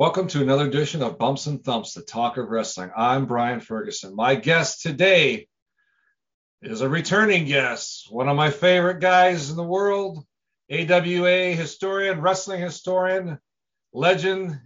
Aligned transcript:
Welcome 0.00 0.28
to 0.28 0.40
another 0.40 0.64
edition 0.64 1.02
of 1.02 1.18
Bumps 1.18 1.44
and 1.44 1.62
Thumps, 1.62 1.92
the 1.92 2.00
talk 2.00 2.38
of 2.38 2.48
wrestling. 2.48 2.90
I'm 2.96 3.26
Brian 3.26 3.60
Ferguson. 3.60 4.16
My 4.16 4.34
guest 4.34 4.80
today 4.80 5.46
is 6.62 6.80
a 6.80 6.88
returning 6.88 7.44
guest, 7.44 8.06
one 8.08 8.26
of 8.26 8.34
my 8.34 8.48
favorite 8.48 9.00
guys 9.00 9.50
in 9.50 9.56
the 9.56 9.62
world, 9.62 10.24
AWA 10.72 11.52
historian, 11.52 12.22
wrestling 12.22 12.62
historian, 12.62 13.38
legend 13.92 14.58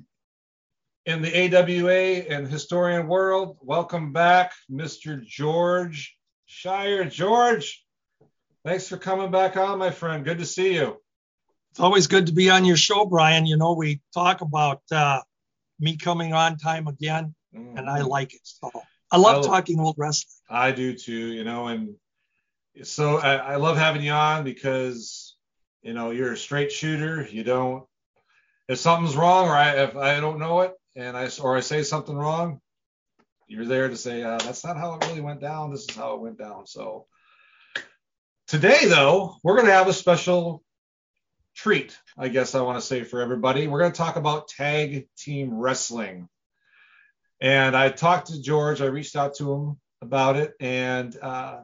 in 1.05 1.21
the 1.21 1.37
AWA 1.37 2.33
and 2.33 2.47
historian 2.47 3.09
world. 3.09 3.57
Welcome 3.61 4.13
back, 4.13 4.53
Mr. 4.71 5.21
George 5.21 6.17
Schire. 6.49 7.11
George, 7.11 7.85
thanks 8.65 8.87
for 8.87 8.99
coming 8.99 9.33
back 9.33 9.57
on, 9.57 9.81
my 9.81 9.91
friend. 9.91 10.25
Good 10.25 10.39
to 10.39 10.47
see 10.47 10.75
you. 10.75 11.01
It's 11.75 11.81
always 11.81 12.07
good 12.07 12.27
to 12.27 12.33
be 12.33 12.51
on 12.51 12.65
your 12.65 12.77
show, 12.77 13.05
Brian. 13.05 13.47
You 13.47 13.57
know, 13.57 13.73
we 13.73 14.01
talk 14.13 14.43
about 14.43 14.83
uh, 14.93 15.23
me 15.81 15.97
coming 15.97 16.33
on 16.33 16.57
time 16.57 16.87
again, 16.87 17.35
mm-hmm. 17.53 17.77
and 17.77 17.91
I 17.91 18.03
like 18.03 18.33
it. 18.33 18.43
So 18.45 18.71
I 19.11 19.17
love 19.17 19.45
I, 19.45 19.49
talking 19.49 19.81
old 19.81 19.97
wrestling. 19.99 20.39
I 20.49 20.71
do 20.71 20.95
too, 20.95 21.33
you 21.33 21.43
know, 21.43 21.67
and 21.67 21.97
so 22.85 23.19
I, 23.19 23.35
I 23.35 23.57
love 23.57 23.77
having 23.77 24.03
you 24.03 24.13
on 24.13 24.45
because, 24.45 25.35
you 25.83 25.95
know, 25.95 26.13
you're 26.13 26.35
a 26.35 26.37
straight 26.37 26.71
shooter. 26.71 27.27
You 27.29 27.43
don't, 27.43 27.83
if 28.69 28.79
something's 28.79 29.17
wrong 29.17 29.49
or 29.49 29.57
I, 29.57 29.71
if 29.71 29.97
I 29.97 30.21
don't 30.21 30.39
know 30.39 30.61
it 30.61 30.75
and 30.95 31.17
I, 31.17 31.29
or 31.43 31.57
I 31.57 31.61
say 31.61 31.83
something 31.83 32.15
wrong, 32.15 32.61
you're 33.49 33.67
there 33.67 33.89
to 33.89 33.97
say, 33.97 34.23
uh, 34.23 34.39
that's 34.39 34.65
not 34.65 34.77
how 34.77 34.95
it 34.95 35.09
really 35.09 35.23
went 35.23 35.41
down. 35.41 35.73
This 35.73 35.89
is 35.89 35.97
how 35.97 36.15
it 36.15 36.21
went 36.21 36.39
down. 36.39 36.69
So 36.69 37.07
today, 38.47 38.87
though, 38.87 39.39
we're 39.43 39.57
going 39.57 39.67
to 39.67 39.73
have 39.73 39.89
a 39.89 39.93
special 39.93 40.63
treat, 41.55 41.97
I 42.19 42.29
guess 42.29 42.55
I 42.55 42.63
want 42.63 42.79
to 42.79 42.87
say 42.87 43.05
for 43.05 43.21
everybody. 43.21 43.67
We're 43.67 43.81
going 43.81 43.93
to 43.93 43.97
talk 43.97 44.17
about 44.17 44.49
tag 44.49 45.09
team 45.17 45.55
wrestling. 45.55 46.29
And 47.41 47.77
I 47.77 47.91
talked 47.91 48.29
to 48.29 48.41
George, 48.41 48.81
I 48.81 48.87
reached 48.87 49.17
out 49.17 49.35
to 49.37 49.53
him 49.53 49.81
about 50.01 50.37
it. 50.37 50.55
And 50.61 51.17
uh, 51.21 51.61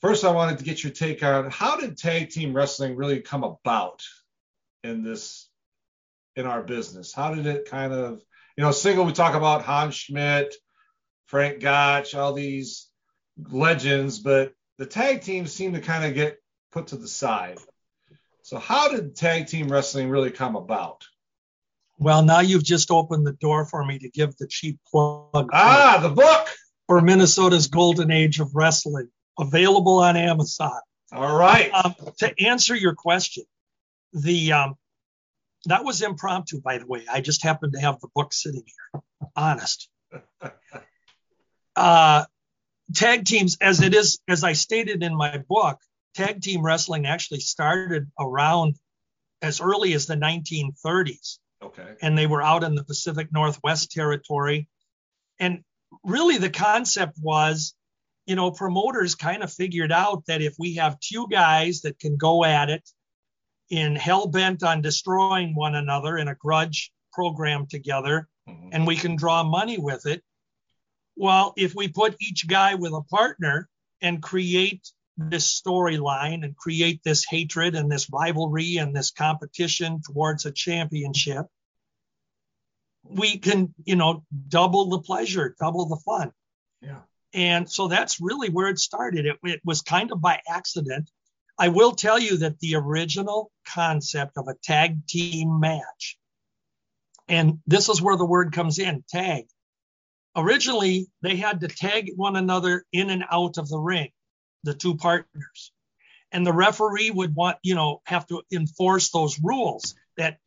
first, 0.00 0.24
I 0.24 0.32
wanted 0.32 0.58
to 0.58 0.64
get 0.64 0.82
your 0.82 0.92
take 0.92 1.22
on 1.22 1.50
how 1.50 1.78
did 1.78 1.96
tag 1.96 2.30
team 2.30 2.54
wrestling 2.54 2.96
really 2.96 3.20
come 3.20 3.44
about 3.44 4.02
in 4.84 5.02
this, 5.02 5.48
in 6.36 6.46
our 6.46 6.62
business? 6.62 7.12
How 7.12 7.34
did 7.34 7.46
it 7.46 7.70
kind 7.70 7.92
of, 7.92 8.22
you 8.56 8.64
know, 8.64 8.72
single, 8.72 9.04
we 9.04 9.12
talk 9.12 9.34
about 9.34 9.64
Hans 9.64 9.94
Schmidt, 9.94 10.54
Frank 11.26 11.60
Gotch, 11.60 12.14
all 12.14 12.32
these 12.32 12.88
legends, 13.48 14.18
but 14.18 14.52
the 14.78 14.86
tag 14.86 15.22
teams 15.22 15.52
seem 15.52 15.74
to 15.74 15.80
kind 15.80 16.04
of 16.04 16.14
get 16.14 16.38
put 16.72 16.88
to 16.88 16.96
the 16.96 17.08
side. 17.08 17.58
So, 18.50 18.58
how 18.58 18.88
did 18.88 19.14
tag 19.14 19.46
team 19.46 19.70
wrestling 19.70 20.08
really 20.08 20.32
come 20.32 20.56
about? 20.56 21.04
Well, 21.98 22.24
now 22.24 22.40
you've 22.40 22.64
just 22.64 22.90
opened 22.90 23.24
the 23.24 23.34
door 23.34 23.64
for 23.64 23.84
me 23.84 24.00
to 24.00 24.10
give 24.10 24.36
the 24.38 24.48
cheap 24.48 24.80
plug. 24.90 25.50
Ah, 25.52 26.00
the 26.02 26.08
book 26.08 26.48
for 26.88 27.00
Minnesota's 27.00 27.68
Golden 27.68 28.10
Age 28.10 28.40
of 28.40 28.50
Wrestling, 28.52 29.08
available 29.38 30.00
on 30.00 30.16
Amazon. 30.16 30.80
All 31.12 31.36
right. 31.36 31.70
Um, 31.72 31.94
to 32.18 32.44
answer 32.44 32.74
your 32.74 32.96
question, 32.96 33.44
the 34.14 34.50
um, 34.50 34.74
that 35.66 35.84
was 35.84 36.02
impromptu, 36.02 36.60
by 36.60 36.78
the 36.78 36.88
way. 36.88 37.04
I 37.08 37.20
just 37.20 37.44
happened 37.44 37.74
to 37.74 37.80
have 37.80 38.00
the 38.00 38.08
book 38.16 38.32
sitting 38.32 38.64
here. 38.66 39.02
Honest. 39.36 39.88
uh, 41.76 42.24
tag 42.96 43.26
teams, 43.26 43.58
as 43.60 43.80
it 43.80 43.94
is, 43.94 44.18
as 44.26 44.42
I 44.42 44.54
stated 44.54 45.04
in 45.04 45.14
my 45.14 45.38
book, 45.38 45.78
tag 46.14 46.40
team 46.40 46.62
wrestling 46.62 47.06
actually 47.06 47.40
started 47.40 48.10
around 48.18 48.76
as 49.42 49.60
early 49.60 49.92
as 49.94 50.06
the 50.06 50.16
1930s. 50.16 51.38
Okay. 51.62 51.94
And 52.02 52.16
they 52.16 52.26
were 52.26 52.42
out 52.42 52.64
in 52.64 52.74
the 52.74 52.84
Pacific 52.84 53.28
Northwest 53.32 53.90
territory. 53.90 54.68
And 55.38 55.62
really 56.04 56.38
the 56.38 56.50
concept 56.50 57.18
was, 57.20 57.74
you 58.26 58.36
know, 58.36 58.50
promoters 58.50 59.14
kind 59.14 59.42
of 59.42 59.52
figured 59.52 59.92
out 59.92 60.24
that 60.26 60.42
if 60.42 60.54
we 60.58 60.76
have 60.76 61.00
two 61.00 61.26
guys 61.30 61.82
that 61.82 61.98
can 61.98 62.16
go 62.16 62.44
at 62.44 62.70
it 62.70 62.88
in 63.70 63.96
hell 63.96 64.26
bent 64.26 64.62
on 64.62 64.80
destroying 64.80 65.54
one 65.54 65.74
another 65.74 66.16
in 66.16 66.28
a 66.28 66.34
grudge 66.34 66.92
program 67.12 67.66
together, 67.66 68.28
mm-hmm. 68.48 68.70
and 68.72 68.86
we 68.86 68.96
can 68.96 69.16
draw 69.16 69.42
money 69.42 69.78
with 69.78 70.06
it. 70.06 70.22
Well, 71.16 71.52
if 71.56 71.74
we 71.74 71.88
put 71.88 72.16
each 72.20 72.46
guy 72.48 72.74
with 72.74 72.92
a 72.92 73.02
partner 73.02 73.68
and 74.00 74.22
create 74.22 74.88
this 75.28 75.60
storyline 75.60 76.44
and 76.44 76.56
create 76.56 77.02
this 77.04 77.26
hatred 77.28 77.74
and 77.74 77.90
this 77.90 78.08
rivalry 78.10 78.76
and 78.78 78.96
this 78.96 79.10
competition 79.10 80.00
towards 80.04 80.46
a 80.46 80.52
championship, 80.52 81.46
we 83.04 83.38
can, 83.38 83.74
you 83.84 83.96
know, 83.96 84.24
double 84.48 84.88
the 84.88 85.00
pleasure, 85.00 85.54
double 85.60 85.86
the 85.86 85.96
fun. 85.96 86.32
Yeah. 86.80 87.00
And 87.34 87.70
so 87.70 87.88
that's 87.88 88.20
really 88.20 88.48
where 88.48 88.68
it 88.68 88.78
started. 88.78 89.26
It, 89.26 89.36
it 89.42 89.60
was 89.64 89.82
kind 89.82 90.10
of 90.10 90.20
by 90.20 90.40
accident. 90.48 91.10
I 91.58 91.68
will 91.68 91.92
tell 91.92 92.18
you 92.18 92.38
that 92.38 92.58
the 92.60 92.76
original 92.76 93.50
concept 93.68 94.38
of 94.38 94.48
a 94.48 94.54
tag 94.62 95.06
team 95.06 95.60
match, 95.60 96.16
and 97.28 97.58
this 97.66 97.88
is 97.88 98.00
where 98.00 98.16
the 98.16 98.24
word 98.24 98.52
comes 98.52 98.78
in 98.78 99.04
tag. 99.08 99.44
Originally, 100.34 101.08
they 101.22 101.36
had 101.36 101.60
to 101.60 101.68
tag 101.68 102.12
one 102.16 102.36
another 102.36 102.84
in 102.92 103.10
and 103.10 103.24
out 103.30 103.58
of 103.58 103.68
the 103.68 103.78
ring 103.78 104.10
the 104.64 104.74
two 104.74 104.96
partners. 104.96 105.72
And 106.32 106.46
the 106.46 106.52
referee 106.52 107.10
would 107.10 107.34
want, 107.34 107.58
you 107.62 107.74
know, 107.74 108.02
have 108.06 108.26
to 108.28 108.42
enforce 108.52 109.10
those 109.10 109.40
rules 109.42 109.94
that 110.16 110.38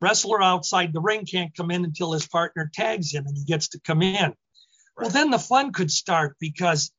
wrestler 0.00 0.42
outside 0.42 0.92
the 0.92 1.00
ring 1.00 1.26
can't 1.26 1.54
come 1.54 1.70
in 1.70 1.84
until 1.84 2.12
his 2.12 2.26
partner 2.26 2.70
tags 2.72 3.12
him 3.12 3.26
and 3.26 3.36
he 3.36 3.44
gets 3.44 3.68
to 3.68 3.80
come 3.80 4.02
in. 4.02 4.14
Right. 4.14 4.36
Well, 4.96 5.10
then 5.10 5.30
the 5.30 5.38
fun 5.38 5.72
could 5.72 5.90
start 5.90 6.36
because 6.40 6.92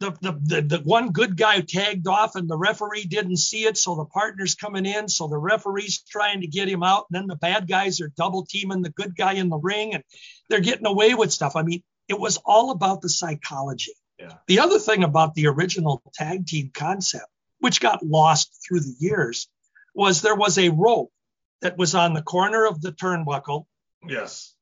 the, 0.00 0.10
the, 0.20 0.32
the, 0.42 0.62
the, 0.62 0.78
one 0.84 1.12
good 1.12 1.36
guy 1.36 1.60
tagged 1.60 2.08
off 2.08 2.34
and 2.34 2.48
the 2.48 2.56
referee 2.56 3.04
didn't 3.04 3.36
see 3.36 3.64
it. 3.64 3.78
So 3.78 3.94
the 3.94 4.04
partner's 4.04 4.54
coming 4.54 4.86
in. 4.86 5.08
So 5.08 5.28
the 5.28 5.38
referee's 5.38 6.02
trying 6.02 6.40
to 6.40 6.46
get 6.46 6.68
him 6.68 6.82
out. 6.82 7.06
And 7.10 7.20
then 7.20 7.26
the 7.28 7.36
bad 7.36 7.68
guys 7.68 8.00
are 8.00 8.12
double 8.16 8.44
teaming 8.44 8.82
the 8.82 8.90
good 8.90 9.16
guy 9.16 9.34
in 9.34 9.48
the 9.48 9.58
ring 9.58 9.94
and 9.94 10.02
they're 10.48 10.60
getting 10.60 10.86
away 10.86 11.14
with 11.14 11.32
stuff. 11.32 11.54
I 11.54 11.62
mean, 11.62 11.82
it 12.08 12.18
was 12.18 12.38
all 12.44 12.70
about 12.70 13.02
the 13.02 13.08
psychology. 13.08 13.92
Yeah. 14.18 14.34
The 14.46 14.60
other 14.60 14.78
thing 14.78 15.04
about 15.04 15.34
the 15.34 15.48
original 15.48 16.02
tag 16.14 16.46
team 16.46 16.70
concept, 16.72 17.26
which 17.58 17.80
got 17.80 18.04
lost 18.04 18.64
through 18.66 18.80
the 18.80 18.94
years, 18.98 19.48
was 19.94 20.22
there 20.22 20.34
was 20.34 20.58
a 20.58 20.70
rope 20.70 21.10
that 21.62 21.78
was 21.78 21.94
on 21.94 22.14
the 22.14 22.22
corner 22.22 22.66
of 22.66 22.80
the 22.80 22.92
turnbuckle. 22.92 23.66
Yes. 24.06 24.54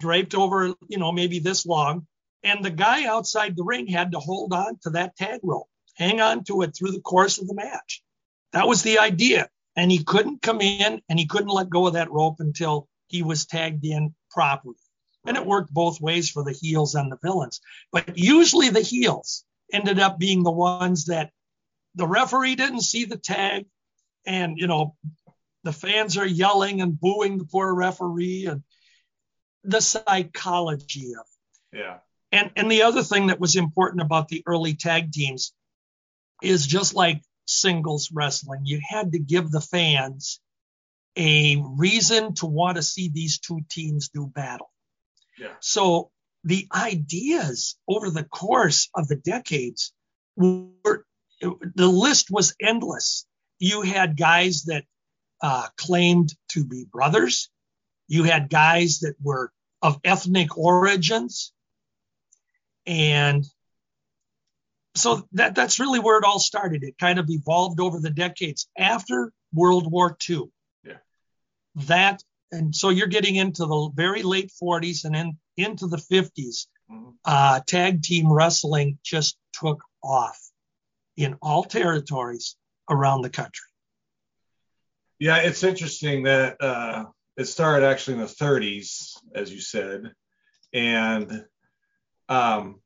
Draped 0.00 0.34
over, 0.34 0.74
you 0.88 0.98
know, 0.98 1.12
maybe 1.12 1.38
this 1.40 1.66
long. 1.66 2.06
And 2.44 2.64
the 2.64 2.70
guy 2.70 3.06
outside 3.06 3.56
the 3.56 3.64
ring 3.64 3.88
had 3.88 4.12
to 4.12 4.20
hold 4.20 4.52
on 4.52 4.78
to 4.82 4.90
that 4.90 5.16
tag 5.16 5.40
rope, 5.42 5.68
hang 5.96 6.20
on 6.20 6.44
to 6.44 6.62
it 6.62 6.76
through 6.76 6.92
the 6.92 7.00
course 7.00 7.38
of 7.38 7.48
the 7.48 7.54
match. 7.54 8.02
That 8.52 8.68
was 8.68 8.82
the 8.82 9.00
idea. 9.00 9.48
And 9.74 9.90
he 9.90 10.04
couldn't 10.04 10.42
come 10.42 10.60
in 10.60 11.02
and 11.08 11.18
he 11.18 11.26
couldn't 11.26 11.48
let 11.48 11.68
go 11.68 11.86
of 11.86 11.94
that 11.94 12.10
rope 12.10 12.36
until 12.38 12.88
he 13.08 13.22
was 13.22 13.46
tagged 13.46 13.84
in 13.84 14.14
properly. 14.30 14.76
And 15.26 15.36
it 15.36 15.44
worked 15.44 15.72
both 15.72 16.00
ways 16.00 16.30
for 16.30 16.44
the 16.44 16.52
heels 16.52 16.94
and 16.94 17.10
the 17.10 17.18
villains. 17.22 17.60
But 17.92 18.16
usually 18.16 18.70
the 18.70 18.80
heels 18.80 19.44
ended 19.72 19.98
up 19.98 20.18
being 20.18 20.42
the 20.42 20.50
ones 20.50 21.06
that 21.06 21.30
the 21.94 22.06
referee 22.06 22.54
didn't 22.54 22.82
see 22.82 23.04
the 23.04 23.18
tag. 23.18 23.66
And, 24.26 24.58
you 24.58 24.66
know, 24.66 24.94
the 25.64 25.72
fans 25.72 26.16
are 26.16 26.26
yelling 26.26 26.80
and 26.80 26.98
booing 26.98 27.38
the 27.38 27.44
poor 27.44 27.74
referee 27.74 28.46
and 28.46 28.62
the 29.64 29.80
psychology 29.80 31.14
of 31.14 31.26
it. 31.72 31.78
Yeah. 31.78 31.98
And 32.30 32.50
and 32.56 32.70
the 32.70 32.82
other 32.82 33.02
thing 33.02 33.28
that 33.28 33.40
was 33.40 33.56
important 33.56 34.02
about 34.02 34.28
the 34.28 34.42
early 34.46 34.74
tag 34.74 35.12
teams 35.12 35.52
is 36.42 36.66
just 36.66 36.94
like 36.94 37.22
singles 37.46 38.10
wrestling, 38.12 38.60
you 38.64 38.80
had 38.86 39.12
to 39.12 39.18
give 39.18 39.50
the 39.50 39.60
fans 39.60 40.40
a 41.16 41.56
reason 41.76 42.34
to 42.34 42.46
want 42.46 42.76
to 42.76 42.82
see 42.82 43.08
these 43.08 43.38
two 43.38 43.60
teams 43.68 44.10
do 44.10 44.26
battle. 44.26 44.70
Yeah. 45.40 45.54
So 45.60 46.10
the 46.44 46.66
ideas 46.74 47.76
over 47.88 48.10
the 48.10 48.24
course 48.24 48.88
of 48.94 49.08
the 49.08 49.16
decades 49.16 49.92
were 50.36 51.04
the 51.40 51.88
list 51.88 52.30
was 52.30 52.54
endless. 52.60 53.26
You 53.58 53.82
had 53.82 54.16
guys 54.16 54.64
that 54.64 54.84
uh, 55.42 55.68
claimed 55.76 56.34
to 56.50 56.64
be 56.64 56.84
brothers. 56.90 57.50
You 58.08 58.24
had 58.24 58.50
guys 58.50 59.00
that 59.00 59.14
were 59.22 59.52
of 59.82 60.00
ethnic 60.04 60.56
origins. 60.56 61.52
And 62.86 63.44
so 64.94 65.28
that, 65.32 65.54
that's 65.54 65.78
really 65.78 66.00
where 66.00 66.18
it 66.18 66.24
all 66.24 66.40
started. 66.40 66.82
It 66.82 66.98
kind 66.98 67.18
of 67.18 67.26
evolved 67.28 67.80
over 67.80 68.00
the 68.00 68.10
decades 68.10 68.68
after 68.76 69.32
World 69.52 69.90
War 69.90 70.16
II. 70.28 70.50
Yeah. 70.84 70.96
That, 71.86 72.22
and 72.50 72.74
so 72.74 72.88
you're 72.88 73.06
getting 73.06 73.36
into 73.36 73.66
the 73.66 73.90
very 73.94 74.22
late 74.22 74.50
40s 74.62 75.04
and 75.04 75.14
then 75.14 75.38
into 75.56 75.86
the 75.86 75.96
50s. 75.96 76.66
Mm-hmm. 76.90 77.10
Uh, 77.24 77.60
tag 77.66 78.02
team 78.02 78.32
wrestling 78.32 78.98
just 79.04 79.36
took 79.52 79.82
off 80.02 80.38
in 81.16 81.36
all 81.42 81.64
territories 81.64 82.56
around 82.88 83.22
the 83.22 83.30
country. 83.30 83.66
Yeah, 85.18 85.38
it's 85.38 85.64
interesting 85.64 86.22
that 86.22 86.62
uh, 86.62 87.06
it 87.36 87.46
started 87.46 87.84
actually 87.84 88.14
in 88.14 88.20
the 88.20 88.26
30s, 88.26 89.18
as 89.34 89.52
you 89.52 89.60
said, 89.60 90.12
and 90.72 91.44
um, 92.28 92.80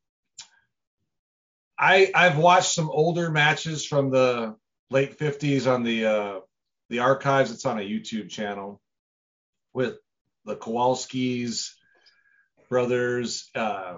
I 1.78 2.10
I've 2.14 2.38
watched 2.38 2.72
some 2.72 2.90
older 2.90 3.30
matches 3.30 3.84
from 3.84 4.10
the 4.10 4.56
late 4.90 5.18
50s 5.18 5.70
on 5.70 5.82
the 5.82 6.06
uh, 6.06 6.40
the 6.88 7.00
archives. 7.00 7.50
It's 7.50 7.66
on 7.66 7.78
a 7.78 7.82
YouTube 7.82 8.30
channel 8.30 8.81
with 9.72 9.96
the 10.44 10.56
Kowalskis 10.56 11.70
brothers, 12.68 13.50
uh, 13.54 13.96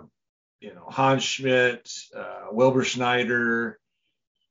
you 0.61 0.75
know 0.75 0.87
Hans 0.89 1.23
Schmidt, 1.23 1.91
uh, 2.17 2.47
Wilbur 2.51 2.85
Schneider, 2.85 3.79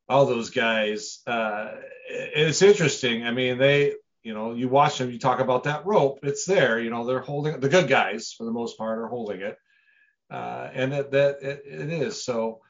all 0.08 0.26
those 0.26 0.50
guys. 0.50 1.20
Uh, 1.28 1.72
it's 2.08 2.62
interesting. 2.62 3.26
I 3.26 3.32
mean, 3.32 3.58
they, 3.58 3.96
you 4.24 4.34
know, 4.34 4.54
you 4.54 4.70
watch 4.70 4.98
them, 4.98 5.12
you 5.12 5.20
talk 5.20 5.40
about 5.40 5.64
that 5.64 5.86
rope, 5.86 6.20
it's 6.24 6.46
there. 6.46 6.80
You 6.80 6.90
know, 6.90 7.06
they're 7.06 7.20
holding 7.20 7.60
the 7.60 7.70
good 7.70 7.88
guys 7.88 8.34
for 8.38 8.46
the 8.46 8.52
most 8.52 8.78
part 8.78 9.00
are 9.00 9.08
holding 9.08 9.42
it, 9.42 9.58
uh, 10.32 10.70
and 10.74 10.92
that 10.94 11.12
that 11.12 11.42
it, 11.42 11.64
it 11.66 11.90
is. 11.90 12.24
So, 12.24 12.62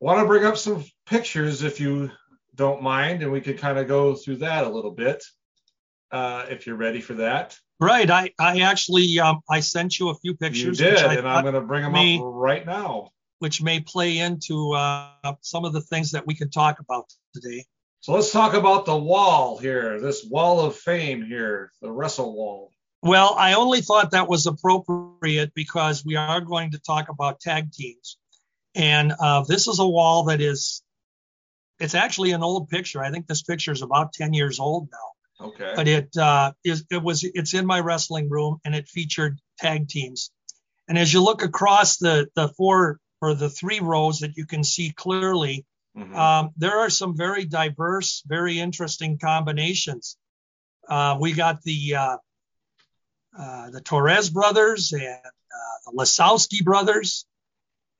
want 0.00 0.20
to 0.20 0.26
bring 0.26 0.44
up 0.44 0.56
some 0.56 0.84
pictures 1.06 1.62
if 1.62 1.80
you 1.80 2.10
don't 2.54 2.82
mind, 2.82 3.22
and 3.22 3.32
we 3.32 3.40
could 3.40 3.58
kind 3.58 3.78
of 3.78 3.88
go 3.88 4.14
through 4.14 4.36
that 4.36 4.64
a 4.64 4.70
little 4.70 4.92
bit 4.92 5.22
uh, 6.12 6.46
if 6.48 6.66
you're 6.66 6.76
ready 6.76 7.00
for 7.00 7.14
that. 7.14 7.56
Right. 7.78 8.10
I 8.10 8.32
I 8.38 8.60
actually 8.60 9.18
um, 9.20 9.40
I 9.48 9.60
sent 9.60 9.98
you 9.98 10.10
a 10.10 10.14
few 10.14 10.36
pictures. 10.36 10.78
You 10.78 10.86
did, 10.86 11.18
and 11.18 11.28
I'm 11.28 11.42
going 11.42 11.54
to 11.54 11.60
bring 11.60 11.82
them 11.82 11.94
up 11.94 12.22
right 12.34 12.66
now 12.66 13.10
which 13.40 13.62
may 13.62 13.80
play 13.80 14.18
into 14.18 14.72
uh, 14.72 15.34
some 15.40 15.64
of 15.64 15.72
the 15.72 15.80
things 15.80 16.12
that 16.12 16.26
we 16.26 16.34
can 16.34 16.50
talk 16.50 16.78
about 16.78 17.10
today. 17.34 17.64
So 18.00 18.12
let's 18.12 18.30
talk 18.30 18.54
about 18.54 18.86
the 18.86 18.96
wall 18.96 19.58
here, 19.58 19.98
this 20.00 20.24
wall 20.24 20.60
of 20.60 20.76
fame 20.76 21.22
here, 21.22 21.72
the 21.82 21.90
wrestle 21.90 22.34
wall. 22.34 22.70
Well, 23.02 23.34
I 23.36 23.54
only 23.54 23.80
thought 23.80 24.10
that 24.10 24.28
was 24.28 24.46
appropriate 24.46 25.52
because 25.54 26.04
we 26.04 26.16
are 26.16 26.42
going 26.42 26.72
to 26.72 26.78
talk 26.78 27.08
about 27.08 27.40
tag 27.40 27.72
teams. 27.72 28.18
And 28.74 29.12
uh, 29.18 29.44
this 29.48 29.66
is 29.68 29.78
a 29.78 29.88
wall 29.88 30.24
that 30.24 30.42
is, 30.42 30.82
it's 31.78 31.94
actually 31.94 32.32
an 32.32 32.42
old 32.42 32.68
picture. 32.68 33.02
I 33.02 33.10
think 33.10 33.26
this 33.26 33.42
picture 33.42 33.72
is 33.72 33.80
about 33.80 34.12
10 34.12 34.34
years 34.34 34.60
old 34.60 34.88
now. 34.92 34.98
Okay. 35.40 35.72
But 35.74 35.88
it 35.88 36.16
uh, 36.16 36.52
is, 36.64 36.84
it 36.90 37.02
was, 37.02 37.24
it's 37.24 37.54
in 37.54 37.66
my 37.66 37.80
wrestling 37.80 38.28
room 38.28 38.58
and 38.64 38.74
it 38.74 38.88
featured 38.88 39.38
tag 39.58 39.88
teams. 39.88 40.30
And 40.88 40.98
as 40.98 41.12
you 41.12 41.22
look 41.22 41.42
across 41.42 41.98
the, 41.98 42.28
the 42.34 42.48
four 42.48 42.98
or 43.22 43.34
the 43.34 43.50
three 43.50 43.80
rows 43.80 44.20
that 44.20 44.36
you 44.36 44.46
can 44.46 44.64
see 44.64 44.90
clearly, 44.90 45.64
mm-hmm. 45.96 46.14
um, 46.14 46.50
there 46.56 46.78
are 46.80 46.90
some 46.90 47.16
very 47.16 47.44
diverse, 47.44 48.22
very 48.26 48.58
interesting 48.58 49.18
combinations. 49.18 50.16
Uh, 50.88 51.16
we 51.20 51.32
got 51.32 51.62
the 51.62 51.94
uh, 51.94 52.16
uh, 53.38 53.70
the 53.70 53.80
Torres 53.80 54.28
brothers 54.28 54.92
and 54.92 55.04
uh, 55.04 55.76
the 55.86 55.92
Lisowski 55.96 56.64
brothers, 56.64 57.26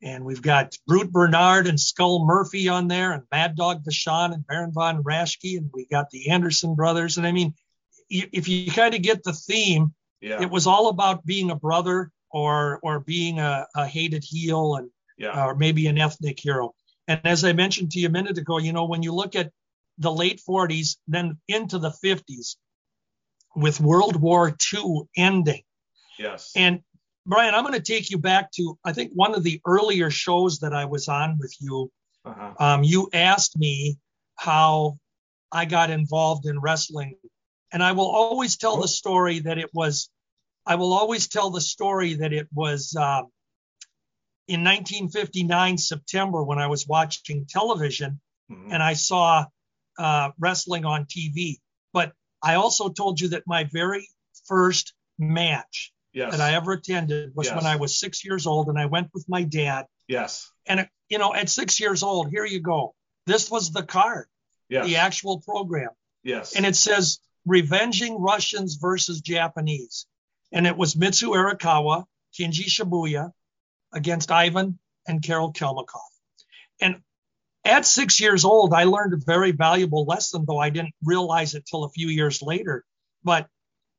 and 0.01 0.25
we've 0.25 0.41
got 0.41 0.75
Brute 0.87 1.11
Bernard 1.11 1.67
and 1.67 1.79
Skull 1.79 2.25
Murphy 2.25 2.67
on 2.67 2.87
there, 2.87 3.11
and 3.11 3.23
Mad 3.31 3.55
Dog 3.55 3.83
Vachon 3.83 4.33
and 4.33 4.45
Baron 4.47 4.71
von 4.71 5.03
Raschke, 5.03 5.57
and 5.57 5.69
we 5.73 5.85
got 5.85 6.09
the 6.09 6.29
Anderson 6.29 6.75
brothers. 6.75 7.17
And 7.17 7.27
I 7.27 7.31
mean, 7.31 7.53
if 8.09 8.47
you 8.47 8.71
kind 8.71 8.93
of 8.93 9.01
get 9.01 9.23
the 9.23 9.33
theme, 9.33 9.93
yeah. 10.19 10.41
it 10.41 10.49
was 10.49 10.67
all 10.67 10.89
about 10.89 11.25
being 11.25 11.51
a 11.51 11.55
brother 11.55 12.11
or 12.31 12.79
or 12.83 12.99
being 12.99 13.39
a, 13.39 13.67
a 13.75 13.85
hated 13.85 14.23
heel 14.23 14.75
and 14.75 14.89
yeah. 15.17 15.45
or 15.45 15.55
maybe 15.55 15.87
an 15.87 15.97
ethnic 15.97 16.39
hero. 16.39 16.73
And 17.07 17.21
as 17.25 17.43
I 17.43 17.53
mentioned 17.53 17.91
to 17.91 17.99
you 17.99 18.07
a 18.07 18.11
minute 18.11 18.37
ago, 18.37 18.57
you 18.57 18.73
know, 18.73 18.85
when 18.85 19.03
you 19.03 19.13
look 19.13 19.35
at 19.35 19.51
the 19.97 20.11
late 20.11 20.41
40s, 20.47 20.97
then 21.07 21.37
into 21.47 21.77
the 21.77 21.91
50s, 22.03 22.55
with 23.55 23.79
World 23.79 24.15
War 24.15 24.55
II 24.73 25.01
ending. 25.15 25.63
Yes. 26.17 26.51
And 26.55 26.81
Brian, 27.25 27.53
I'm 27.53 27.63
going 27.63 27.79
to 27.79 27.81
take 27.81 28.09
you 28.09 28.17
back 28.17 28.51
to 28.53 28.77
I 28.83 28.93
think 28.93 29.11
one 29.13 29.35
of 29.35 29.43
the 29.43 29.61
earlier 29.65 30.09
shows 30.09 30.59
that 30.59 30.73
I 30.73 30.85
was 30.85 31.07
on 31.07 31.37
with 31.39 31.55
you. 31.59 31.91
Uh-huh. 32.25 32.53
Um, 32.59 32.83
you 32.83 33.09
asked 33.13 33.57
me 33.57 33.97
how 34.35 34.97
I 35.51 35.65
got 35.65 35.89
involved 35.89 36.45
in 36.45 36.59
wrestling, 36.59 37.15
and 37.71 37.83
I 37.83 37.91
will 37.93 38.09
always 38.09 38.57
tell 38.57 38.77
the 38.77 38.87
story 38.87 39.39
that 39.39 39.57
it 39.57 39.69
was. 39.73 40.09
I 40.65 40.75
will 40.75 40.93
always 40.93 41.27
tell 41.27 41.49
the 41.49 41.61
story 41.61 42.15
that 42.15 42.33
it 42.33 42.47
was 42.53 42.95
uh, 42.95 43.23
in 44.47 44.63
1959 44.63 45.77
September 45.77 46.43
when 46.43 46.59
I 46.59 46.67
was 46.67 46.87
watching 46.87 47.45
television 47.49 48.19
mm-hmm. 48.51 48.71
and 48.71 48.83
I 48.83 48.93
saw 48.93 49.45
uh, 49.97 50.31
wrestling 50.39 50.85
on 50.85 51.05
TV. 51.05 51.57
But 51.93 52.13
I 52.43 52.55
also 52.55 52.89
told 52.89 53.19
you 53.19 53.29
that 53.29 53.43
my 53.47 53.67
very 53.71 54.07
first 54.45 54.93
match 55.17 55.91
yes. 56.13 56.31
that 56.31 56.41
I 56.41 56.55
ever 56.55 56.73
attended 56.73 57.31
was 57.35 57.47
yes. 57.47 57.55
when 57.55 57.65
I 57.65 57.75
was 57.77 57.99
six 57.99 58.23
years 58.25 58.47
old 58.47 58.67
and 58.67 58.77
I 58.79 58.85
went 58.85 59.09
with 59.13 59.25
my 59.27 59.43
dad. 59.43 59.85
Yes. 60.07 60.51
And 60.65 60.87
you 61.09 61.17
know, 61.17 61.33
at 61.33 61.49
six 61.49 61.79
years 61.79 62.03
old, 62.03 62.29
here 62.29 62.45
you 62.45 62.59
go. 62.59 62.93
This 63.25 63.51
was 63.51 63.71
the 63.71 63.83
card, 63.83 64.27
yes. 64.69 64.85
the 64.85 64.97
actual 64.97 65.39
program. 65.41 65.89
Yes. 66.23 66.55
And 66.55 66.65
it 66.65 66.75
says 66.75 67.19
Revenging 67.45 68.19
Russians 68.19 68.75
versus 68.75 69.21
Japanese. 69.21 70.05
And 70.51 70.67
it 70.67 70.77
was 70.77 70.95
Mitsu 70.95 71.29
Arakawa, 71.31 72.05
Kinji 72.37 72.67
Shibuya, 72.67 73.31
against 73.93 74.31
Ivan 74.31 74.79
and 75.07 75.21
Karol 75.21 75.53
Kalmikoff. 75.53 76.01
And 76.79 77.01
at 77.63 77.85
six 77.85 78.19
years 78.19 78.43
old, 78.43 78.73
I 78.73 78.85
learned 78.85 79.13
a 79.13 79.17
very 79.17 79.51
valuable 79.51 80.05
lesson, 80.05 80.45
though 80.47 80.57
I 80.57 80.69
didn't 80.69 80.95
realize 81.03 81.53
it 81.53 81.65
till 81.65 81.83
a 81.83 81.89
few 81.89 82.07
years 82.07 82.41
later. 82.41 82.83
But 83.23 83.47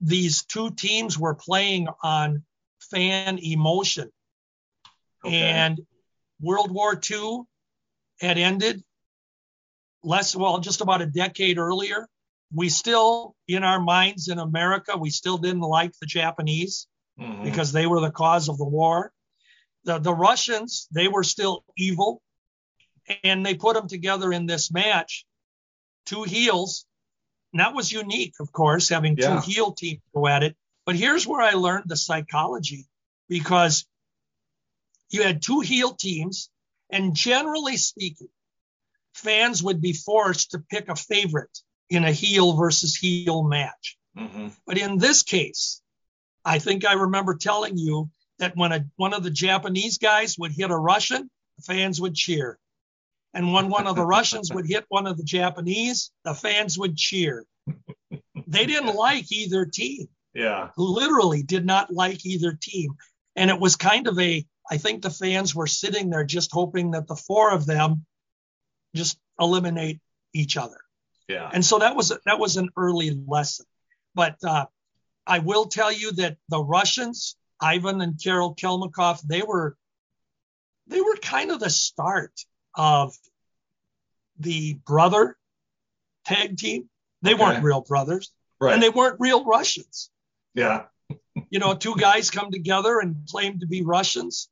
these 0.02 0.44
two 0.44 0.70
teams 0.70 1.18
were 1.18 1.34
playing 1.34 1.88
on 2.02 2.44
fan 2.90 3.38
emotion. 3.38 4.10
Okay. 5.24 5.36
And 5.36 5.80
World 6.40 6.70
War 6.70 7.00
II 7.10 7.42
had 8.20 8.38
ended 8.38 8.82
less, 10.02 10.34
well, 10.34 10.58
just 10.58 10.80
about 10.80 11.02
a 11.02 11.06
decade 11.06 11.58
earlier. 11.58 12.08
We 12.52 12.68
still, 12.68 13.34
in 13.48 13.64
our 13.64 13.80
minds 13.80 14.28
in 14.28 14.38
America, 14.38 14.96
we 14.96 15.10
still 15.10 15.38
didn't 15.38 15.60
like 15.60 15.92
the 16.00 16.06
Japanese 16.06 16.86
mm-hmm. 17.18 17.44
because 17.44 17.72
they 17.72 17.86
were 17.86 18.00
the 18.00 18.10
cause 18.10 18.48
of 18.48 18.58
the 18.58 18.64
war 18.64 19.12
the, 19.84 19.98
the 19.98 20.14
Russians, 20.14 20.88
they 20.92 21.08
were 21.08 21.24
still 21.24 21.64
evil, 21.76 22.22
and 23.24 23.44
they 23.44 23.54
put 23.54 23.74
them 23.74 23.88
together 23.88 24.32
in 24.32 24.46
this 24.46 24.72
match, 24.72 25.24
two 26.06 26.22
heels. 26.22 26.86
And 27.52 27.60
that 27.60 27.74
was 27.74 27.92
unique, 27.92 28.34
of 28.40 28.50
course, 28.52 28.88
having 28.88 29.16
yeah. 29.16 29.40
two 29.40 29.50
heel 29.50 29.72
teams 29.72 30.00
go 30.14 30.26
at 30.26 30.42
it. 30.42 30.56
But 30.86 30.96
here's 30.96 31.26
where 31.26 31.42
I 31.42 31.52
learned 31.52 31.84
the 31.86 31.96
psychology 31.96 32.86
because 33.28 33.86
you 35.10 35.22
had 35.22 35.42
two 35.42 35.60
heel 35.60 35.94
teams, 35.94 36.50
and 36.90 37.14
generally 37.14 37.76
speaking, 37.76 38.28
fans 39.14 39.62
would 39.62 39.80
be 39.80 39.92
forced 39.92 40.52
to 40.52 40.58
pick 40.58 40.88
a 40.88 40.96
favorite 40.96 41.58
in 41.90 42.04
a 42.04 42.12
heel 42.12 42.54
versus 42.54 42.96
heel 42.96 43.42
match. 43.42 43.98
Mm-hmm. 44.16 44.48
But 44.66 44.78
in 44.78 44.98
this 44.98 45.22
case, 45.22 45.82
I 46.44 46.58
think 46.58 46.84
I 46.84 46.94
remember 46.94 47.34
telling 47.34 47.76
you 47.76 48.10
that 48.38 48.56
when 48.56 48.72
a, 48.72 48.84
one 48.96 49.14
of 49.14 49.22
the 49.22 49.30
Japanese 49.30 49.98
guys 49.98 50.36
would 50.38 50.52
hit 50.52 50.70
a 50.70 50.76
Russian, 50.76 51.30
the 51.58 51.62
fans 51.62 52.00
would 52.00 52.14
cheer. 52.14 52.58
And 53.34 53.52
when 53.52 53.68
one 53.68 53.86
of 53.86 53.96
the 53.96 54.04
Russians 54.04 54.52
would 54.52 54.66
hit 54.66 54.84
one 54.88 55.06
of 55.06 55.16
the 55.16 55.24
Japanese, 55.24 56.10
the 56.24 56.34
fans 56.34 56.78
would 56.78 56.96
cheer. 56.96 57.46
They 58.46 58.66
didn't 58.66 58.94
like 58.94 59.32
either 59.32 59.64
team, 59.64 60.08
Yeah. 60.34 60.68
literally 60.76 61.42
did 61.42 61.64
not 61.64 61.92
like 61.92 62.26
either 62.26 62.52
team. 62.60 62.94
And 63.36 63.48
it 63.50 63.58
was 63.58 63.76
kind 63.76 64.06
of 64.06 64.18
a, 64.18 64.44
I 64.70 64.76
think 64.76 65.02
the 65.02 65.10
fans 65.10 65.54
were 65.54 65.66
sitting 65.66 66.10
there 66.10 66.24
just 66.24 66.52
hoping 66.52 66.90
that 66.90 67.06
the 67.06 67.16
four 67.16 67.52
of 67.52 67.64
them 67.64 68.04
just 68.94 69.18
eliminate 69.40 70.00
each 70.34 70.58
other. 70.58 70.78
Yeah. 71.28 71.48
And 71.52 71.64
so 71.64 71.78
that 71.78 71.96
was 71.96 72.12
that 72.26 72.38
was 72.38 72.56
an 72.58 72.68
early 72.76 73.18
lesson. 73.26 73.64
But 74.14 74.36
uh, 74.46 74.66
I 75.26 75.38
will 75.38 75.66
tell 75.66 75.90
you 75.90 76.12
that 76.12 76.36
the 76.50 76.62
Russians, 76.62 77.36
Ivan 77.60 78.02
and 78.02 78.20
Karol 78.22 78.54
Kalmikoff, 78.54 79.22
they 79.22 79.40
were 79.40 79.76
they 80.88 81.00
were 81.00 81.16
kind 81.16 81.50
of 81.50 81.60
the 81.60 81.70
start 81.70 82.32
of 82.74 83.14
the 84.38 84.74
brother 84.86 85.36
tag 86.24 86.56
team. 86.56 86.88
They 87.22 87.34
Okay. 87.34 87.42
weren't 87.42 87.64
real 87.64 87.80
brothers, 87.82 88.32
right. 88.60 88.74
and 88.74 88.82
they 88.82 88.90
weren't 88.90 89.20
real 89.20 89.44
Russians. 89.44 90.10
yeah. 90.54 90.86
You 91.50 91.58
know, 91.58 91.74
two 91.74 91.94
guys 91.96 92.30
come 92.30 92.50
together 92.50 93.00
and 93.00 93.26
claim 93.28 93.58
to 93.60 93.66
be 93.66 93.82
Russians, 93.82 94.48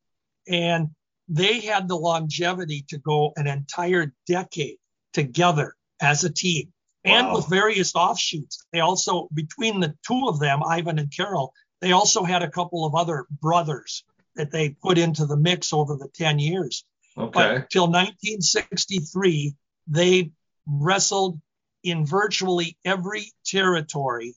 and 0.49 0.89
they 1.29 1.61
had 1.61 1.89
the 1.89 1.97
longevity 1.97 2.85
to 2.89 2.99
go 2.99 3.33
an 3.37 3.47
entire 3.47 4.15
decade 4.27 4.79
together 5.13 5.77
as 6.01 6.25
a 6.25 6.31
team 6.33 6.73
and 7.05 7.29
Wow. 7.29 7.37
with 7.37 7.49
various 7.49 7.95
offshoots. 7.95 8.65
They 8.73 8.81
also, 8.81 9.29
between 9.33 9.81
the 9.81 9.97
two 10.07 10.27
of 10.29 10.39
them, 10.39 10.63
Ivan 10.63 10.99
and 10.99 11.15
Karol, 11.15 11.55
they 11.81 11.93
also 11.93 12.25
had 12.25 12.43
a 12.43 12.51
couple 12.51 12.85
of 12.85 12.95
other 12.95 13.27
brothers 13.31 14.05
that 14.37 14.51
they 14.51 14.71
put 14.71 14.97
into 14.99 15.27
the 15.27 15.37
mix 15.37 15.73
over 15.73 15.97
the 15.97 16.09
10 16.09 16.39
years. 16.39 16.85
Okay. 17.17 17.31
But 17.59 17.71
till 17.71 17.91
1963, 17.91 19.55
they 19.89 20.31
wrestled 20.67 21.41
in 21.83 22.05
virtually 22.07 22.77
every 22.85 23.25
territory 23.45 24.35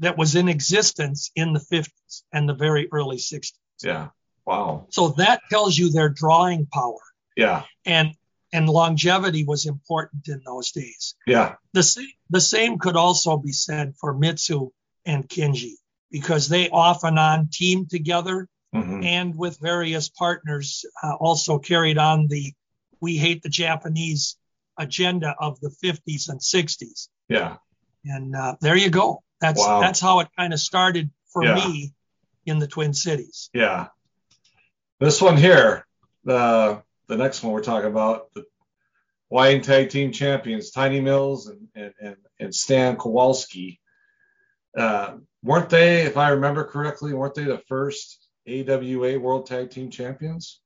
that 0.00 0.16
was 0.16 0.34
in 0.36 0.48
existence 0.48 1.30
in 1.34 1.52
the 1.52 1.60
50s 1.60 2.22
and 2.32 2.48
the 2.48 2.54
very 2.54 2.88
early 2.92 3.16
60s. 3.16 3.52
yeah. 3.82 4.08
Wow. 4.44 4.86
So 4.90 5.08
that 5.18 5.40
tells 5.50 5.76
you 5.76 5.90
their 5.90 6.08
drawing 6.08 6.66
power 6.66 7.00
Yeah. 7.36 7.64
and 7.84 8.14
and 8.52 8.68
longevity 8.68 9.42
was 9.44 9.66
important 9.66 10.28
in 10.28 10.40
those 10.46 10.70
days. 10.70 11.16
Yeah. 11.26 11.56
The 11.72 11.82
same 11.82 12.06
the 12.30 12.40
same 12.40 12.78
could 12.78 12.94
also 12.96 13.36
be 13.38 13.50
said 13.50 13.94
for 14.00 14.14
Mitsu 14.14 14.70
and 15.04 15.28
Kinji 15.28 15.72
because 16.12 16.48
they 16.48 16.70
off 16.70 17.02
and 17.02 17.18
on 17.18 17.48
teamed 17.52 17.90
together 17.90 18.48
hmm 18.72 19.02
and 19.04 19.36
with 19.36 19.58
various 19.60 20.08
partners 20.08 20.84
uh, 21.02 21.14
also 21.14 21.58
carried 21.58 21.98
on 21.98 22.26
the 22.28 22.52
we 23.00 23.16
hate 23.16 23.42
the 23.42 23.48
Japanese 23.48 24.36
agenda 24.78 25.34
of 25.38 25.58
the 25.60 25.70
50s 25.84 26.28
and 26.28 26.40
60s. 26.40 27.08
Yeah. 27.28 27.56
And 28.04 28.34
uh, 28.34 28.56
there 28.60 28.76
you 28.76 28.90
go. 28.90 29.22
That's 29.40 29.60
Wow. 29.60 29.80
that's 29.80 30.00
how 30.00 30.20
it 30.20 30.28
kind 30.36 30.52
of 30.52 30.60
started 30.60 31.10
for 31.32 31.44
Yeah. 31.44 31.54
me 31.54 31.92
in 32.46 32.58
the 32.58 32.66
Twin 32.66 32.94
Cities. 32.94 33.50
Yeah. 33.52 33.88
This 35.00 35.20
one 35.20 35.36
here, 35.36 35.86
the 36.24 36.82
the 37.08 37.16
next 37.16 37.42
one 37.42 37.52
we're 37.52 37.62
talking 37.62 37.90
about, 37.90 38.32
the 38.34 38.44
Wying 39.30 39.60
Tag 39.60 39.90
Team 39.90 40.12
Champions, 40.12 40.70
Tiny 40.70 41.00
Mills 41.00 41.48
and 41.48 41.68
and 41.74 41.92
and, 42.00 42.16
and 42.40 42.54
Stan 42.54 42.96
Kowalski. 42.96 43.80
Uh, 44.76 45.18
weren't 45.42 45.70
they, 45.70 46.02
if 46.02 46.16
I 46.16 46.30
remember 46.30 46.64
correctly, 46.64 47.12
weren't 47.14 47.34
they 47.34 47.44
the 47.44 47.62
first 47.68 48.25
AWA 48.46 49.18
World 49.18 49.46
Tag 49.46 49.70
Team 49.70 49.90
Champions? 49.90 50.60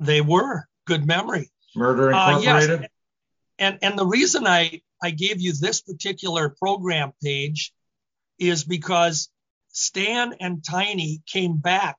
They 0.00 0.20
were 0.20 0.68
good 0.86 1.06
memory. 1.06 1.50
Murder 1.74 2.12
Uh, 2.12 2.40
yes. 2.40 2.88
And 3.58 3.78
and 3.82 3.98
the 3.98 4.06
reason 4.06 4.46
I 4.46 4.82
I 5.02 5.10
gave 5.10 5.40
you 5.40 5.52
this 5.52 5.80
particular 5.80 6.48
program 6.48 7.12
page 7.22 7.72
is 8.38 8.64
because 8.64 9.28
Stan 9.68 10.34
and 10.40 10.64
Tiny 10.64 11.22
came 11.26 11.56
back 11.58 11.96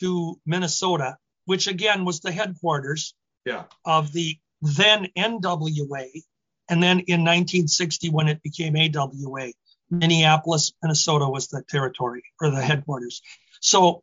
to 0.00 0.38
Minnesota, 0.46 1.16
which 1.46 1.66
again 1.66 2.04
was 2.04 2.20
the 2.20 2.30
headquarters 2.32 3.14
Yeah. 3.44 3.64
of 3.84 4.12
the 4.12 4.38
then 4.60 5.08
NWA, 5.16 6.08
and 6.68 6.82
then 6.82 7.00
in 7.00 7.24
1960 7.24 8.10
when 8.10 8.28
it 8.28 8.42
became 8.42 8.76
AWA, 8.76 9.52
Minneapolis, 9.90 10.72
Minnesota 10.82 11.28
was 11.28 11.48
the 11.48 11.62
territory 11.68 12.22
or 12.40 12.50
the 12.50 12.60
headquarters. 12.62 13.22
So 13.60 14.02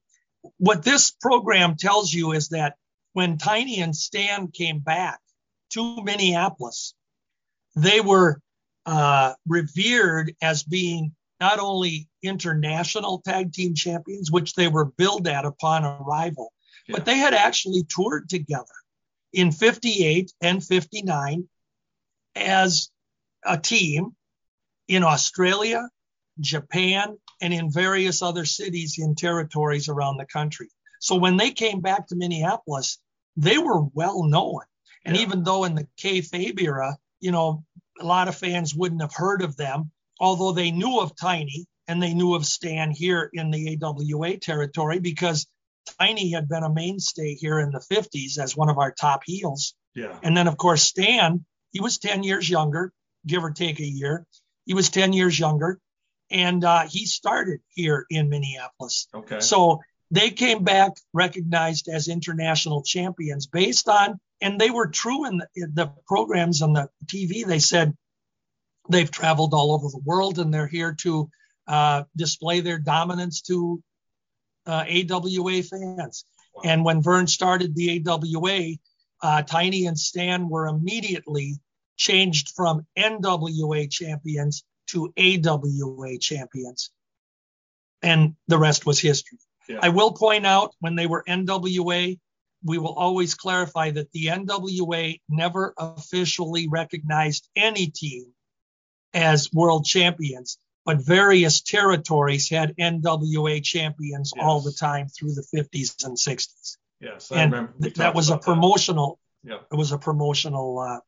what 0.57 0.83
this 0.83 1.11
program 1.11 1.75
tells 1.75 2.13
you 2.13 2.31
is 2.31 2.49
that 2.49 2.75
when 3.13 3.37
Tiny 3.37 3.81
and 3.81 3.95
Stan 3.95 4.49
came 4.49 4.79
back 4.79 5.19
to 5.71 6.03
Minneapolis, 6.03 6.93
they 7.75 8.01
were 8.01 8.41
uh, 8.85 9.33
revered 9.47 10.33
as 10.41 10.63
being 10.63 11.15
not 11.39 11.59
only 11.59 12.07
international 12.23 13.21
tag 13.25 13.51
team 13.51 13.73
champions, 13.73 14.31
which 14.31 14.53
they 14.53 14.67
were 14.67 14.85
billed 14.85 15.27
at 15.27 15.45
upon 15.45 15.83
arrival, 15.83 16.53
Yeah. 16.87 16.95
but 16.95 17.05
they 17.05 17.17
had 17.17 17.33
actually 17.33 17.83
toured 17.83 18.29
together 18.29 18.65
in 19.33 19.51
58 19.51 20.31
and 20.41 20.63
59 20.63 21.47
as 22.35 22.89
a 23.43 23.57
team 23.57 24.15
in 24.87 25.03
Australia, 25.03 25.89
Japan, 26.39 27.17
and 27.41 27.53
in 27.53 27.71
various 27.71 28.21
other 28.21 28.45
cities 28.45 28.97
and 28.97 29.17
territories 29.17 29.89
around 29.89 30.17
the 30.17 30.25
country. 30.25 30.69
So 30.99 31.15
when 31.15 31.37
they 31.37 31.51
came 31.51 31.81
back 31.81 32.07
to 32.07 32.15
Minneapolis, 32.15 32.99
they 33.35 33.57
were 33.57 33.81
well 33.93 34.23
known. 34.23 34.61
And 35.03 35.15
Yeah. 35.15 35.23
even 35.23 35.43
though 35.43 35.65
in 35.65 35.75
the 35.75 35.87
kayfabe 35.97 36.61
era, 36.61 36.97
you 37.19 37.31
know, 37.31 37.63
a 37.99 38.05
lot 38.05 38.27
of 38.27 38.35
fans 38.35 38.73
wouldn't 38.73 39.01
have 39.01 39.13
heard 39.13 39.41
of 39.41 39.55
them, 39.55 39.91
although 40.19 40.51
they 40.51 40.71
knew 40.71 40.99
of 40.99 41.15
Tiny 41.15 41.65
and 41.87 42.01
they 42.01 42.13
knew 42.13 42.33
of 42.33 42.45
Stan 42.45 42.91
here 42.91 43.29
in 43.33 43.51
the 43.51 43.77
AWA 43.81 44.37
territory 44.37 44.99
because 44.99 45.47
Tiny 45.99 46.31
had 46.31 46.47
been 46.49 46.63
a 46.63 46.73
mainstay 46.73 47.35
here 47.35 47.59
in 47.59 47.71
the 47.71 47.79
50s 47.79 48.39
as 48.39 48.57
one 48.57 48.69
of 48.69 48.77
our 48.79 48.91
top 48.91 49.21
heels. 49.25 49.75
Yeah. 49.93 50.17
And 50.23 50.35
then, 50.35 50.47
of 50.47 50.57
course, 50.57 50.83
Stan, 50.83 51.45
he 51.71 51.79
was 51.81 51.99
10 51.99 52.23
years 52.23 52.49
younger, 52.49 52.91
give 53.27 53.43
or 53.43 53.51
take 53.51 53.79
a 53.79 53.85
year. 53.85 54.25
He 54.65 54.73
was 54.73 54.89
10 54.89 55.13
years 55.13 55.37
younger, 55.37 55.79
and 56.31 56.63
uh, 56.63 56.87
he 56.87 57.05
started 57.05 57.59
here 57.69 58.05
in 58.09 58.29
Minneapolis. 58.29 59.07
Okay. 59.13 59.39
So 59.39 59.81
they 60.11 60.31
came 60.31 60.63
back 60.63 60.93
recognized 61.13 61.87
as 61.87 62.07
international 62.07 62.83
champions 62.83 63.47
based 63.47 63.87
on, 63.87 64.19
and 64.41 64.59
they 64.59 64.69
were 64.69 64.87
true 64.87 65.25
in 65.25 65.37
the, 65.37 65.47
in 65.55 65.73
the 65.73 65.91
programs 66.07 66.61
on 66.61 66.73
the 66.73 66.89
TV. 67.05 67.45
They 67.45 67.59
said 67.59 67.95
they've 68.89 69.09
traveled 69.09 69.53
all 69.53 69.71
over 69.71 69.87
the 69.89 70.01
world 70.03 70.39
and 70.39 70.53
they're 70.53 70.67
here 70.67 70.95
to 71.01 71.29
uh, 71.67 72.03
display 72.15 72.61
their 72.61 72.77
dominance 72.77 73.41
to 73.41 73.81
uh, 74.67 74.85
AWA 74.87 75.63
fans. 75.63 76.25
Wow. 76.53 76.61
And 76.65 76.85
when 76.85 77.01
Verne 77.01 77.27
started 77.27 77.75
the 77.75 78.03
AWA, 78.07 78.75
uh, 79.21 79.41
Tiny 79.43 79.87
and 79.87 79.97
Stan 79.97 80.49
were 80.49 80.67
immediately 80.67 81.55
changed 81.97 82.51
from 82.55 82.85
NWA 82.97 83.89
champions 83.89 84.63
to 84.87 85.13
AWA 85.17 86.17
champions. 86.19 86.91
And 88.01 88.35
the 88.47 88.57
rest 88.57 88.85
was 88.85 88.99
history. 88.99 89.39
Yeah. 89.67 89.79
I 89.81 89.89
will 89.89 90.11
point 90.11 90.45
out 90.45 90.75
when 90.79 90.95
they 90.95 91.07
were 91.07 91.23
NWA, 91.27 92.19
we 92.63 92.77
will 92.77 92.93
always 92.93 93.33
clarify 93.35 93.91
that 93.91 94.11
the 94.11 94.25
NWA 94.27 95.19
never 95.29 95.73
officially 95.77 96.67
recognized 96.67 97.47
any 97.55 97.87
team 97.87 98.27
as 99.13 99.51
world 99.53 99.85
champions, 99.85 100.57
but 100.85 101.03
various 101.03 101.61
territories 101.61 102.49
had 102.49 102.75
NWA 102.77 103.63
champions 103.63 104.33
all 104.39 104.61
the 104.61 104.71
time 104.73 105.07
through 105.07 105.33
the 105.33 105.45
50s 105.55 106.03
and 106.05 106.17
60s. 106.17 106.77
yes. 106.99 107.31
I 107.31 107.41
And 107.41 107.51
remember. 107.53 107.73
th- 107.81 107.95
that 107.95 108.13
was 108.13 108.29
a 108.29 108.37
promotional, 108.37 109.19
Yeah. 109.43 109.59
it 109.71 109.75
was 109.75 109.91
a 109.91 109.97
promotional 109.97 110.79
uh, 110.79 110.99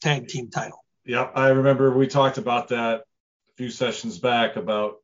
tag 0.00 0.28
team 0.28 0.50
title. 0.50 0.83
Yep, 1.06 1.32
I 1.34 1.48
remember 1.48 1.90
we 1.96 2.06
talked 2.06 2.38
about 2.38 2.68
that 2.68 3.00
a 3.00 3.52
few 3.56 3.70
sessions 3.70 4.18
back 4.18 4.56
about 4.56 4.96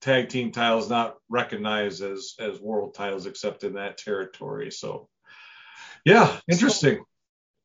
tag 0.00 0.28
team 0.28 0.52
titles 0.52 0.88
not 0.90 1.16
recognized 1.28 2.02
as 2.02 2.34
as 2.38 2.60
world 2.60 2.94
titles 2.94 3.26
except 3.26 3.64
in 3.64 3.74
that 3.74 3.98
territory. 3.98 4.70
So, 4.70 5.08
yeah, 6.04 6.38
interesting. 6.50 7.04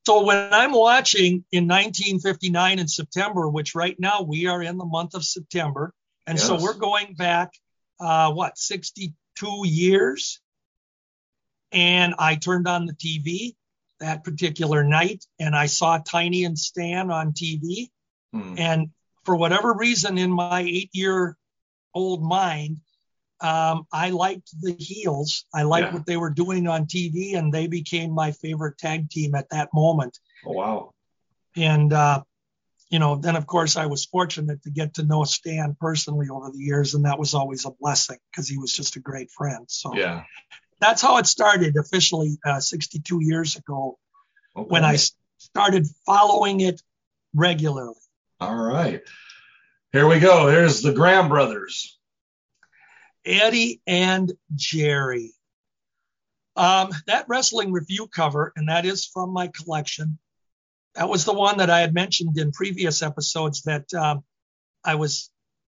So 0.05 0.23
when 0.23 0.53
I'm 0.53 0.71
watching 0.71 1.45
in 1.51 1.67
1959 1.67 2.79
in 2.79 2.88
September, 2.88 3.47
which 3.49 3.75
right 3.75 3.95
now 3.99 4.23
we 4.23 4.47
are 4.47 4.63
in 4.63 4.77
the 4.77 4.85
month 4.85 5.13
of 5.13 5.23
September, 5.23 5.93
and 6.25 6.39
so 6.39 6.59
we're 6.59 6.73
going 6.73 7.13
back, 7.15 7.51
uh, 7.99 8.31
what, 8.31 8.57
62 8.57 9.13
years 9.67 10.39
And 11.71 12.15
I 12.17 12.35
turned 12.35 12.67
on 12.67 12.85
the 12.85 12.93
TV 12.93 13.55
that 14.00 14.24
particular 14.24 14.84
night 14.84 15.25
and 15.39 15.56
I 15.56 15.65
saw 15.65 15.98
Tiny 15.98 16.44
and 16.44 16.58
Stan 16.58 17.12
on 17.12 17.34
TV. 17.34 17.89
Hmm. 18.34 18.56
And 18.58 18.89
for 19.24 19.36
whatever 19.36 19.74
reason, 19.74 20.18
in 20.18 20.32
my 20.32 20.62
eight 20.62 20.89
year 20.94 21.38
old 21.94 22.24
mind, 22.24 22.77
um, 23.41 23.88
I 23.91 24.10
liked 24.10 24.50
the 24.62 24.74
heels. 24.74 25.46
I 25.53 25.63
liked 25.63 25.88
yeah. 25.88 25.94
what 25.94 26.06
they 26.06 26.18
were 26.18 26.29
doing 26.29 26.68
on 26.68 26.86
TV, 26.86 27.38
and 27.38 27.53
they 27.53 27.68
became 27.68 28.12
my 28.12 28.32
favorite 28.32 28.77
tag 28.77 29.10
team 29.10 29.34
at 29.36 29.50
that 29.50 29.70
moment. 29.74 30.20
Oh, 30.46 30.51
wow. 30.51 30.94
And, 31.56 31.94
uh, 31.94 32.24
you 32.89 33.00
know, 33.00 33.15
then 33.15 33.36
of 33.36 33.46
course 33.46 33.77
I 33.77 33.86
was 33.86 34.06
fortunate 34.06 34.63
to 34.63 34.72
get 34.72 34.96
to 34.96 35.03
know 35.03 35.24
Stan 35.24 35.77
personally 35.79 36.27
over 36.29 36.51
the 36.51 36.60
years, 36.60 36.96
and 36.96 37.06
that 37.06 37.20
was 37.20 37.34
always 37.34 37.65
a 37.65 37.72
blessing 37.72 38.18
because 38.32 38.48
he 38.48 38.58
was 38.58 38.74
just 38.74 38.96
a 38.96 39.00
great 39.00 39.29
friend. 39.32 39.65
So, 39.70 39.96
yeah, 39.96 40.24
that's 40.79 41.01
how 41.01 41.17
it 41.17 41.27
started 41.27 41.75
officially 41.77 42.38
uh, 42.45 42.59
62 42.59 43.19
years 43.21 43.55
ago 43.55 43.98
okay. 44.55 44.67
when 44.67 44.83
I 44.83 44.98
started 45.38 45.88
following 46.05 46.62
it 46.62 46.81
regularly. 47.33 47.95
All 48.39 48.55
right. 48.55 49.01
Here 49.91 50.07
we 50.07 50.19
go. 50.19 50.48
Here's 50.48 50.81
the 50.81 50.93
Graham 50.93 51.29
brothers. 51.29 51.98
Eddie 53.25 53.81
and 53.86 54.31
Jerry. 54.55 55.33
Um, 56.55 56.89
that 57.07 57.25
wrestling 57.27 57.71
review 57.71 58.07
cover, 58.07 58.53
and 58.55 58.69
that 58.69 58.86
is 58.86 59.05
from 59.05 59.31
my 59.31 59.48
collection. 59.48 60.17
That 60.95 61.09
was 61.09 61.25
the 61.25 61.33
one 61.33 61.57
that 61.57 61.69
I 61.69 61.79
had 61.79 61.93
mentioned 61.93 62.38
in 62.38 62.51
previous 62.51 63.01
episodes 63.01 63.63
that 63.63 63.93
um, 63.93 64.24
I 64.83 64.95
was 64.95 65.29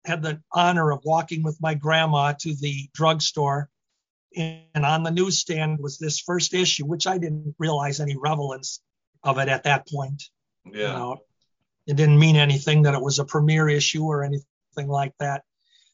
had 0.06 0.24
the 0.24 0.42
honor 0.52 0.92
of 0.92 1.02
walking 1.04 1.44
with 1.44 1.62
my 1.62 1.76
grandma 1.76 2.34
to 2.40 2.56
the 2.56 2.90
drugstore, 2.94 3.70
and 4.36 4.86
on 4.86 5.04
the 5.04 5.12
newsstand 5.12 5.80
was 5.80 5.98
this 5.98 6.20
first 6.20 6.54
issue, 6.54 6.86
which 6.86 7.08
I 7.08 7.18
didn't 7.18 7.56
realize 7.60 8.00
any 8.00 8.16
relevance 8.18 8.82
of 9.24 9.38
it 9.38 9.50
at 9.50 9.64
that 9.64 9.88
point. 9.88 10.24
Yeah. 10.66 10.72
You 10.74 10.88
know, 10.88 11.18
it 11.88 11.96
didn't 11.96 12.20
mean 12.20 12.36
anything 12.36 12.84
that 12.84 12.94
it 12.94 13.02
was 13.02 13.20
a 13.20 13.26
premiere 13.26 13.68
issue 13.68 14.04
or 14.04 14.24
anything 14.24 14.88
like 14.88 15.14
that. 15.20 15.44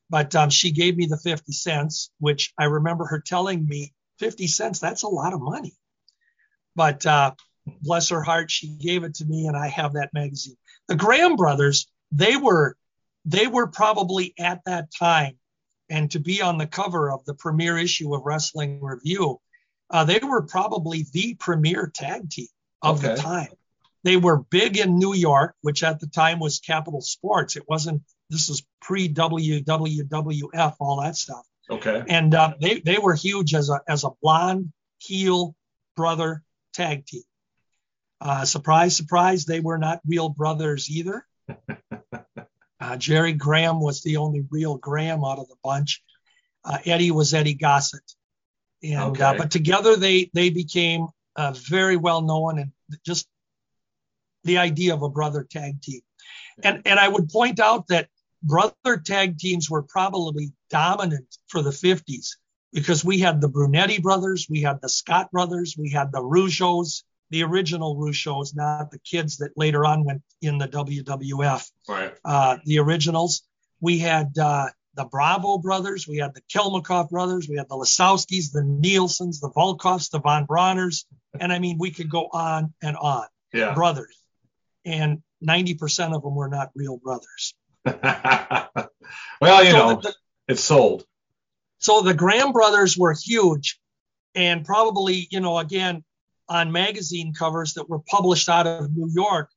But 0.09 0.35
um, 0.35 0.49
she 0.49 0.71
gave 0.71 0.95
me 0.95 1.05
the 1.05 1.17
50 1.17 1.51
cents, 1.51 2.11
which 2.19 2.53
I 2.57 2.65
remember 2.65 3.05
her 3.05 3.19
telling 3.19 3.67
me 3.67 3.93
50 4.19 4.47
cents, 4.47 4.79
that's 4.79 5.03
a 5.03 5.09
lot 5.09 5.33
of 5.33 5.41
money. 5.41 5.73
But 6.75 7.05
uh, 7.05 7.33
bless 7.81 8.09
her 8.09 8.21
heart, 8.21 8.51
she 8.51 8.67
gave 8.67 9.03
it 9.03 9.15
to 9.15 9.25
me, 9.25 9.47
and 9.47 9.57
I 9.57 9.67
have 9.67 9.93
that 9.93 10.13
magazine. 10.13 10.57
The 10.87 10.95
Graham 10.95 11.35
brothers, 11.35 11.87
they 12.11 12.37
were 12.37 12.77
they 13.25 13.47
were 13.47 13.67
probably 13.67 14.33
at 14.39 14.61
that 14.65 14.87
time, 14.97 15.37
and 15.89 16.11
to 16.11 16.19
be 16.19 16.41
on 16.41 16.57
the 16.57 16.67
cover 16.67 17.11
of 17.11 17.23
the 17.25 17.33
premiere 17.33 17.77
issue 17.77 18.13
of 18.13 18.23
Wrestling 18.25 18.79
Review, 18.81 19.39
uh, 19.89 20.03
they 20.03 20.19
were 20.19 20.41
probably 20.41 21.05
the 21.13 21.35
premier 21.35 21.91
tag 21.93 22.29
team 22.29 22.47
of 22.81 22.99
okay. 22.99 23.15
the 23.15 23.21
time. 23.21 23.49
They 24.03 24.17
were 24.17 24.37
big 24.37 24.77
in 24.77 24.99
New 24.99 25.13
York, 25.13 25.55
which 25.61 25.83
at 25.83 25.99
the 25.99 26.07
time 26.07 26.39
was 26.39 26.59
Capitol 26.59 27.01
Sports. 27.01 27.55
It 27.55 27.63
wasn't. 27.67 28.03
This 28.29 28.49
is 28.49 28.65
pre 28.81 29.09
WWF, 29.09 30.75
all 30.79 31.01
that 31.01 31.15
stuff. 31.15 31.45
Okay. 31.69 32.03
And 32.07 32.33
uh, 32.33 32.53
they 32.61 32.79
they 32.79 32.97
were 32.97 33.15
huge 33.15 33.53
as 33.53 33.69
a 33.69 33.81
as 33.87 34.03
a 34.03 34.11
blonde 34.21 34.71
heel 34.99 35.55
brother 35.95 36.43
tag 36.73 37.05
team. 37.05 37.23
Uh, 38.19 38.45
surprise, 38.45 38.95
surprise, 38.95 39.45
they 39.45 39.59
were 39.59 39.77
not 39.77 40.01
real 40.05 40.29
brothers 40.29 40.89
either. 40.89 41.25
Uh, 42.87 42.95
Jerry 42.95 43.33
Graham 43.33 43.81
was 43.81 44.01
the 44.01 44.15
only 44.15 44.45
real 44.49 44.77
Graham 44.77 45.25
out 45.25 45.39
of 45.39 45.49
the 45.49 45.57
bunch. 45.61 46.01
Uh, 46.63 46.77
Eddie 46.85 47.11
was 47.11 47.33
Eddie 47.33 47.53
Gossett, 47.53 48.13
and 48.81 49.19
uh, 49.21 49.33
but 49.37 49.51
together 49.51 49.97
they 49.97 50.29
they 50.33 50.49
became 50.49 51.07
uh, 51.35 51.51
very 51.51 51.97
well 51.97 52.21
known 52.21 52.59
and 52.59 52.71
just 53.05 53.27
the 54.45 54.57
idea 54.57 54.93
of 54.93 55.01
a 55.01 55.09
brother 55.09 55.45
tag 55.49 55.81
team. 55.81 55.99
And, 56.63 56.81
and 56.85 56.97
I 56.97 57.09
would 57.09 57.27
point 57.29 57.59
out 57.59 57.87
that 57.89 58.07
brother 58.41 58.97
tag 59.05 59.37
teams 59.37 59.69
were 59.69 59.83
probably 59.83 60.53
dominant 60.69 61.37
for 61.47 61.61
the 61.61 61.71
50s 61.71 62.37
because 62.71 63.03
we 63.03 63.19
had 63.19 63.41
the 63.41 63.49
Brunetti 63.49 63.99
brothers, 63.99 64.47
we 64.49 64.61
had 64.61 64.79
the 64.81 64.89
Scott 64.89 65.29
brothers, 65.31 65.75
we 65.77 65.91
had 65.91 66.13
the 66.13 66.21
Rougeaus, 66.21 67.03
the 67.29 67.43
original 67.43 67.95
Rougeaus, 67.95 68.55
not 68.55 68.91
the 68.91 68.99
kids 68.99 69.37
that 69.37 69.57
later 69.57 69.85
on 69.85 70.03
went 70.03 70.21
in 70.41 70.57
the 70.57 70.67
WWF. 70.67 71.69
Right. 71.87 72.13
Uh, 72.23 72.57
the 72.65 72.79
originals. 72.79 73.43
We 73.79 73.99
had 73.99 74.37
uh, 74.37 74.67
the 74.95 75.05
Bravo 75.05 75.59
brothers, 75.59 76.07
we 76.07 76.17
had 76.17 76.33
the 76.33 76.41
Kalmikoff 76.53 77.09
brothers, 77.09 77.47
we 77.47 77.57
had 77.57 77.69
the 77.69 77.75
Lisowskis, 77.75 78.51
the 78.51 78.63
Nielsen's, 78.63 79.39
the 79.39 79.49
Volkoffs, 79.49 80.09
the 80.09 80.19
Von 80.19 80.47
Brauners, 80.47 81.05
and 81.39 81.53
I 81.53 81.59
mean 81.59 81.77
we 81.77 81.91
could 81.91 82.09
go 82.09 82.27
on 82.31 82.73
and 82.81 82.97
on. 82.97 83.27
Yeah. 83.53 83.73
Brothers 83.73 84.17
and 84.87 85.21
90% 85.45 86.15
of 86.15 86.23
them 86.23 86.33
were 86.33 86.47
not 86.47 86.71
real 86.73 86.97
brothers. 86.97 87.53
well, 87.85 89.63
you 89.63 89.71
so 89.71 89.77
know, 89.77 89.95
the, 90.01 90.15
it's 90.47 90.63
sold. 90.63 91.05
So 91.77 92.01
the 92.01 92.13
Graham 92.13 92.53
brothers 92.53 92.97
were 92.97 93.13
huge 93.13 93.79
and 94.33 94.65
probably, 94.65 95.27
you 95.29 95.41
know, 95.41 95.59
again, 95.59 96.03
on 96.49 96.71
magazine 96.71 97.33
covers 97.33 97.73
that 97.73 97.89
were 97.89 97.99
published 97.99 98.49
out 98.49 98.67
of 98.67 98.95
New 98.95 99.09
York, 99.09 99.49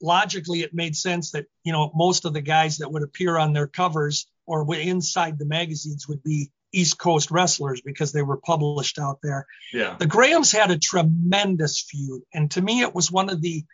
logically 0.00 0.60
it 0.60 0.74
made 0.74 0.96
sense 0.96 1.30
that, 1.32 1.46
you 1.64 1.72
know, 1.72 1.90
most 1.94 2.24
of 2.24 2.32
the 2.32 2.40
guys 2.40 2.78
that 2.78 2.90
would 2.90 3.02
appear 3.02 3.38
on 3.38 3.52
their 3.52 3.66
covers 3.66 4.26
or 4.46 4.66
inside 4.74 5.38
the 5.38 5.46
magazines 5.46 6.06
would 6.08 6.22
be 6.22 6.50
East 6.72 6.98
Coast 6.98 7.30
wrestlers 7.30 7.80
because 7.80 8.12
they 8.12 8.22
were 8.22 8.36
published 8.36 8.98
out 8.98 9.20
there. 9.22 9.46
Yeah. 9.72 9.96
The 9.98 10.06
Grahams 10.06 10.52
had 10.52 10.70
a 10.70 10.78
tremendous 10.78 11.80
feud. 11.80 12.22
And 12.34 12.50
to 12.50 12.60
me, 12.60 12.82
it 12.82 12.94
was 12.94 13.10
one 13.10 13.30
of 13.30 13.40
the 13.40 13.64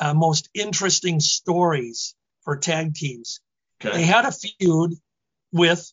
uh, 0.00 0.12
most 0.14 0.50
interesting 0.54 1.20
stories 1.20 2.14
for 2.42 2.56
tag 2.56 2.94
teams. 2.94 3.40
Okay. 3.80 3.98
They 3.98 4.02
had 4.04 4.24
a 4.24 4.32
feud 4.32 4.94
with, 5.52 5.90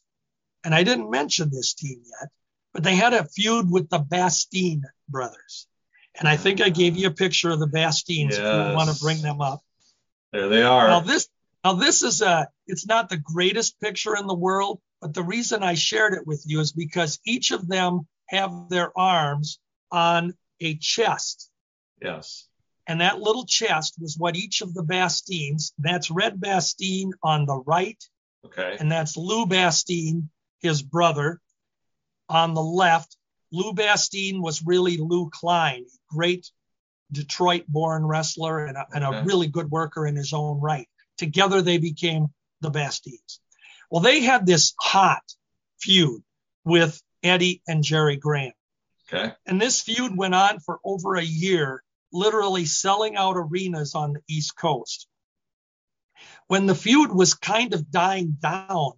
and 0.64 0.74
I 0.74 0.84
didn't 0.84 1.12
mention 1.12 1.50
this 1.50 1.74
team 1.76 2.02
yet, 2.04 2.30
but 2.74 2.84
they 2.84 2.96
had 2.96 3.14
a 3.14 3.26
feud 3.26 3.72
with 3.72 3.90
the 3.90 4.00
Bastien 4.00 4.84
brothers. 5.08 5.68
And 6.18 6.28
I 6.28 6.38
think 6.38 6.62
I 6.62 6.70
gave 6.70 6.98
you 6.98 7.08
a 7.08 7.12
picture 7.12 7.50
of 7.50 7.60
the 7.60 7.68
Bastiens 7.68 8.32
yes. 8.32 8.40
if 8.40 8.70
you 8.70 8.76
want 8.76 8.90
to 8.90 9.04
bring 9.04 9.22
them 9.22 9.42
up. 9.42 9.62
There 10.32 10.48
they 10.50 10.64
are. 10.64 10.88
Now 10.88 11.00
this 11.02 11.28
now 11.64 11.74
this 11.74 12.04
is 12.04 12.22
a 12.22 12.48
it's 12.68 12.86
not 12.86 13.10
the 13.10 13.18
greatest 13.18 13.80
picture 13.80 14.16
in 14.16 14.28
the 14.28 14.36
world, 14.36 14.82
but 15.02 15.14
the 15.14 15.24
reason 15.24 15.64
I 15.64 15.74
shared 15.76 16.14
it 16.14 16.26
with 16.26 16.44
you 16.46 16.60
is 16.60 16.72
because 16.72 17.20
each 17.26 17.52
of 17.52 17.68
them 17.68 18.08
have 18.30 18.70
their 18.70 18.98
arms 18.98 19.60
on 19.92 20.34
a 20.60 20.76
chest. 20.78 21.50
Yes. 22.02 22.48
And 22.88 23.02
that 23.02 23.20
little 23.20 23.46
chest 23.46 23.96
was 24.00 24.18
what 24.18 24.36
each 24.36 24.62
of 24.62 24.74
the 24.74 24.84
Bastiens, 24.84 25.74
that's 25.80 26.12
Red 26.12 26.40
Bastien 26.40 27.12
on 27.24 27.46
the 27.46 27.58
right. 27.66 28.02
Okay. 28.46 28.78
And 28.80 28.92
that's 28.92 29.18
Lou 29.18 29.48
Bastien, 29.48 30.30
his 30.62 30.82
brother, 30.82 31.42
on 32.30 32.54
the 32.54 32.62
left. 32.62 33.18
Lou 33.52 33.74
Bastien 33.74 34.42
was 34.42 34.66
really 34.66 34.98
Lou 34.98 35.30
Klein, 35.30 35.86
great 36.10 36.50
Detroit 37.12 37.66
born 37.68 38.06
wrestler 38.06 38.66
and 38.66 38.78
a, 38.78 38.86
and 38.94 39.04
a 39.04 39.24
really 39.26 39.48
good 39.48 39.70
worker 39.70 40.08
in 40.08 40.16
his 40.16 40.34
own 40.34 40.60
right. 40.60 40.88
Together 41.18 41.62
they 41.62 41.78
became 41.78 42.28
the 42.62 42.72
Bastiens. 42.72 43.40
Well, 43.90 44.02
they 44.02 44.22
had 44.22 44.46
this 44.46 44.74
hot 44.80 45.24
feud 45.80 46.24
with 46.64 47.02
Eddie 47.24 47.62
and 47.68 47.84
Jerry 47.84 48.18
Graham. 48.18 48.54
Okay. 49.08 49.34
And 49.46 49.62
this 49.62 49.82
feud 49.82 50.18
went 50.18 50.36
on 50.36 50.60
for 50.60 50.80
over 50.84 51.16
a 51.16 51.24
year 51.24 51.84
literally 52.12 52.66
selling 52.66 53.16
out 53.16 53.36
arenas 53.38 53.94
on 53.94 54.14
the 54.14 54.22
East 54.28 54.56
Coast. 54.58 55.08
When 56.48 56.66
the 56.66 56.76
feud 56.76 57.12
was 57.12 57.34
kind 57.34 57.74
of 57.74 57.92
dying 57.92 58.38
down, 58.40 58.94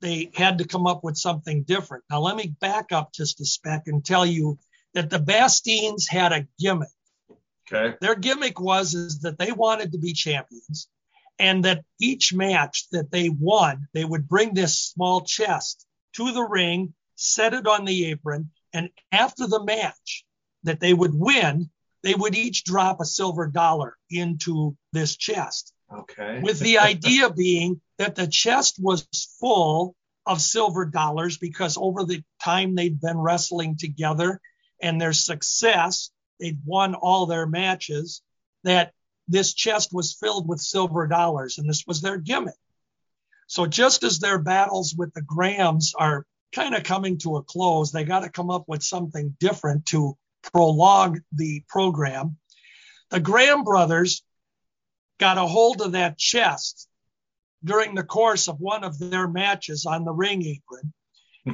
they 0.00 0.30
had 0.34 0.58
to 0.58 0.66
come 0.66 0.86
up 0.86 1.02
with 1.02 1.16
something 1.16 1.62
different. 1.62 2.04
Now, 2.10 2.20
let 2.20 2.36
me 2.36 2.54
back 2.60 2.92
up 2.92 3.12
just 3.12 3.40
a 3.40 3.44
speck 3.44 3.84
and 3.86 4.04
tell 4.04 4.24
you 4.24 4.58
that 4.94 5.10
the 5.10 5.18
Bastiens 5.18 6.08
had 6.08 6.32
a 6.32 6.46
gimmick. 6.58 6.88
Okay. 7.70 7.96
Their 8.00 8.14
gimmick 8.14 8.60
was 8.60 8.94
is 8.94 9.20
that 9.20 9.38
they 9.38 9.52
wanted 9.52 9.92
to 9.92 9.98
be 9.98 10.12
champions 10.12 10.88
and 11.38 11.64
that 11.64 11.84
each 12.00 12.32
match 12.32 12.88
that 12.90 13.10
they 13.10 13.28
won, 13.28 13.88
they 13.92 14.04
would 14.04 14.28
bring 14.28 14.54
this 14.54 14.78
small 14.78 15.20
chest 15.22 15.86
to 16.14 16.32
the 16.32 16.42
ring, 16.42 16.94
set 17.14 17.54
it 17.54 17.66
on 17.66 17.84
the 17.84 18.06
apron, 18.06 18.50
and 18.72 18.90
after 19.12 19.46
the 19.46 19.62
match 19.62 20.24
that 20.64 20.80
they 20.80 20.92
would 20.92 21.14
win, 21.14 21.70
they 22.02 22.14
would 22.14 22.34
each 22.34 22.64
drop 22.64 23.00
a 23.00 23.04
silver 23.04 23.46
dollar 23.46 23.96
into 24.10 24.76
this 24.92 25.16
chest. 25.16 25.72
Okay. 25.92 26.40
With 26.40 26.58
the 26.60 26.78
idea 26.78 27.30
being 27.36 27.80
that 27.98 28.14
the 28.14 28.26
chest 28.26 28.76
was 28.80 29.06
full 29.40 29.94
of 30.26 30.40
silver 30.40 30.84
dollars 30.84 31.38
because 31.38 31.76
over 31.76 32.04
the 32.04 32.22
time 32.42 32.74
they'd 32.74 33.00
been 33.00 33.18
wrestling 33.18 33.76
together 33.76 34.40
and 34.80 35.00
their 35.00 35.12
success, 35.12 36.10
they'd 36.38 36.60
won 36.64 36.94
all 36.94 37.26
their 37.26 37.46
matches, 37.46 38.22
that 38.64 38.92
this 39.26 39.54
chest 39.54 39.90
was 39.92 40.14
filled 40.14 40.48
with 40.48 40.60
silver 40.60 41.06
dollars 41.06 41.58
and 41.58 41.68
this 41.68 41.84
was 41.86 42.00
their 42.00 42.18
gimmick. 42.18 42.54
So 43.46 43.66
just 43.66 44.04
as 44.04 44.18
their 44.18 44.38
battles 44.38 44.94
with 44.96 45.12
the 45.14 45.22
Grahams 45.22 45.94
are 45.98 46.26
kind 46.52 46.74
of 46.74 46.82
coming 46.82 47.18
to 47.18 47.36
a 47.36 47.42
close. 47.42 47.90
They 47.90 48.04
got 48.04 48.20
to 48.20 48.30
come 48.30 48.50
up 48.50 48.64
with 48.66 48.82
something 48.82 49.36
different 49.38 49.86
to 49.86 50.16
prolong 50.52 51.20
the 51.32 51.62
program. 51.68 52.36
The 53.10 53.20
Graham 53.20 53.64
brothers 53.64 54.22
got 55.18 55.38
a 55.38 55.46
hold 55.46 55.80
of 55.80 55.92
that 55.92 56.18
chest 56.18 56.88
during 57.64 57.94
the 57.94 58.04
course 58.04 58.48
of 58.48 58.60
one 58.60 58.84
of 58.84 58.98
their 58.98 59.28
matches 59.28 59.86
on 59.86 60.04
the 60.04 60.12
ring 60.12 60.44
apron. 60.44 60.92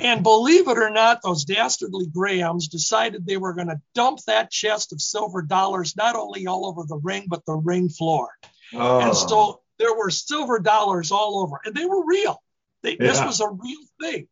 And 0.01 0.23
believe 0.23 0.67
it 0.69 0.79
or 0.79 0.91
not, 0.91 1.23
those 1.23 1.45
dastardly 1.45 2.07
Grahams 2.07 2.69
decided 2.69 3.25
they 3.27 3.37
were 3.37 3.53
going 3.53 3.69
to 3.69 3.81
dump 3.95 4.21
that 4.27 4.51
chest 4.51 4.93
of 4.93 5.01
silver 5.01 5.43
dollars 5.43 5.97
not 5.97 6.17
only 6.17 6.47
all 6.47 6.67
over 6.67 6.85
the 6.85 6.97
ring, 6.97 7.27
but 7.29 7.45
the 7.47 7.55
ring 7.55 7.89
floor. 7.89 8.31
Oh. 8.73 9.01
And 9.01 9.17
so 9.17 9.61
there 9.79 9.95
were 9.95 10.11
silver 10.11 10.59
dollars 10.59 11.13
all 11.13 11.41
over, 11.41 11.61
and 11.65 11.75
they 11.75 11.85
were 11.85 12.05
real. 12.05 12.43
They, 12.83 12.97
This 12.97 13.21
was 13.21 13.41
a 13.41 13.49
real 13.49 13.81
thing. 14.01 14.29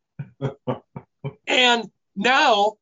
and 1.47 1.89
now, 2.15 2.73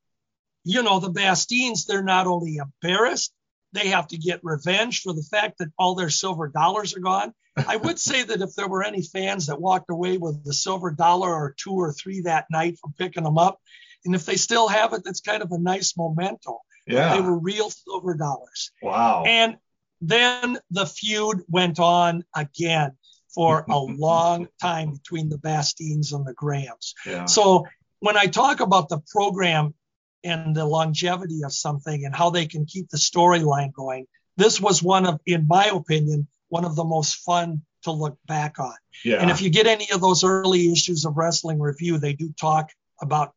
you 0.64 0.84
know, 0.84 1.00
the 1.00 1.12
Bastiens, 1.12 1.86
they're 1.86 2.04
not 2.04 2.28
only 2.28 2.58
embarrassed, 2.58 3.34
they 3.74 3.88
have 3.90 4.08
to 4.08 4.18
get 4.18 4.42
revenge 4.44 5.02
for 5.02 5.14
the 5.14 5.24
fact 5.24 5.60
that 5.60 5.72
all 5.78 5.96
their 5.96 6.10
silver 6.10 6.48
dollars 6.48 6.96
are 6.96 7.00
gone. 7.00 7.34
I 7.58 7.76
would 7.76 8.00
say 8.00 8.24
that 8.24 8.42
if 8.42 8.56
there 8.56 8.68
were 8.68 8.84
any 8.84 9.02
fans 9.02 9.48
that 9.48 9.60
walked 9.60 9.90
away 9.90 10.18
with 10.18 10.42
a 10.48 10.54
silver 10.54 10.92
dollar 10.92 11.30
or 11.30 11.54
two 11.58 11.74
or 11.74 11.92
three 11.94 12.22
that 12.22 12.46
night 12.50 12.78
from 12.80 12.94
picking 12.98 13.24
them 13.24 13.38
up, 13.38 13.60
and 14.06 14.16
if 14.16 14.26
they 14.26 14.36
still 14.36 14.68
have 14.68 14.94
it, 14.94 15.04
that's 15.04 15.22
kind 15.22 15.44
of 15.44 15.52
a 15.52 15.60
nice 15.60 15.94
memento. 15.98 16.60
yeah. 16.88 17.16
They 17.16 17.22
were 17.22 17.38
real 17.38 17.70
silver 17.70 18.14
dollars. 18.14 18.72
wow. 18.82 19.24
And 19.26 19.58
then 20.02 20.58
the 20.72 20.86
feud 20.86 21.42
went 21.48 21.80
on 21.80 22.24
again 22.36 22.94
for 23.34 23.66
a 23.70 23.78
long 23.80 24.48
time 24.62 24.94
between 24.94 25.30
the 25.30 25.38
Bastiens 25.38 26.14
and 26.14 26.26
the 26.26 26.34
Grahams. 26.34 26.96
yeah. 27.06 27.26
So 27.26 27.68
when 28.00 28.18
I 28.18 28.26
talk 28.26 28.62
about 28.62 28.90
the 28.90 29.02
program 29.12 29.76
and 30.24 30.56
the 30.56 30.66
longevity 30.66 31.44
of 31.44 31.54
something 31.54 32.06
and 32.06 32.16
how 32.16 32.30
they 32.30 32.46
can 32.48 32.66
keep 32.66 32.90
the 32.90 32.98
storyline 32.98 33.72
going, 33.72 34.08
this 34.38 34.60
was 34.60 34.82
one 34.82 35.06
of, 35.06 35.20
in 35.26 35.46
my 35.48 35.66
opinion, 35.66 36.28
one 36.52 36.66
of 36.66 36.76
the 36.76 36.84
most 36.84 37.16
fun 37.16 37.62
to 37.84 37.92
look 37.92 38.18
back 38.28 38.60
on. 38.60 38.76
yeah. 39.04 39.20
And 39.22 39.32
if 39.32 39.42
you 39.42 39.50
get 39.50 39.66
any 39.68 39.90
of 39.92 40.02
those 40.02 40.24
early 40.24 40.72
issues 40.72 41.06
of 41.06 41.18
Wrestling 41.18 41.60
Review, 41.60 41.98
they 41.98 42.14
do 42.14 42.32
talk 42.40 42.70
about 43.02 43.34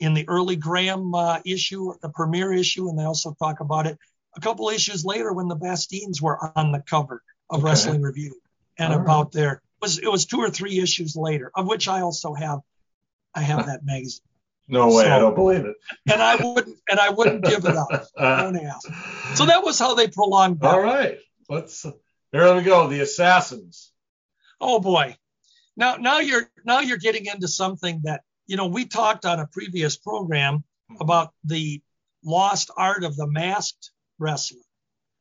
in 0.00 0.14
the 0.14 0.26
early 0.28 0.56
Graham 0.56 1.14
uh, 1.14 1.38
issue, 1.44 1.92
the 2.02 2.08
premiere 2.08 2.52
issue, 2.52 2.88
and 2.88 2.98
they 2.98 3.04
also 3.04 3.34
talk 3.38 3.60
about 3.60 3.86
it 3.86 3.96
a 4.36 4.40
couple 4.40 4.68
issues 4.70 5.04
later 5.04 5.32
when 5.32 5.46
the 5.46 5.56
Bastiens 5.56 6.20
were 6.20 6.38
on 6.58 6.72
the 6.72 6.80
cover 6.80 7.22
of 7.50 7.60
Okay. 7.60 7.64
Wrestling 7.68 8.02
Review, 8.02 8.34
and 8.78 8.92
All 8.92 8.98
right. 8.98 9.04
about 9.04 9.30
their 9.32 9.52
it 9.52 9.60
was 9.80 9.98
it 9.98 10.10
was 10.10 10.24
two 10.26 10.38
or 10.38 10.50
three 10.50 10.78
issues 10.80 11.14
later, 11.14 11.52
of 11.54 11.66
which 11.68 11.86
I 11.86 12.00
also 12.00 12.34
have 12.34 12.60
I 13.34 13.42
have 13.42 13.66
that 13.66 13.84
magazine, 13.92 14.22
no 14.66 14.88
way. 14.96 15.04
I 15.08 15.18
don't 15.20 15.36
believe 15.36 15.64
it. 15.66 15.76
and 16.10 16.20
I 16.20 16.34
wouldn't 16.36 16.76
and 16.90 16.98
I 16.98 17.10
wouldn't 17.10 17.44
give 17.44 17.64
it 17.66 17.76
up. 17.76 17.88
Don't 18.18 18.56
ask. 18.56 18.88
So 19.36 19.46
that 19.46 19.62
was 19.62 19.78
how 19.78 19.94
they 19.94 20.08
prolonged. 20.08 20.64
All 20.64 20.72
that. 20.72 20.78
right. 20.94 21.18
Let's. 21.48 21.84
Here 22.34 22.52
we 22.52 22.62
go. 22.62 22.88
The 22.88 22.98
assassins. 22.98 23.92
Oh 24.60 24.80
boy. 24.80 25.16
Now 25.76 25.94
now 25.94 26.18
you're 26.18 26.50
now 26.64 26.80
you're 26.80 26.98
getting 26.98 27.26
into 27.26 27.46
something 27.46 28.00
that 28.04 28.22
you 28.48 28.56
know 28.56 28.66
we 28.66 28.86
talked 28.86 29.24
on 29.24 29.38
a 29.38 29.46
previous 29.46 29.96
program 29.96 30.64
about 30.98 31.32
the 31.44 31.80
lost 32.24 32.72
art 32.76 33.04
of 33.04 33.14
the 33.16 33.28
masked 33.28 33.92
wrestler 34.18 34.58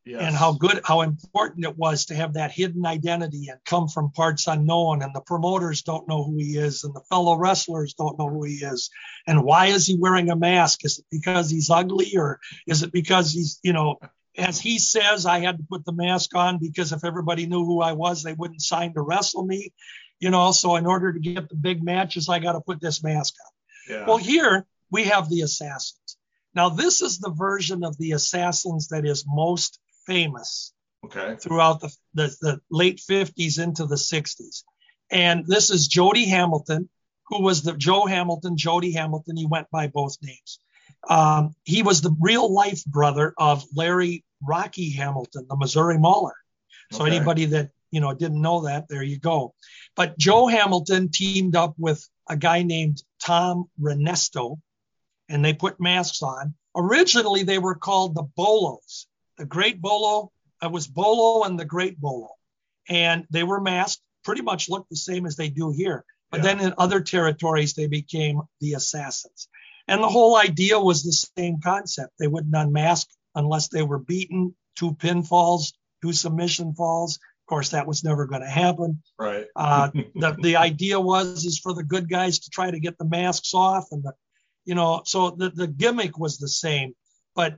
Yes. 0.06 0.22
and 0.22 0.36
how 0.36 0.52
good 0.52 0.82
how 0.84 1.00
important 1.00 1.66
it 1.66 1.78
was 1.78 2.06
to 2.08 2.16
have 2.16 2.34
that 2.34 2.52
hidden 2.52 2.86
identity 2.86 3.48
and 3.48 3.64
come 3.64 3.88
from 3.88 4.12
parts 4.12 4.48
unknown 4.48 5.02
and 5.02 5.16
the 5.16 5.22
promoters 5.22 5.82
don't 5.84 6.10
know 6.10 6.26
who 6.26 6.36
he 6.38 6.58
is 6.58 6.84
and 6.84 6.94
the 6.94 7.04
fellow 7.10 7.38
wrestlers 7.38 7.94
don't 7.94 8.20
know 8.20 8.28
who 8.28 8.44
he 8.44 8.56
is 8.56 8.90
and 9.28 9.46
why 9.46 9.68
is 9.68 9.88
he 9.88 9.96
wearing 9.98 10.30
a 10.30 10.36
mask 10.36 10.84
is 10.84 11.00
it 11.00 11.06
because 11.10 11.50
he's 11.50 11.70
ugly 11.70 12.18
or 12.18 12.42
is 12.68 12.84
it 12.84 12.92
because 12.92 13.32
he's 13.32 13.62
you 13.64 13.72
know 13.72 13.98
as 14.38 14.60
he 14.60 14.80
says 14.80 15.26
i 15.26 15.40
had 15.40 15.58
to 15.58 15.64
put 15.70 15.86
the 15.86 15.92
mask 15.92 16.36
on 16.36 16.58
because 16.58 16.92
if 16.92 17.04
everybody 17.04 17.46
knew 17.46 17.66
who 17.66 17.82
i 17.82 17.92
was 17.94 18.24
they 18.24 18.34
wouldn't 18.34 18.62
sign 18.62 18.94
to 18.94 19.02
wrestle 19.02 19.46
me 19.46 19.72
you 20.20 20.30
know 20.30 20.52
so 20.52 20.76
in 20.76 20.86
order 20.86 21.14
to 21.14 21.20
get 21.20 21.50
the 21.50 21.56
big 21.56 21.84
matches 21.84 22.30
i 22.30 22.40
got 22.40 22.54
to 22.54 22.62
put 22.62 22.82
this 22.82 23.04
mask 23.04 23.36
on 23.46 23.52
Yeah. 23.94 24.06
well, 24.08 24.18
here 24.18 24.66
we 24.92 25.06
have 25.06 25.30
the 25.30 25.42
assassins. 25.42 26.18
Now, 26.56 26.70
this 26.70 27.02
is 27.02 27.18
the 27.18 27.32
version 27.32 27.84
of 27.84 27.98
the 27.98 28.12
assassins 28.12 28.90
that 28.90 29.06
is 29.06 29.26
most 29.28 29.80
famous 30.06 30.74
okay. 31.04 31.36
throughout 31.40 31.82
the, 31.82 31.92
the, 32.14 32.36
the 32.42 32.62
late 32.70 33.02
50s 33.10 33.62
into 33.62 33.86
the 33.86 33.96
60s. 33.96 34.64
And 35.12 35.46
this 35.48 35.72
is 35.72 35.88
Jody 35.88 36.26
Hamilton, 36.26 36.90
who 37.28 37.42
was 37.42 37.64
the 37.64 37.74
Joe 37.74 38.06
Hamilton, 38.06 38.56
Jody 38.56 38.92
Hamilton. 38.94 39.36
He 39.36 39.48
went 39.48 39.70
by 39.72 39.88
both 39.88 40.16
names. 40.22 40.60
Um, 41.10 41.56
he 41.64 41.84
was 41.84 42.02
the 42.02 42.16
real 42.20 42.52
life 42.52 42.84
brother 42.86 43.34
of 43.38 43.64
Larry 43.76 44.24
Rocky 44.42 44.92
Hamilton, 44.92 45.46
the 45.50 45.56
Missouri 45.58 45.98
Mauler. 45.98 46.36
So 46.92 47.04
Okay. 47.04 47.16
anybody 47.16 47.46
that 47.46 47.72
you 47.92 48.00
know 48.00 48.14
didn't 48.14 48.42
know 48.42 48.62
that, 48.66 48.88
there 48.88 49.04
you 49.04 49.20
go. 49.20 49.54
But 49.96 50.18
Joe 50.18 50.48
Hamilton 50.48 51.10
teamed 51.10 51.56
up 51.56 51.74
with 51.78 52.08
a 52.30 52.38
guy 52.38 52.64
named 52.64 53.04
Tom 53.22 53.66
Renesto, 53.80 54.60
and 55.30 55.44
they 55.44 55.54
put 55.54 55.80
masks 55.80 56.22
on. 56.22 56.56
Originally, 56.76 57.44
they 57.44 57.60
were 57.60 57.76
called 57.76 58.16
the 58.16 58.24
Bolos. 58.36 59.08
The 59.38 59.46
Great 59.46 59.82
Bolo. 59.82 60.32
It 60.62 60.72
was 60.72 60.88
Bolo 60.88 61.44
and 61.44 61.60
the 61.60 61.66
Great 61.66 62.00
Bolo, 62.00 62.30
and 62.88 63.28
they 63.30 63.44
were 63.44 63.60
masked. 63.60 64.02
Pretty 64.24 64.42
much 64.42 64.70
looked 64.70 64.90
the 64.90 64.96
same 64.96 65.26
as 65.26 65.36
they 65.36 65.50
do 65.50 65.72
here. 65.72 66.06
But 66.32 66.38
Yeah. 66.38 66.44
then 66.56 66.60
in 66.62 66.74
other 66.78 67.02
territories, 67.02 67.74
they 67.74 67.88
became 67.88 68.42
the 68.62 68.74
Assassins. 68.74 69.50
And 69.88 70.02
the 70.02 70.10
whole 70.10 70.38
idea 70.38 70.80
was 70.80 71.04
the 71.04 71.12
same 71.12 71.60
concept. 71.62 72.14
They 72.20 72.28
wouldn't 72.28 72.56
unmask 72.56 73.08
unless 73.36 73.68
they 73.68 73.82
were 73.84 74.00
beaten, 74.00 74.56
two 74.78 74.94
pinfalls, 74.94 75.74
two 76.02 76.14
submission 76.14 76.74
falls. 76.74 77.18
Of 77.18 77.48
course, 77.50 77.70
that 77.70 77.88
was 77.88 78.04
never 78.04 78.26
going 78.26 78.42
to 78.42 78.50
happen. 78.50 79.02
Right. 79.20 79.48
Uh, 79.56 79.90
the, 79.94 80.38
the 80.42 80.56
idea 80.56 81.00
was 81.00 81.44
is 81.46 81.60
for 81.60 81.74
the 81.74 81.84
good 81.84 82.10
guys 82.10 82.40
to 82.40 82.50
try 82.50 82.72
to 82.72 82.80
get 82.80 82.98
the 82.98 83.06
masks 83.06 83.54
off 83.54 83.88
and 83.92 84.04
the, 84.04 84.14
you 84.66 84.76
know, 84.76 85.02
so 85.06 85.32
the, 85.32 85.50
the 85.50 85.68
gimmick 85.68 86.18
was 86.18 86.38
the 86.38 86.48
same, 86.48 86.96
but 87.36 87.58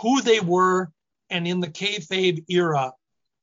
who 0.00 0.20
they 0.20 0.40
were 0.40 0.90
and 1.30 1.48
in 1.48 1.60
the 1.60 1.68
kayfabe 1.68 2.44
era 2.50 2.92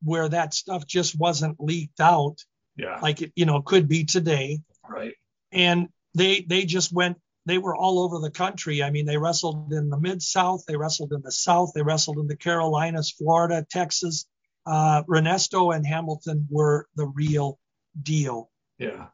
where 0.04 0.30
that 0.30 0.54
stuff 0.54 0.86
just 0.86 1.18
wasn't 1.18 1.60
leaked 1.60 2.00
out 2.00 2.36
Yeah. 2.78 3.00
like 3.02 3.24
it, 3.24 3.32
you 3.36 3.46
know, 3.46 3.62
could 3.62 3.88
be 3.88 4.04
today. 4.06 4.60
right. 4.88 5.16
And 5.52 5.90
they, 6.14 6.42
they 6.42 6.66
just 6.66 6.94
went, 6.94 7.18
they 7.46 7.58
were 7.58 7.76
all 7.76 8.00
over 8.00 8.20
the 8.20 8.32
country. 8.32 8.82
I 8.84 8.90
mean, 8.90 9.06
they 9.06 9.18
wrestled 9.18 9.74
in 9.74 9.90
the 9.90 10.00
mid 10.00 10.22
South, 10.22 10.64
they 10.68 10.78
wrestled 10.78 11.12
in 11.14 11.22
the 11.22 11.32
South, 11.32 11.72
they 11.76 11.82
wrestled 11.82 12.18
in 12.18 12.28
the 12.28 12.36
Carolinas, 12.38 13.12
Florida, 13.12 13.66
Texas. 13.70 14.26
Uh, 14.66 15.04
Renesto 15.04 15.76
and 15.76 15.86
Hamilton 15.86 16.48
were 16.50 16.88
the 16.96 17.06
real 17.06 17.60
deal 18.02 18.50
Yeah. 18.80 19.08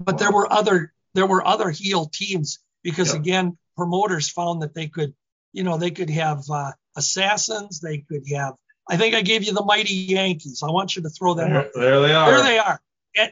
but 0.00 0.18
there 0.18 0.32
were 0.32 0.52
other 0.52 0.92
there 1.14 1.26
were 1.26 1.46
other 1.46 1.70
heel 1.70 2.06
teams 2.06 2.58
because 2.82 3.12
Yep. 3.12 3.20
again 3.22 3.58
promoters 3.76 4.28
found 4.28 4.62
that 4.62 4.74
they 4.74 4.88
could 4.88 5.14
you 5.52 5.62
know 5.62 5.78
they 5.78 5.92
could 5.92 6.10
have 6.10 6.42
uh, 6.50 6.72
assassins 6.96 7.80
they 7.80 7.98
could 7.98 8.24
have 8.34 8.54
i 8.90 8.96
think 8.96 9.14
i 9.14 9.22
gave 9.22 9.44
you 9.44 9.52
the 9.54 9.64
mighty 9.64 9.94
yankees 9.94 10.62
i 10.62 10.70
want 10.70 10.96
you 10.96 11.02
to 11.02 11.08
throw 11.08 11.34
them 11.34 11.52
There, 11.52 11.70
there 11.74 12.00
they 12.00 12.12
are. 12.12 12.30
there 12.32 12.42
they 12.42 12.58
are 12.58 12.80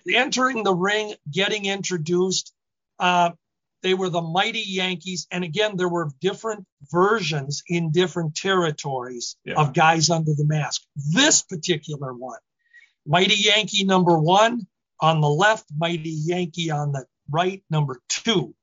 entering 0.09 0.62
the 0.62 0.75
ring 0.75 1.14
getting 1.31 1.64
introduced 1.67 2.55
uh, 3.01 3.33
they 3.85 3.94
were 3.94 4.09
the 4.09 4.20
mighty 4.23 4.64
yankees 4.66 5.29
and 5.31 5.44
again 5.44 5.77
there 5.77 5.88
were 5.88 6.09
different 6.20 6.66
versions 6.90 7.62
in 7.68 7.92
different 7.92 8.35
territories 8.35 9.37
Yeah. 9.44 9.61
of 9.61 9.73
guys 9.75 10.11
under 10.11 10.35
the 10.35 10.44
mask 10.47 10.83
this 10.97 11.42
particular 11.42 12.12
one 12.12 12.40
mighty 13.07 13.37
yankee 13.37 13.85
number 13.85 14.18
one 14.18 14.66
on 15.01 15.20
the 15.20 15.29
left 15.29 15.66
mighty 15.77 16.11
yankee 16.11 16.70
on 16.73 16.90
the 16.92 17.05
right 17.31 17.62
number 17.70 18.01
two 18.09 18.55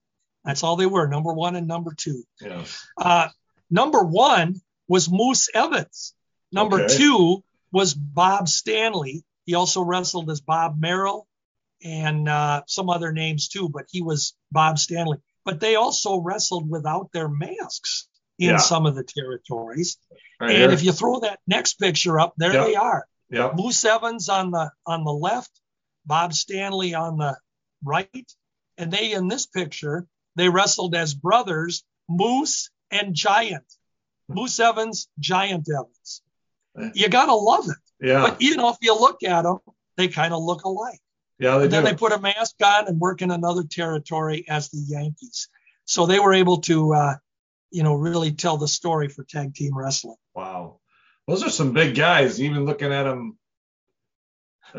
that's 0.44 0.64
all 0.64 0.76
they 0.76 0.88
were 0.88 1.08
number 1.08 1.32
one 1.34 1.56
and 1.56 1.68
number 1.68 1.94
two 1.96 2.24
Yes. 2.42 2.84
uh, 2.98 3.28
number 3.70 4.04
one 4.04 4.60
was 4.88 5.10
Moose 5.10 5.48
Evans. 5.54 6.14
Number 6.52 6.82
Okay. 6.82 6.98
two 6.98 7.44
was 7.72 7.94
Bob 7.94 8.50
Stanley. 8.50 9.24
He 9.46 9.54
also 9.54 9.82
wrestled 9.84 10.30
as 10.30 10.42
Bob 10.42 10.78
Merrill 10.78 11.28
and 11.84 12.28
uh, 12.30 12.62
some 12.68 12.90
other 12.90 13.12
names 13.12 13.48
too, 13.48 13.70
but 13.70 13.86
he 13.92 14.02
was 14.02 14.36
Bob 14.52 14.78
Stanley. 14.80 15.18
But 15.46 15.60
they 15.60 15.76
also 15.76 16.20
wrestled 16.20 16.70
without 16.70 17.10
their 17.14 17.28
masks 17.28 18.08
in 18.38 18.52
Yeah. 18.52 18.58
some 18.58 18.86
of 18.86 18.96
the 18.96 19.04
territories. 19.04 19.98
Right 20.40 20.52
and 20.52 20.58
here. 20.60 20.72
if 20.72 20.84
you 20.84 20.92
throw 20.92 21.20
that 21.22 21.40
next 21.48 21.76
picture 21.76 22.20
up, 22.20 22.34
there 22.38 22.54
Yep. 22.54 22.68
they 22.68 22.76
are. 22.76 23.08
Yep. 23.30 23.56
Moose 23.56 23.86
Evans 23.86 24.30
on 24.30 24.52
the 24.52 24.72
on 24.86 25.04
the 25.04 25.12
left, 25.14 25.52
Bob 26.06 26.34
Stanley 26.34 26.94
on 26.94 27.18
the 27.18 27.38
right, 27.84 28.32
and 28.78 28.92
they 28.92 29.14
in 29.14 29.28
this 29.28 29.46
picture 29.48 30.06
they 30.36 30.50
wrestled 30.50 30.96
as 30.96 31.14
brothers, 31.14 31.84
Moose 32.10 32.70
and 32.90 33.14
Giant. 33.16 33.66
Moose 34.28 34.60
Evans, 34.60 35.08
Giant 35.20 35.68
Evans. 35.70 36.22
You 36.94 37.10
gotta 37.10 37.34
love 37.36 37.68
it. 37.70 37.78
Yeah. 38.08 38.22
But 38.22 38.42
you 38.42 38.56
know, 38.56 38.70
if 38.70 38.78
you 38.82 38.98
look 38.98 39.24
at 39.24 39.42
them, 39.44 39.58
they 39.98 40.08
kind 40.08 40.34
of 40.34 40.42
look 40.42 40.64
alike. 40.64 41.00
Yeah, 41.42 41.58
they 41.58 41.64
and 41.64 41.74
then 41.74 41.84
do. 41.84 41.90
they 41.90 41.96
put 41.96 42.12
a 42.12 42.20
mask 42.20 42.56
on 42.64 42.88
and 42.88 43.00
work 43.00 43.24
in 43.24 43.32
another 43.32 43.64
territory 43.64 44.46
as 44.48 44.70
the 44.70 44.78
Yankees. 44.78 45.50
So 45.86 46.06
they 46.06 46.20
were 46.20 46.34
able 46.34 46.62
to, 46.62 46.94
uh, 46.94 47.16
you 47.72 47.82
know, 47.82 47.96
really 47.96 48.32
tell 48.32 48.58
the 48.58 48.68
story 48.68 49.10
for 49.10 49.24
tag 49.24 49.56
team 49.56 49.76
wrestling. 49.76 50.18
wow. 50.36 50.78
Those 51.28 51.44
are 51.44 51.50
some 51.50 51.72
big 51.72 51.96
guys. 51.96 52.40
Even 52.42 52.66
looking 52.66 52.94
at 52.94 53.04
them. 53.04 53.38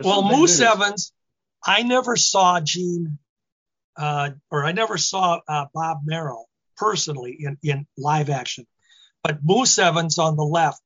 well, 0.03 0.23
Moose 0.23 0.61
Evans, 0.61 1.13
I 1.65 1.83
never 1.83 2.17
saw 2.17 2.61
Gene, 2.61 3.19
uh, 3.97 4.31
or 4.51 4.65
I 4.65 4.73
never 4.73 4.99
saw 4.99 5.41
uh, 5.49 5.67
Bob 5.75 5.99
Merrill 6.05 6.49
personally 6.77 7.39
in, 7.41 7.59
in 7.63 7.87
live 7.97 8.31
action. 8.31 8.67
But 9.25 9.39
Moose 9.43 9.79
Evans 9.79 10.19
on 10.19 10.37
the 10.37 10.45
left, 10.45 10.81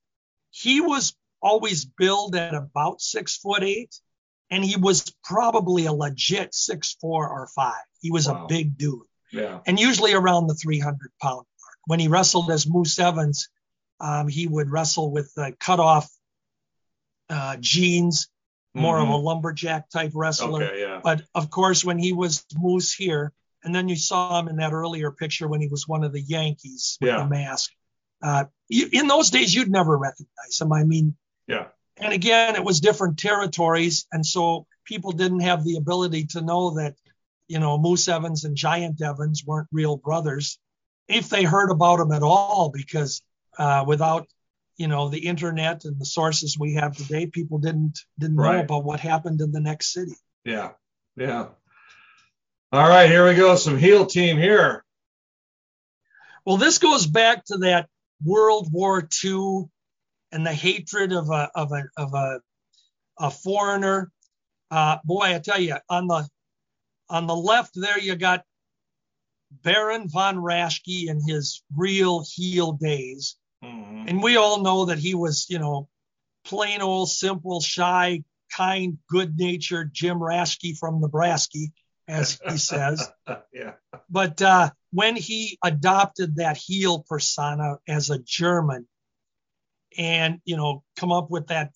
he 0.50 0.80
was 0.80 1.14
always 1.42 1.84
billed 1.84 2.34
at 2.36 2.54
about 2.54 3.00
six 3.00 3.36
foot 3.36 3.62
eight, 3.62 3.94
and 4.50 4.64
he 4.64 4.76
was 4.76 5.12
probably 5.24 5.86
a 5.86 5.92
legit 5.92 6.54
six 6.54 6.96
four 7.00 7.28
or 7.28 7.48
five. 7.54 7.82
He 8.00 8.10
was 8.10 8.28
Wow. 8.28 8.44
a 8.44 8.48
big 8.48 8.76
dude, 8.78 9.02
Yeah. 9.32 9.60
and 9.66 9.78
usually 9.78 10.12
around 10.14 10.46
the 10.46 10.54
300 10.54 11.10
pound 11.20 11.36
mark. 11.60 11.78
When 11.86 12.00
he 12.00 12.08
wrestled 12.08 12.50
as 12.50 12.66
Moose 12.66 12.98
Evans, 12.98 13.48
um, 14.00 14.28
he 14.28 14.46
would 14.46 14.70
wrestle 14.70 15.10
with 15.10 15.32
uh, 15.36 15.52
cut 15.58 15.80
off 15.80 16.08
uh, 17.28 17.56
jeans, 17.58 18.28
more 18.74 18.98
of 18.98 19.08
a 19.08 19.16
lumberjack 19.16 19.88
type 19.88 20.12
wrestler. 20.14 20.60
Mm-hmm. 20.60 20.70
Okay. 20.70 20.80
Yeah. 20.80 21.00
But 21.02 21.22
of 21.34 21.50
course, 21.50 21.84
when 21.84 21.98
he 21.98 22.12
was 22.12 22.44
Moose 22.58 22.92
here, 22.92 23.32
and 23.64 23.74
then 23.74 23.88
you 23.88 23.96
saw 23.96 24.38
him 24.38 24.48
in 24.48 24.56
that 24.56 24.72
earlier 24.72 25.10
picture 25.10 25.48
when 25.48 25.60
he 25.60 25.66
was 25.68 25.88
one 25.88 26.04
of 26.04 26.12
the 26.12 26.20
Yankees 26.20 26.98
with 27.00 27.08
Yeah. 27.08 27.18
the 27.24 27.26
mask. 27.28 27.72
Uh, 28.22 28.44
you, 28.68 28.88
in 28.92 29.08
those 29.08 29.30
days, 29.30 29.52
you'd 29.54 29.70
never 29.70 29.96
recognize 29.96 30.60
him. 30.60 30.72
I 30.72 30.84
mean, 30.84 31.16
Yeah. 31.48 31.68
And 31.98 32.12
again, 32.12 32.56
it 32.56 32.64
was 32.64 32.80
different 32.80 33.18
territories, 33.18 34.06
and 34.12 34.24
so 34.24 34.66
people 34.84 35.12
didn't 35.12 35.40
have 35.40 35.64
the 35.64 35.76
ability 35.76 36.26
to 36.26 36.40
know 36.40 36.74
that, 36.74 36.94
you 37.48 37.58
know, 37.58 37.78
Moose 37.78 38.08
Evans 38.08 38.44
and 38.44 38.56
Giant 38.56 39.00
Evans 39.02 39.44
weren't 39.44 39.68
real 39.72 39.96
brothers, 39.96 40.58
if 41.08 41.28
they 41.28 41.44
heard 41.44 41.70
about 41.70 41.98
them 41.98 42.12
at 42.12 42.22
all, 42.22 42.70
because 42.70 43.22
uh, 43.58 43.84
without, 43.86 44.26
you 44.76 44.88
know, 44.88 45.08
the 45.08 45.26
internet 45.26 45.84
and 45.84 45.98
the 45.98 46.04
sources 46.04 46.58
we 46.58 46.74
have 46.74 46.96
today, 46.96 47.26
people 47.26 47.58
didn't 47.58 48.00
didn't 48.18 48.36
know 48.36 48.60
about 48.60 48.84
what 48.84 49.00
happened 49.00 49.40
in 49.40 49.52
the 49.52 49.60
next 49.60 49.92
city. 49.92 50.16
Yeah. 50.44 50.72
Yeah. 51.16 51.48
All 52.72 52.88
right. 52.88 53.08
Here 53.08 53.26
we 53.26 53.34
go. 53.34 53.56
Some 53.56 53.78
heel 53.78 54.04
team 54.04 54.36
here. 54.36 54.84
Well, 56.44 56.58
this 56.58 56.78
goes 56.78 57.06
back 57.06 57.44
to 57.46 57.58
that 57.58 57.88
World 58.22 58.68
War 58.70 59.08
II 59.24 59.64
and 60.32 60.46
the 60.46 60.52
hatred 60.52 61.12
of 61.12 61.30
a 61.30 61.50
of 61.54 61.72
a 61.72 61.84
of 61.96 62.14
a, 62.14 62.40
a 63.18 63.30
foreigner. 63.30 64.10
Uh, 64.70 64.98
boy, 65.04 65.34
I 65.34 65.38
tell 65.38 65.60
you, 65.60 65.76
on 65.88 66.06
the 66.08 66.28
on 67.08 67.26
the 67.26 67.36
left 67.36 67.72
there, 67.74 67.98
you 67.98 68.16
got 68.16 68.44
Baron 69.62 70.08
von 70.08 70.36
Raschke 70.36 71.08
in 71.08 71.20
his 71.26 71.62
real 71.76 72.24
heel 72.24 72.72
days, 72.72 73.36
Mhm. 73.64 74.08
and 74.08 74.22
we 74.22 74.36
all 74.36 74.62
know 74.62 74.86
that 74.86 74.98
he 74.98 75.14
was, 75.14 75.46
you 75.48 75.58
know, 75.58 75.88
plain 76.44 76.82
old 76.82 77.10
simple, 77.10 77.60
shy, 77.60 78.24
kind, 78.50 78.98
good-natured 79.08 79.92
Jim 79.94 80.18
Raschke 80.18 80.76
from 80.76 81.00
Nebraska, 81.00 81.58
as 82.08 82.40
he 82.48 82.56
says 82.58 83.08
yeah. 83.52 83.74
but 84.08 84.40
uh, 84.42 84.70
when 84.92 85.16
he 85.16 85.58
adopted 85.64 86.36
that 86.36 86.56
heel 86.56 87.04
persona 87.08 87.78
as 87.88 88.10
a 88.10 88.18
German, 88.18 88.86
and 89.96 90.40
you 90.44 90.56
know, 90.56 90.82
come 90.96 91.12
up 91.12 91.30
with 91.30 91.46
that 91.48 91.72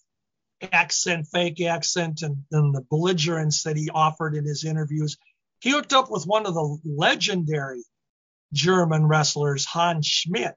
accent, 0.72 1.26
fake 1.32 1.60
accent, 1.60 2.22
and, 2.22 2.36
and 2.52 2.74
the 2.74 2.82
belligerence 2.90 3.62
that 3.62 3.76
he 3.76 3.88
offered 3.90 4.34
in 4.34 4.44
his 4.44 4.64
interviews, 4.64 5.16
he 5.60 5.70
hooked 5.70 5.92
up 5.92 6.10
with 6.10 6.24
one 6.24 6.46
of 6.46 6.54
the 6.54 6.78
legendary 6.84 7.82
German 8.52 9.06
wrestlers, 9.06 9.64
Hans 9.64 10.06
Schmidt. 10.06 10.56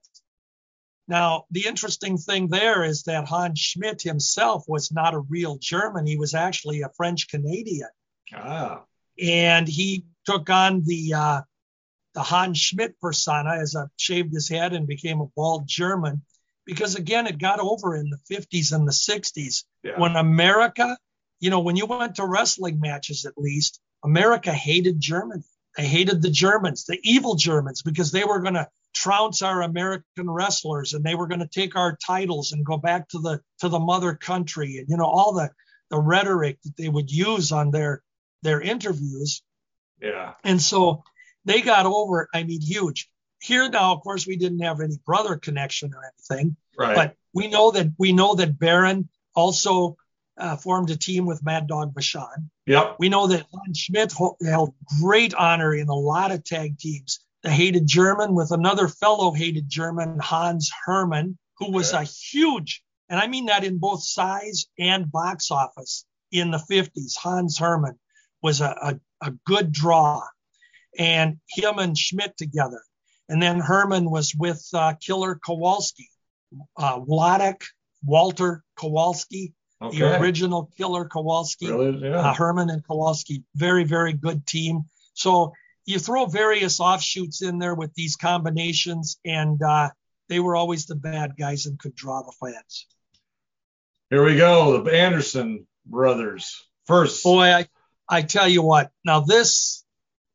Now, 1.08 1.46
the 1.52 1.68
interesting 1.68 2.18
thing 2.18 2.48
there 2.48 2.84
is 2.84 3.04
that 3.04 3.28
Hans 3.28 3.60
Schmidt 3.60 4.02
himself 4.02 4.64
was 4.68 4.92
not 4.92 5.14
a 5.14 5.20
real 5.20 5.58
German. 5.58 6.06
He 6.06 6.18
was 6.18 6.34
actually 6.34 6.82
a 6.82 6.90
French 6.96 7.28
Canadian 7.28 7.90
Ah. 8.34 8.84
and 9.22 9.68
he 9.68 10.06
took 10.26 10.50
on 10.50 10.84
the 10.86 11.14
uh, 11.14 11.42
the 12.14 12.24
Hans 12.24 12.58
Schmidt 12.58 13.00
persona 13.00 13.58
as 13.58 13.76
I 13.76 13.86
shaved 13.98 14.34
his 14.34 14.48
head 14.48 14.74
and 14.74 14.88
became 14.88 15.20
a 15.20 15.28
bald 15.36 15.68
German, 15.68 16.24
because 16.66 16.96
again 16.96 17.28
it 17.28 17.38
got 17.38 17.60
over 17.60 17.96
in 17.96 18.10
the 18.10 18.36
50s 18.36 18.74
and 18.74 18.88
the 18.88 18.92
60s 18.92 19.64
Yeah. 19.84 20.00
when 20.00 20.16
America, 20.16 20.98
you 21.40 21.50
know, 21.50 21.60
when 21.60 21.76
you 21.76 21.86
went 21.86 22.16
to 22.16 22.26
wrestling 22.26 22.80
matches 22.80 23.26
at 23.26 23.38
least, 23.38 23.80
America 24.04 24.52
hated 24.52 25.00
Germany. 25.00 25.44
They 25.78 25.88
hated 25.88 26.22
the 26.22 26.30
Germans, 26.30 26.86
the 26.86 27.00
evil 27.04 27.36
Germans, 27.36 27.82
because 27.82 28.12
they 28.12 28.24
were 28.24 28.42
going 28.42 28.54
to 28.54 28.68
trounce 28.94 29.42
our 29.42 29.64
American 29.64 30.30
wrestlers 30.30 30.94
and 30.94 31.04
they 31.04 31.16
were 31.16 31.28
going 31.28 31.40
to 31.40 31.48
take 31.48 31.76
our 31.76 31.98
titles 31.98 32.52
and 32.52 32.64
go 32.64 32.78
back 32.78 33.10
to 33.10 33.20
the 33.20 33.42
to 33.60 33.70
the 33.70 33.80
mother 33.80 34.14
country 34.14 34.78
and 34.78 34.88
you 34.88 34.98
know 34.98 35.06
all 35.06 35.34
the 35.34 35.50
the 35.90 36.00
rhetoric 36.00 36.60
that 36.64 36.78
they 36.78 36.90
would 36.90 37.10
use 37.10 37.52
on 37.52 37.72
their 37.72 38.04
their 38.44 38.62
interviews 38.62 39.42
yeah. 40.00 40.34
and 40.44 40.62
so 40.62 41.04
they 41.46 41.62
got 41.62 41.86
over. 41.86 42.30
I 42.34 42.44
mean, 42.44 42.62
huge. 42.62 43.10
Here 43.44 43.68
now, 43.70 43.92
of 43.94 44.02
course, 44.02 44.26
we 44.26 44.38
didn't 44.38 44.60
have 44.60 44.80
any 44.80 44.96
brother 45.06 45.36
connection 45.36 45.94
or 45.94 46.02
anything, 46.06 46.56
Right. 46.78 46.96
but 46.96 47.16
we 47.34 47.48
know 47.50 47.72
that 47.72 47.88
we 48.00 48.14
know 48.14 48.36
that 48.36 48.58
Baron 48.58 49.10
also 49.36 49.98
uh, 50.38 50.56
formed 50.56 50.90
a 50.92 50.96
team 50.96 51.26
with 51.26 51.44
Mad 51.44 51.68
Dog 51.68 51.94
Vachon. 51.94 52.50
yep. 52.66 52.96
We 53.00 53.10
know 53.10 53.28
that 53.28 53.46
Hans 53.52 53.78
Schmidt 53.80 54.14
held 54.42 54.74
great 55.02 55.34
honor 55.34 55.76
in 55.76 55.90
a 55.90 55.94
lot 55.94 56.32
of 56.32 56.44
tag 56.46 56.78
teams. 56.80 57.20
The 57.44 57.52
hated 57.52 57.86
German 57.86 58.34
with 58.34 58.52
another 58.52 58.88
fellow 58.88 59.34
hated 59.34 59.68
German, 59.68 60.20
Hans 60.20 60.72
Herman, 60.86 61.38
who 61.58 61.72
was 61.72 61.94
Okay. 61.94 62.04
a 62.04 62.06
huge, 62.06 62.82
and 63.10 63.20
I 63.20 63.28
mean 63.28 63.48
that 63.48 63.66
in 63.66 63.78
both 63.78 64.04
size 64.04 64.68
and 64.80 65.12
box 65.12 65.52
office 65.52 66.06
in 66.32 66.50
the 66.52 66.58
50s. 66.72 67.16
Hans 67.18 67.58
Herman 67.60 68.00
was 68.42 68.62
a, 68.62 69.00
a, 69.22 69.28
a 69.28 69.32
good 69.46 69.72
draw. 69.74 70.22
And 70.98 71.40
him 71.50 71.80
and 71.80 71.98
Schmidt 71.98 72.38
together. 72.38 72.82
And 73.30 73.42
then 73.42 73.60
Herman 73.60 74.10
was 74.10 74.36
with 74.38 74.66
uh, 74.74 74.94
Killer 75.02 75.40
Kowalski, 75.46 76.10
uh, 76.78 77.00
Wladek, 77.00 77.64
Walter 78.04 78.64
Kowalski, 78.78 79.54
Okay. 79.82 79.98
the 80.00 80.22
original 80.22 80.70
Killer 80.78 81.06
Kowalski 81.06 81.70
Really? 81.70 82.08
Yeah. 82.10 82.16
uh, 82.30 82.34
Herman 82.34 82.70
and 82.70 82.86
Kowalski, 82.88 83.44
very, 83.56 83.84
very 83.84 84.14
good 84.14 84.46
team. 84.48 84.84
So 85.14 85.52
you 85.86 86.00
throw 86.00 86.26
various 86.26 86.80
offshoots 86.80 87.42
in 87.42 87.60
there 87.60 87.76
with 87.76 87.94
these 87.94 88.16
combinations, 88.16 89.18
and 89.26 89.62
uh, 89.62 89.90
they 90.30 90.40
were 90.40 90.56
always 90.56 90.86
the 90.86 90.96
bad 90.96 91.36
guys 91.38 91.66
and 91.66 91.78
could 91.78 91.96
draw 91.96 92.22
the 92.22 92.32
fans. 92.40 92.88
Here 94.10 94.24
we 94.24 94.38
go. 94.38 94.82
The 94.84 94.92
Anderson 94.98 95.68
brothers. 95.86 96.62
First. 96.88 97.24
Boy, 97.24 97.52
I, 97.54 97.68
I 98.08 98.22
tell 98.22 98.48
you 98.48 98.62
what, 98.62 98.90
now 99.04 99.20
this 99.22 99.84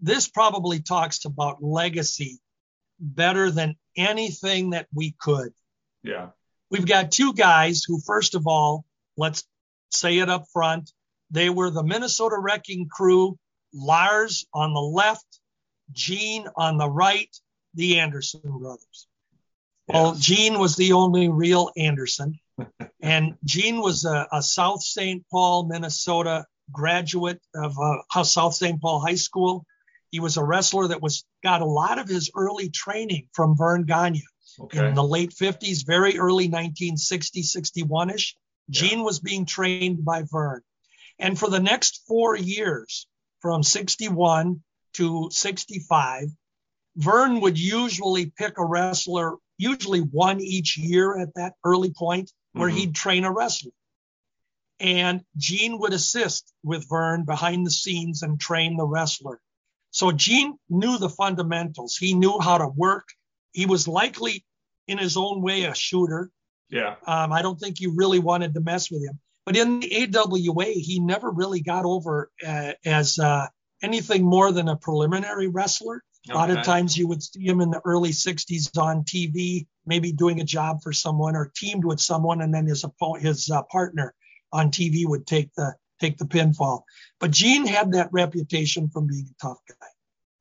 this 0.00 0.28
probably 0.28 0.80
talks 0.80 1.24
about 1.24 1.62
legacy 1.62 2.38
better 2.98 3.50
than 3.50 3.76
anything 3.96 4.70
that 4.70 4.86
we 4.94 5.14
could. 5.18 5.52
Yeah. 6.02 6.28
We've 6.70 6.86
got 6.86 7.12
two 7.12 7.32
guys 7.32 7.82
who, 7.86 8.00
first 8.00 8.34
of 8.34 8.46
all, 8.46 8.84
let's 9.16 9.44
say 9.90 10.18
it 10.18 10.28
up 10.28 10.46
front, 10.52 10.92
they 11.30 11.50
were 11.50 11.70
the 11.70 11.82
Minnesota 11.82 12.36
Wrecking 12.38 12.88
Crew, 12.88 13.38
Lars 13.72 14.46
on 14.52 14.72
the 14.74 14.80
left, 14.80 15.26
Gene 15.92 16.46
on 16.56 16.78
the 16.78 16.88
right, 16.88 17.34
the 17.74 17.98
Anderson 17.98 18.40
brothers. 18.44 19.06
Well, 19.86 20.14
Gene 20.14 20.58
was 20.58 20.76
the 20.76 20.92
only 20.92 21.28
real 21.28 21.70
Anderson. 21.76 22.38
and 23.02 23.34
Gene 23.44 23.80
was 23.80 24.04
a, 24.04 24.26
a 24.32 24.42
South 24.42 24.82
St. 24.82 25.24
Paul, 25.30 25.66
Minnesota 25.66 26.44
graduate 26.70 27.40
of 27.54 27.74
uh, 27.78 28.22
South 28.24 28.54
St. 28.54 28.80
Paul 28.80 29.00
High 29.00 29.14
School. 29.14 29.64
He 30.10 30.20
was 30.20 30.36
a 30.36 30.44
wrestler 30.44 30.88
that 30.88 31.02
was 31.02 31.24
got 31.42 31.60
a 31.60 31.66
lot 31.66 31.98
of 31.98 32.08
his 32.08 32.30
early 32.34 32.70
training 32.70 33.28
from 33.34 33.56
Verne 33.56 33.84
Gagne 33.84 34.22
Okay. 34.60 34.88
in 34.88 34.94
the 34.94 35.04
late 35.04 35.30
50s, 35.30 35.86
very 35.86 36.18
early 36.18 36.46
1960, 36.48 37.42
61 37.42 38.10
ish. 38.10 38.36
Yeah. 38.68 38.80
Gene 38.88 39.02
was 39.04 39.20
being 39.20 39.46
trained 39.46 40.04
by 40.04 40.22
Verne. 40.30 40.62
And 41.18 41.38
for 41.38 41.48
the 41.48 41.60
next 41.60 42.04
four 42.06 42.36
years, 42.36 43.06
from 43.40 43.62
61 43.62 44.62
to 44.94 45.28
65, 45.30 46.28
Verne 46.96 47.40
would 47.40 47.58
usually 47.58 48.26
pick 48.36 48.58
a 48.58 48.64
wrestler, 48.64 49.36
usually 49.58 50.00
one 50.00 50.40
each 50.40 50.76
year 50.76 51.16
at 51.18 51.34
that 51.34 51.54
early 51.64 51.92
point, 51.92 52.32
where 52.52 52.70
Mhm. 52.70 52.76
he'd 52.76 52.94
train 52.94 53.24
a 53.24 53.32
wrestler. 53.32 53.72
And 54.80 55.24
Gene 55.36 55.78
would 55.78 55.92
assist 55.92 56.52
with 56.62 56.88
Verne 56.88 57.24
behind 57.24 57.66
the 57.66 57.70
scenes 57.70 58.22
and 58.22 58.40
train 58.40 58.76
the 58.76 58.86
wrestler. 58.86 59.40
So 59.90 60.12
Gene 60.12 60.58
knew 60.68 60.98
the 60.98 61.08
fundamentals. 61.08 61.96
He 61.96 62.14
knew 62.14 62.38
how 62.40 62.58
to 62.58 62.68
work. 62.68 63.08
He 63.52 63.66
was 63.66 63.88
likely, 63.88 64.44
in 64.86 64.98
his 64.98 65.16
own 65.16 65.42
way, 65.42 65.64
a 65.64 65.74
shooter. 65.74 66.30
Yeah. 66.70 66.96
Um, 67.06 67.32
I 67.32 67.42
don't 67.42 67.58
think 67.58 67.80
you 67.80 67.94
really 67.94 68.18
wanted 68.18 68.54
to 68.54 68.60
mess 68.60 68.90
with 68.90 69.02
him. 69.02 69.18
But 69.46 69.56
in 69.56 69.80
the 69.80 70.08
AWA, 70.14 70.66
he 70.66 71.00
never 71.00 71.30
really 71.30 71.62
got 71.62 71.86
over 71.86 72.30
uh, 72.46 72.72
as 72.84 73.18
uh, 73.18 73.46
anything 73.82 74.22
more 74.22 74.52
than 74.52 74.68
a 74.68 74.76
preliminary 74.76 75.48
wrestler. 75.48 76.02
A 76.30 76.34
lot 76.34 76.50
of 76.50 76.62
times 76.62 76.96
you 76.98 77.08
would 77.08 77.22
see 77.22 77.46
him 77.46 77.62
in 77.62 77.70
the 77.70 77.80
early 77.86 78.10
60s 78.10 78.76
on 78.78 79.04
TV, 79.04 79.66
maybe 79.86 80.12
doing 80.12 80.40
a 80.40 80.44
job 80.44 80.82
for 80.82 80.92
someone 80.92 81.34
or 81.34 81.50
teamed 81.56 81.86
with 81.86 82.00
someone, 82.00 82.42
and 82.42 82.52
then 82.52 82.66
his 82.66 82.84
his 83.20 83.50
uh, 83.50 83.62
partner 83.62 84.14
on 84.52 84.70
TV 84.70 85.06
would 85.06 85.26
take 85.26 85.54
the 85.54 85.74
take 86.00 86.18
the 86.18 86.24
pinfall. 86.24 86.82
But 87.20 87.30
Gene 87.30 87.66
had 87.66 87.92
that 87.92 88.08
reputation 88.12 88.88
from 88.88 89.06
being 89.06 89.28
a 89.30 89.46
tough 89.46 89.58
guy. 89.68 89.86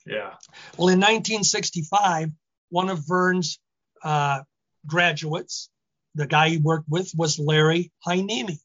Yeah. 0.05 0.33
Well, 0.77 0.89
in 0.89 0.99
1965, 0.99 2.31
one 2.69 2.89
of 2.89 3.05
Verne's 3.07 3.59
uh, 4.03 4.41
graduates, 4.85 5.69
the 6.15 6.27
guy 6.27 6.49
he 6.49 6.57
worked 6.57 6.87
with, 6.89 7.11
was 7.15 7.39
Larry 7.39 7.91
Heinemi, 8.05 8.59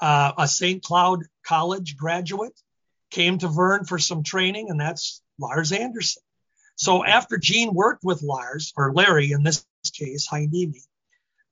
uh, 0.00 0.32
a 0.36 0.48
St. 0.48 0.82
Cloud 0.82 1.24
College 1.44 1.96
graduate, 1.96 2.58
came 3.10 3.38
to 3.38 3.48
Verne 3.48 3.84
for 3.84 3.98
some 3.98 4.22
training, 4.22 4.70
and 4.70 4.80
that's 4.80 5.22
Lars 5.38 5.72
Anderson. 5.72 6.22
So 6.76 7.04
after 7.04 7.38
Gene 7.38 7.74
worked 7.74 8.04
with 8.04 8.22
Lars, 8.22 8.72
or 8.76 8.92
Larry 8.92 9.32
in 9.32 9.42
this 9.42 9.64
case, 9.94 10.28
Heinemi, 10.28 10.80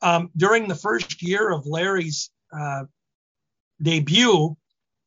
um, 0.02 0.30
during 0.36 0.68
the 0.68 0.74
first 0.74 1.22
year 1.22 1.50
of 1.50 1.66
Larry's 1.66 2.30
uh, 2.52 2.84
debut 3.82 4.56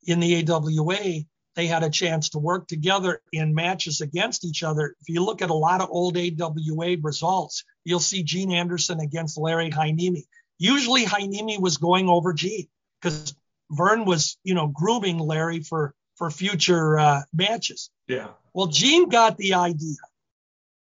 in 0.06 0.20
the 0.20 0.44
AWA, 0.48 1.24
they 1.54 1.66
had 1.66 1.82
a 1.82 1.90
chance 1.90 2.30
to 2.30 2.38
work 2.38 2.66
together 2.66 3.20
in 3.32 3.54
matches 3.54 4.00
against 4.00 4.44
each 4.44 4.62
other. 4.62 4.96
If 5.00 5.08
you 5.08 5.24
look 5.24 5.40
at 5.40 5.50
a 5.50 5.54
lot 5.54 5.80
of 5.80 5.88
old 5.90 6.16
AWA 6.16 6.96
results, 7.00 7.64
you'll 7.84 8.00
see 8.00 8.22
Gene 8.22 8.52
Anderson 8.52 9.00
against 9.00 9.38
Larry 9.38 9.70
Heinemi. 9.70 10.24
Usually 10.58 11.04
Heinemi 11.04 11.60
was 11.60 11.76
going 11.78 12.08
over 12.08 12.32
Gene 12.32 12.68
because 13.00 13.34
Verne 13.70 14.04
was, 14.04 14.36
you 14.44 14.54
know, 14.54 14.68
grooming 14.68 15.18
Larry 15.18 15.60
for 15.60 15.94
for 16.16 16.30
future 16.30 16.98
uh, 16.98 17.22
matches. 17.32 17.90
Yeah. 18.06 18.28
Well, 18.52 18.68
Gene 18.68 19.08
got 19.08 19.36
the 19.36 19.54
idea 19.54 19.96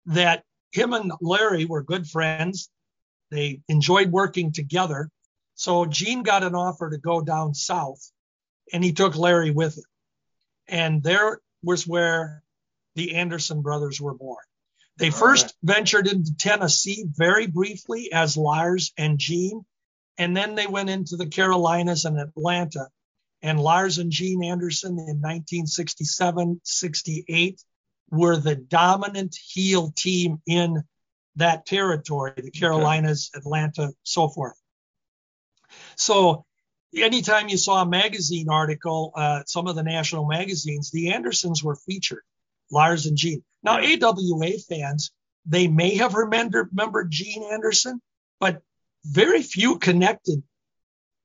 that 0.08 0.44
him 0.72 0.94
and 0.94 1.12
Larry 1.20 1.66
were 1.66 1.82
good 1.82 2.08
friends. 2.08 2.70
They 3.32 3.62
enjoyed 3.68 4.12
working 4.12 4.52
together. 4.52 5.10
So 5.56 5.86
Gene 5.86 6.24
got 6.24 6.44
an 6.44 6.56
offer 6.56 6.90
to 6.90 6.98
go 6.98 7.22
down 7.22 7.54
south 7.54 8.12
and 8.72 8.84
he 8.84 8.94
took 8.94 9.16
Larry 9.16 9.52
with 9.52 9.78
him. 9.78 9.84
And 10.68 11.04
there 11.04 11.40
was 11.64 11.88
where 11.88 12.44
the 12.96 13.16
Anderson 13.16 13.62
brothers 13.62 14.00
were 14.02 14.14
born. 14.14 14.44
They 14.98 15.10
first 15.10 15.46
right. 15.46 15.76
ventured 15.76 16.08
into 16.08 16.36
Tennessee 16.36 17.06
very 17.10 17.48
briefly 17.48 18.12
as 18.14 18.38
Lars 18.38 18.94
and 18.98 19.20
Gene, 19.20 19.66
and 20.18 20.36
then 20.36 20.56
they 20.56 20.68
went 20.68 20.90
into 20.90 21.18
the 21.18 21.26
Carolinas 21.28 22.06
and 22.06 22.18
Atlanta. 22.18 22.88
And 23.42 23.60
Lars 23.60 23.98
and 23.98 24.10
Gene 24.10 24.44
Anderson 24.44 24.92
in 24.92 25.22
1967 25.22 26.62
68 26.64 27.62
were 28.10 28.38
the 28.38 28.56
dominant 28.56 29.36
heel 29.36 29.92
team 29.92 30.42
in 30.48 30.84
that 31.36 31.66
territory, 31.66 32.32
the 32.38 32.52
Carolinas, 32.52 33.30
okay. 33.34 33.42
Atlanta, 33.42 33.92
so 34.04 34.30
forth. 34.30 34.56
So 35.98 36.46
anytime 36.96 37.50
you 37.50 37.58
saw 37.58 37.82
a 37.82 37.86
magazine 37.86 38.50
article, 38.50 39.12
uh, 39.16 39.44
some 39.46 39.68
of 39.68 39.76
the 39.76 39.84
national 39.84 40.28
magazines, 40.28 40.92
the 40.92 41.14
Andersons 41.14 41.64
were 41.64 41.76
featured, 41.76 42.24
Lars 42.72 43.06
and 43.06 43.18
Gene. 43.18 43.44
Now, 43.64 43.80
AWA 43.80 44.52
fans, 44.70 45.12
they 45.46 45.68
may 45.68 45.96
have 45.96 46.14
remembered, 46.14 46.70
remembered 46.72 47.12
Gene 47.12 47.44
Anderson, 47.52 48.02
but 48.40 48.62
very 49.04 49.42
few 49.42 49.78
connected. 49.78 50.44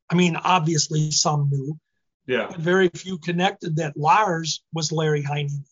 I 0.08 0.14
mean, 0.14 0.36
obviously 0.36 1.10
some 1.10 1.48
knew. 1.50 1.78
Yeah. 2.26 2.48
But 2.48 2.60
very 2.60 2.88
few 2.88 3.18
connected 3.18 3.76
that 3.76 3.96
Lars 3.96 4.62
was 4.72 4.92
Larry 4.92 5.22
Heinemi. 5.22 5.64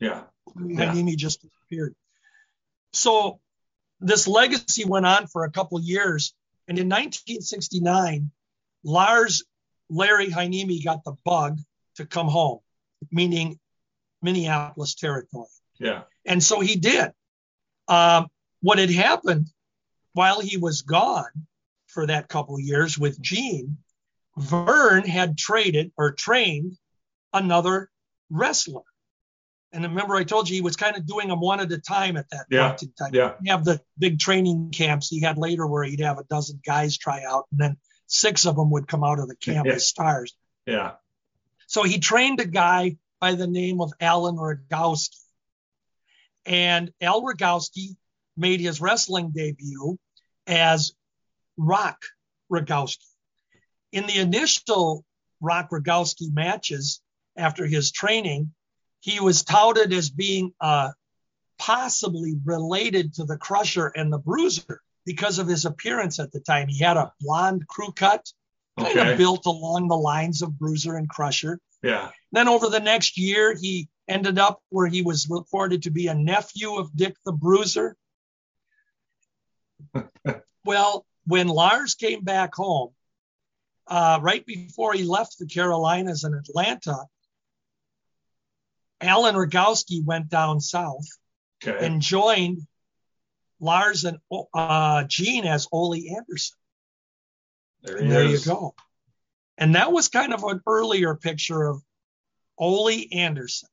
Yeah. 0.00 0.22
Heinemi 0.56 1.10
yeah. 1.10 1.16
just 1.16 1.42
disappeared. 1.42 1.94
So 2.92 3.40
this 4.00 4.26
legacy 4.26 4.84
went 4.84 5.06
on 5.06 5.26
for 5.26 5.44
a 5.44 5.50
couple 5.50 5.80
years. 5.80 6.34
And 6.68 6.78
in 6.78 6.88
1969, 6.88 8.30
Lars 8.84 9.44
Larry 9.88 10.28
Heinemi 10.28 10.84
got 10.84 11.04
the 11.04 11.16
bug 11.24 11.58
to 11.96 12.06
come 12.06 12.28
home, 12.28 12.60
meaning 13.10 13.58
Minneapolis 14.22 14.94
territory. 14.94 15.48
Yeah. 15.78 16.02
And 16.24 16.42
so 16.42 16.60
he 16.60 16.76
did. 16.76 17.12
Um, 17.88 18.26
what 18.60 18.78
had 18.78 18.90
happened 18.90 19.46
while 20.12 20.40
he 20.40 20.56
was 20.56 20.82
gone 20.82 21.46
for 21.86 22.06
that 22.06 22.28
couple 22.28 22.58
years 22.58 22.98
with 22.98 23.20
Gene, 23.20 23.78
Verne 24.36 25.06
had 25.06 25.38
traded 25.38 25.92
or 25.96 26.12
trained 26.12 26.76
another 27.32 27.90
wrestler. 28.30 28.82
And 29.72 29.84
remember, 29.84 30.14
I 30.14 30.24
told 30.24 30.48
you 30.48 30.54
he 30.54 30.62
was 30.62 30.76
kind 30.76 30.96
of 30.96 31.06
doing 31.06 31.28
them 31.28 31.40
one 31.40 31.60
at 31.60 31.70
a 31.72 31.78
time 31.78 32.16
at 32.16 32.30
that 32.30 32.46
yeah. 32.50 32.68
point 32.68 32.82
in 32.82 32.92
time. 32.92 33.10
Yeah. 33.12 33.34
You 33.42 33.52
have 33.52 33.64
the 33.64 33.80
big 33.98 34.18
training 34.18 34.70
camps 34.70 35.08
he 35.08 35.20
had 35.20 35.36
later 35.36 35.66
where 35.66 35.84
he'd 35.84 36.00
have 36.00 36.18
a 36.18 36.24
dozen 36.24 36.60
guys 36.64 36.96
try 36.96 37.24
out, 37.24 37.46
and 37.50 37.60
then 37.60 37.76
six 38.06 38.46
of 38.46 38.56
them 38.56 38.70
would 38.70 38.88
come 38.88 39.04
out 39.04 39.18
of 39.18 39.28
the 39.28 39.36
camp 39.36 39.66
yeah. 39.66 39.74
as 39.74 39.88
stars. 39.88 40.34
Yeah. 40.66 40.92
So 41.66 41.82
he 41.82 41.98
trained 41.98 42.40
a 42.40 42.46
guy 42.46 42.96
by 43.20 43.34
the 43.34 43.46
name 43.46 43.80
of 43.80 43.92
Alan 44.00 44.36
Rogowski. 44.36 45.16
And 46.44 46.92
Al 47.00 47.22
Rogowski 47.22 47.96
made 48.36 48.60
his 48.60 48.80
wrestling 48.80 49.32
debut 49.34 49.98
as 50.46 50.92
Rock 51.56 52.02
Rogowski. 52.52 53.06
In 53.92 54.06
the 54.06 54.18
initial 54.18 55.04
Rock 55.40 55.70
Rogowski 55.70 56.32
matches 56.32 57.00
after 57.36 57.66
his 57.66 57.90
training, 57.90 58.52
he 59.06 59.20
was 59.20 59.44
touted 59.44 59.92
as 59.92 60.10
being 60.10 60.52
uh, 60.60 60.90
possibly 61.60 62.34
related 62.44 63.14
to 63.14 63.24
the 63.24 63.38
Crusher 63.38 63.86
and 63.86 64.12
the 64.12 64.18
Bruiser 64.18 64.82
because 65.04 65.38
of 65.38 65.46
his 65.46 65.64
appearance 65.64 66.18
at 66.18 66.32
the 66.32 66.40
time. 66.40 66.66
He 66.66 66.82
had 66.82 66.96
a 66.96 67.12
blonde 67.20 67.68
crew 67.68 67.92
cut, 67.92 68.28
kind 68.76 68.98
of 68.98 69.16
built 69.16 69.46
along 69.46 69.86
the 69.86 69.96
lines 69.96 70.42
of 70.42 70.58
Bruiser 70.58 70.96
and 70.96 71.08
Crusher. 71.08 71.60
Yeah. 71.84 72.10
Then 72.32 72.48
over 72.48 72.68
the 72.68 72.80
next 72.80 73.16
year, 73.16 73.54
he 73.54 73.88
ended 74.08 74.40
up 74.40 74.60
where 74.70 74.88
he 74.88 75.02
was 75.02 75.30
reported 75.30 75.84
to 75.84 75.90
be 75.90 76.08
a 76.08 76.14
nephew 76.14 76.74
of 76.74 76.90
Dick 76.96 77.14
the 77.24 77.32
Bruiser. 77.32 77.96
well, 80.64 81.06
when 81.28 81.46
Lars 81.46 81.94
came 81.94 82.24
back 82.24 82.56
home, 82.56 82.90
uh, 83.86 84.18
right 84.20 84.44
before 84.44 84.94
he 84.94 85.04
left 85.04 85.38
the 85.38 85.46
Carolinas 85.46 86.24
and 86.24 86.34
Atlanta, 86.34 87.06
Alan 89.00 89.34
Rogowski 89.34 90.04
went 90.04 90.28
down 90.28 90.60
south 90.60 91.06
Okay. 91.66 91.86
and 91.86 92.02
joined 92.02 92.60
Lars 93.60 94.04
and 94.04 94.18
uh, 94.54 95.04
Gene 95.04 95.46
as 95.46 95.66
Ole 95.72 95.94
Anderson. 96.16 96.56
there 97.82 97.96
And 97.96 98.10
there 98.10 98.24
you 98.24 98.38
go. 98.40 98.74
And 99.56 99.74
that 99.74 99.90
was 99.90 100.08
kind 100.08 100.34
of 100.34 100.44
an 100.44 100.60
earlier 100.66 101.14
picture 101.14 101.62
of 101.66 101.82
Ole 102.58 103.04
Anderson. 103.12 103.68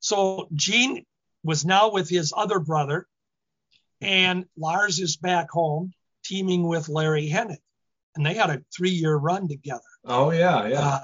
So 0.00 0.48
Gene 0.52 1.06
was 1.42 1.64
now 1.64 1.90
with 1.90 2.10
his 2.10 2.32
other 2.36 2.58
brother, 2.58 3.06
and 4.02 4.44
Lars 4.56 4.98
is 4.98 5.16
back 5.16 5.50
home 5.50 5.94
teaming 6.24 6.66
with 6.68 6.88
Larry 6.90 7.28
Hennig. 7.28 7.56
And 8.16 8.24
they 8.24 8.34
had 8.34 8.50
a 8.50 8.62
three 8.74 8.90
year 8.90 9.14
run 9.16 9.48
together. 9.48 9.80
Oh 10.04 10.30
yeah, 10.30 10.66
yeah. 10.66 10.80
Uh, 10.80 11.00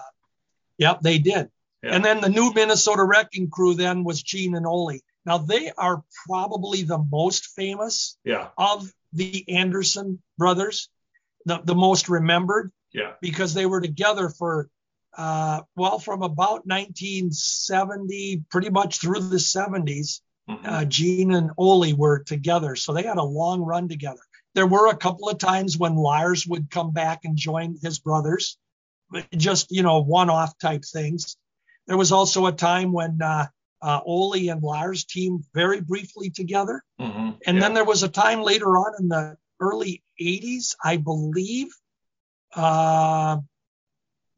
yep, 0.77 1.01
they 1.01 1.19
did. 1.19 1.49
Yeah. 1.83 1.95
And 1.95 2.05
then 2.05 2.21
the 2.21 2.29
new 2.29 2.53
Minnesota 2.53 3.03
Wrecking 3.05 3.49
Crew 3.51 3.75
then 3.75 4.05
was 4.05 4.23
Gene 4.23 4.55
and 4.55 4.67
Ole. 4.67 5.01
Now 5.25 5.39
they 5.39 5.71
are 5.77 6.03
probably 6.27 6.83
the 6.83 6.99
most 6.99 7.47
famous 7.47 8.19
yeah. 8.25 8.49
of 8.57 8.91
the 9.13 9.49
Anderson 9.49 10.23
brothers, 10.39 10.89
the, 11.47 11.61
the 11.65 11.75
most 11.75 12.09
remembered 12.09 12.71
Yeah. 12.93 13.13
because 13.21 13.55
they 13.55 13.67
were 13.67 13.81
together 13.81 14.29
for, 14.29 14.69
uh, 15.17 15.63
well, 15.77 15.99
from 15.99 16.23
about 16.23 16.67
1970, 16.67 18.45
pretty 18.51 18.71
much 18.71 18.99
through 18.99 19.21
the 19.21 19.39
70s. 19.39 20.21
Mhm. 20.49 20.67
Uh, 20.67 20.85
Gene 20.85 21.33
and 21.33 21.51
Ole 21.57 21.95
were 21.95 22.21
together, 22.25 22.75
so 22.77 22.93
they 22.93 23.03
had 23.03 23.19
a 23.19 23.23
long 23.23 23.63
run 23.63 23.89
together. 23.89 24.21
There 24.55 24.67
were 24.67 24.89
a 24.89 24.97
couple 24.97 25.29
of 25.29 25.39
times 25.39 25.79
when 25.79 25.95
Lars 25.95 26.47
would 26.47 26.71
come 26.71 26.91
back 26.91 27.25
and 27.25 27.37
join 27.37 27.77
his 27.81 28.01
brothers, 28.01 28.59
just 29.37 29.71
you 29.71 29.83
know 29.83 30.01
one-off 30.01 30.59
type 30.59 30.85
things. 30.85 31.37
There 31.87 31.97
was 31.97 32.13
also 32.13 32.47
a 32.47 32.53
time 32.53 32.93
when 32.93 33.21
uh, 33.23 33.47
uh, 33.83 34.01
Ole 34.05 34.49
and 34.51 34.63
Lars 34.63 35.05
teamed 35.05 35.45
very 35.55 35.81
briefly 35.81 36.31
together. 36.31 36.83
Mhm. 37.01 37.39
And 37.47 37.57
yeah. 37.57 37.61
then 37.61 37.75
there 37.75 37.85
was 37.85 38.03
a 38.03 38.09
time 38.09 38.43
later 38.43 38.77
on 38.77 38.95
in 39.01 39.09
the 39.09 39.37
early 39.59 40.03
80s, 40.21 40.77
I 40.83 40.97
believe, 40.97 41.69
uh, 42.55 43.39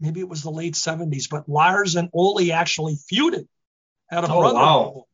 maybe 0.01 0.21
it 0.21 0.29
was 0.29 0.43
the 0.43 0.51
late 0.51 0.75
70s, 0.75 1.29
but 1.29 1.49
Lars 1.49 1.97
and 1.97 2.11
Ole 2.13 2.53
actually 2.53 2.97
feuded 2.97 3.47
at 4.11 4.25
a 4.25 4.33
Oh, 4.33 4.41
brother 4.41 4.59
wow. 4.59 4.83
war, 4.83 5.05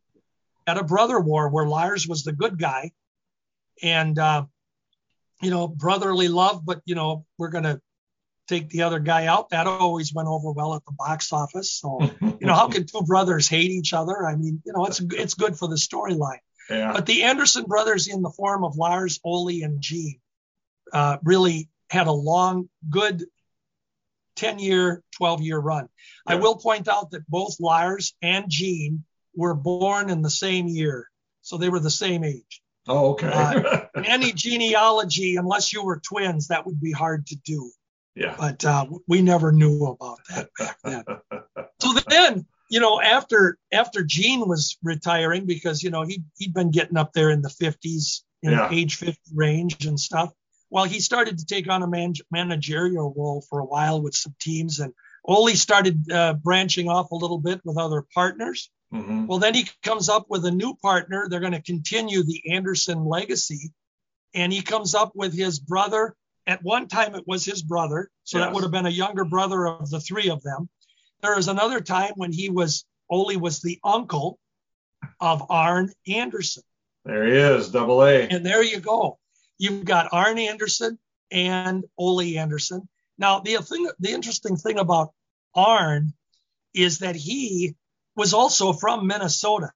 at 0.67 0.77
a 0.77 0.83
brother 0.83 1.19
war 1.19 1.49
where 1.49 1.65
Lars 1.65 2.07
was 2.07 2.23
the 2.23 2.31
good 2.31 2.59
guy, 2.59 2.91
and 3.81 4.17
uh, 4.19 4.45
you 5.41 5.51
know 5.51 5.67
brotherly 5.67 6.27
love, 6.27 6.65
but 6.65 6.81
you 6.85 6.95
know 6.95 7.25
we're 7.37 7.49
gonna 7.49 7.81
take 8.49 8.69
the 8.69 8.81
other 8.81 8.99
guy 8.99 9.27
out. 9.27 9.51
That 9.51 9.67
always 9.67 10.13
went 10.13 10.27
over 10.27 10.51
well 10.51 10.75
at 10.75 10.83
the 10.85 10.91
box 10.91 11.31
office. 11.31 11.71
So, 11.71 11.99
you 12.21 12.47
know, 12.47 12.55
how 12.55 12.67
can 12.67 12.85
two 12.85 13.03
brothers 13.03 13.47
hate 13.47 13.71
each 13.71 13.93
other? 13.93 14.25
I 14.25 14.35
mean, 14.35 14.61
you 14.65 14.73
know, 14.73 14.85
it's 14.85 14.99
it's 14.99 15.35
good 15.35 15.57
for 15.57 15.67
the 15.67 15.75
storyline. 15.75 16.39
Yeah. 16.69 16.93
But 16.93 17.05
the 17.05 17.23
Anderson 17.23 17.65
brothers, 17.65 18.07
in 18.07 18.21
the 18.21 18.29
form 18.29 18.63
of 18.63 18.75
Lars, 18.77 19.19
Ole, 19.23 19.63
and 19.63 19.81
Gene, 19.81 20.19
uh, 20.93 21.17
really 21.23 21.69
had 21.89 22.07
a 22.07 22.11
long, 22.11 22.69
good 22.89 23.25
10 24.35 24.59
year, 24.59 25.03
12 25.17 25.41
year 25.41 25.57
run. 25.57 25.89
I 26.27 26.35
will 26.35 26.55
point 26.55 26.87
out 26.87 27.11
that 27.11 27.27
both 27.27 27.59
Lars 27.59 28.13
and 28.21 28.45
Gene 28.47 29.03
were 29.35 29.55
born 29.55 30.09
in 30.09 30.21
the 30.21 30.29
same 30.29 30.67
year. 30.67 31.07
So 31.41 31.57
they 31.57 31.69
were 31.69 31.79
the 31.79 31.89
same 31.89 32.23
age. 32.23 32.61
oh, 32.87 33.11
okay. 33.11 33.31
Uh, 33.31 33.85
any 34.05 34.31
genealogy, 34.31 35.37
unless 35.37 35.73
you 35.73 35.83
were 35.83 35.99
twins, 35.99 36.47
that 36.47 36.65
would 36.65 36.79
be 36.79 36.91
hard 36.91 37.25
to 37.27 37.35
do. 37.35 37.71
Yeah. 38.15 38.35
But 38.37 38.63
uh, 38.65 38.85
we 39.07 39.21
never 39.21 39.51
knew 39.51 39.85
about 39.85 40.19
that 40.29 40.49
back 40.57 40.77
then. 40.83 41.03
So 41.81 41.93
then, 42.09 42.45
you 42.69 42.81
know, 42.81 43.01
after 43.01 43.57
after 43.71 44.03
Gene 44.03 44.45
was 44.47 44.77
retiring, 44.83 45.45
because 45.45 45.81
you 45.81 45.89
know 45.91 46.03
he 46.03 46.23
he'd 46.37 46.53
been 46.53 46.71
getting 46.71 46.97
up 46.97 47.13
there 47.13 47.29
in 47.29 47.41
the 47.41 47.47
50s, 47.49 48.23
in 48.43 48.51
Yeah. 48.51 48.67
the 48.67 48.75
age 48.75 48.95
50 48.95 49.17
range 49.33 49.85
and 49.85 49.97
stuff. 49.97 50.33
Well, 50.69 50.83
he 50.83 50.99
started 50.99 51.37
to 51.39 51.45
take 51.45 51.69
on 51.69 51.81
a 51.81 51.87
man, 51.87 52.13
managerial 52.31 53.13
role 53.15 53.43
for 53.49 53.59
a 53.59 53.65
while 53.65 54.01
with 54.01 54.13
some 54.13 54.35
teams, 54.41 54.79
and 54.79 54.93
Ole 55.23 55.49
started 55.55 56.11
uh, 56.11 56.33
branching 56.33 56.89
off 56.89 57.11
a 57.11 57.15
little 57.15 57.39
bit 57.39 57.61
with 57.63 57.77
other 57.77 58.05
partners. 58.13 58.69
hmm 58.91 59.25
Well, 59.25 59.39
then 59.39 59.53
he 59.53 59.69
comes 59.81 60.09
up 60.09 60.25
with 60.29 60.45
a 60.45 60.51
new 60.51 60.75
partner. 60.81 61.27
They're 61.29 61.39
going 61.39 61.53
to 61.53 61.61
continue 61.61 62.23
the 62.23 62.51
Anderson 62.51 63.05
legacy. 63.05 63.71
And 64.35 64.51
he 64.53 64.61
comes 64.61 64.93
up 64.95 65.13
with 65.15 65.33
his 65.33 65.59
brother. 65.59 66.15
At 66.49 66.63
one 66.63 66.87
time, 66.87 67.13
it 67.13 67.27
was 67.27 67.45
his 67.45 67.61
brother. 67.61 68.09
So 68.23 68.39
that 68.39 68.51
would 68.51 68.63
have 68.63 68.71
been 68.71 68.87
a 68.87 68.89
younger 68.89 69.23
brother 69.23 69.67
of 69.67 69.87
the 69.91 69.99
three 69.99 70.31
of 70.31 70.41
them. 70.41 70.67
There 71.21 71.35
was 71.35 71.47
another 71.47 71.79
time 71.79 72.13
when 72.15 72.31
he 72.31 72.49
was, 72.49 72.85
Ole 73.07 73.37
was 73.37 73.61
the 73.61 73.77
uncle 73.83 74.39
of 75.19 75.43
Arn 75.51 75.91
Anderson. 76.07 76.63
There 77.05 77.23
he 77.27 77.33
is, 77.33 77.69
double 77.69 78.03
A. 78.03 78.27
And 78.27 78.43
there 78.43 78.63
you 78.63 78.79
go. 78.79 79.19
You've 79.59 79.85
got 79.85 80.09
Arn 80.11 80.39
Anderson 80.39 80.97
and 81.29 81.85
Ole 81.99 82.39
Anderson. 82.39 82.89
Now, 83.19 83.41
the 83.41 83.57
thing, 83.57 83.87
the 83.99 84.09
interesting 84.09 84.55
thing 84.55 84.79
about 84.79 85.13
Arn 85.53 86.13
is 86.73 86.97
that 86.99 87.15
he 87.15 87.75
was 88.15 88.33
also 88.33 88.73
from 88.73 89.05
Minnesota. 89.05 89.69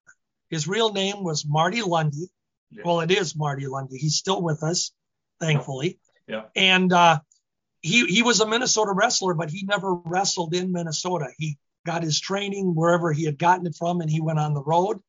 His 0.49 0.67
real 0.67 0.91
name 0.91 1.23
was 1.23 1.45
Marty 1.45 1.81
Lunde. 1.81 2.29
Yeah. 2.71 2.81
Well, 2.83 3.01
it 3.01 3.11
is 3.11 3.35
Marty 3.35 3.65
Lunde. 3.67 3.91
He's 3.91 4.15
still 4.15 4.41
with 4.41 4.63
us, 4.63 4.91
thankfully. 5.39 5.99
Yeah. 6.27 6.43
And 6.55 6.91
uh, 6.91 7.19
he 7.81 8.05
he 8.05 8.23
was 8.23 8.39
a 8.39 8.47
Minnesota 8.47 8.91
wrestler, 8.93 9.33
but 9.33 9.49
he 9.49 9.63
never 9.63 9.93
wrestled 9.93 10.53
in 10.53 10.71
Minnesota. 10.71 11.27
He 11.37 11.57
got 11.85 12.03
his 12.03 12.19
training 12.19 12.75
wherever 12.75 13.11
he 13.11 13.25
had 13.25 13.37
gotten 13.37 13.67
it 13.67 13.75
from, 13.75 14.01
and 14.01 14.09
he 14.09 14.21
went 14.21 14.39
on 14.39 14.53
the 14.53 14.63
road. 14.63 15.01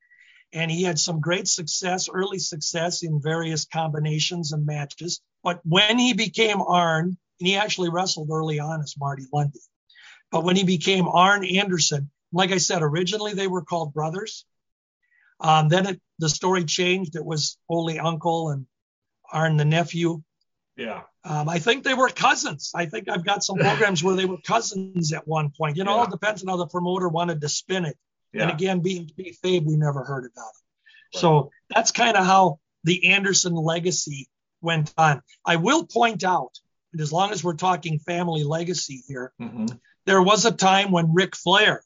And 0.52 0.70
he 0.70 0.84
had 0.84 1.00
some 1.00 1.20
great 1.20 1.48
success, 1.48 2.08
early 2.08 2.38
success 2.38 3.02
in 3.02 3.20
various 3.20 3.64
combinations 3.64 4.52
and 4.52 4.64
matches. 4.64 5.20
But 5.42 5.60
when 5.64 5.98
he 5.98 6.14
became 6.14 6.62
Arn, 6.62 7.16
and 7.40 7.48
he 7.48 7.56
actually 7.56 7.90
wrestled 7.90 8.30
early 8.30 8.60
on 8.60 8.80
as 8.80 8.94
Marty 8.98 9.24
Lunde. 9.32 9.58
But 10.30 10.44
when 10.44 10.56
he 10.56 10.64
became 10.64 11.08
Arn 11.08 11.44
Anderson, 11.44 12.10
like 12.32 12.52
I 12.52 12.58
said, 12.58 12.82
originally 12.82 13.34
they 13.34 13.46
were 13.46 13.62
called 13.62 13.94
brothers. 13.94 14.44
Um, 15.40 15.68
then 15.68 15.86
it, 15.86 16.00
the 16.18 16.28
story 16.28 16.64
changed. 16.64 17.16
It 17.16 17.24
was 17.24 17.58
Ole 17.68 17.98
uncle 17.98 18.50
and 18.50 18.66
Arn 19.32 19.56
the 19.56 19.64
nephew. 19.64 20.22
Yeah. 20.76 21.02
Um, 21.24 21.48
I 21.48 21.58
think 21.58 21.84
they 21.84 21.94
were 21.94 22.08
cousins. 22.08 22.72
I 22.74 22.86
think 22.86 23.08
I've 23.08 23.24
got 23.24 23.44
some 23.44 23.56
programs 23.68 24.02
where 24.02 24.16
they 24.16 24.24
were 24.24 24.38
cousins 24.38 25.12
at 25.12 25.26
one 25.26 25.50
point. 25.50 25.76
You 25.76 25.84
know, 25.84 25.96
Yeah. 25.98 26.04
it 26.04 26.10
depends 26.10 26.42
on 26.42 26.48
how 26.48 26.56
the 26.56 26.66
promoter 26.66 27.08
wanted 27.08 27.40
to 27.40 27.48
spin 27.48 27.84
it. 27.84 27.96
Yeah. 28.32 28.42
And 28.42 28.50
again, 28.50 28.80
being 28.80 29.06
kayfabe, 29.16 29.64
we 29.64 29.76
never 29.76 30.02
heard 30.04 30.24
about 30.24 30.50
it. 30.50 31.18
So 31.18 31.50
that's 31.72 31.92
kind 31.92 32.16
of 32.16 32.26
how 32.26 32.58
the 32.82 33.12
Anderson 33.12 33.54
legacy 33.54 34.28
went 34.60 34.92
on. 34.98 35.22
I 35.46 35.56
will 35.56 35.86
point 35.86 36.24
out, 36.24 36.58
and 36.92 37.00
as 37.00 37.12
long 37.12 37.30
as 37.30 37.44
we're 37.44 37.54
talking 37.54 37.98
family 38.00 38.42
legacy 38.44 39.02
here, 39.06 39.32
hmm 39.38 39.66
there 40.06 40.20
was 40.20 40.44
a 40.44 40.52
time 40.52 40.90
when 40.90 41.14
Ric 41.14 41.34
Flair 41.34 41.82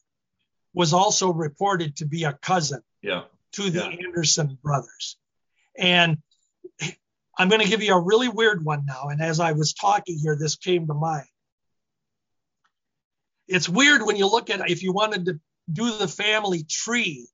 was 0.73 0.91
also 0.91 1.31
reported 1.31 1.95
to 1.97 2.05
be 2.05 2.25
a 2.25 2.33
cousin 2.33 2.81
Yeah. 3.01 3.23
to 3.53 3.69
the 3.69 3.79
Yeah. 3.79 4.05
Anderson 4.07 4.57
brothers. 4.61 5.15
And 5.77 6.17
I'm 7.39 7.47
going 7.47 7.61
to 7.61 7.69
give 7.69 7.81
you 7.81 7.95
a 7.95 8.01
really 8.01 8.27
weird 8.27 8.65
one 8.65 8.85
now. 8.85 9.07
And 9.07 9.21
as 9.21 9.39
I 9.39 9.53
was 9.53 9.73
talking 9.73 10.19
here, 10.19 10.35
this 10.35 10.57
came 10.57 10.87
to 10.87 10.93
mind. 10.93 11.25
It's 13.47 13.69
weird 13.69 14.05
when 14.05 14.17
you 14.17 14.27
look 14.27 14.49
at 14.49 14.69
if 14.69 14.83
you 14.83 14.91
wanted 14.91 15.25
to 15.25 15.39
do 15.71 15.97
the 15.97 16.09
family 16.09 16.65
tree, 16.69 17.27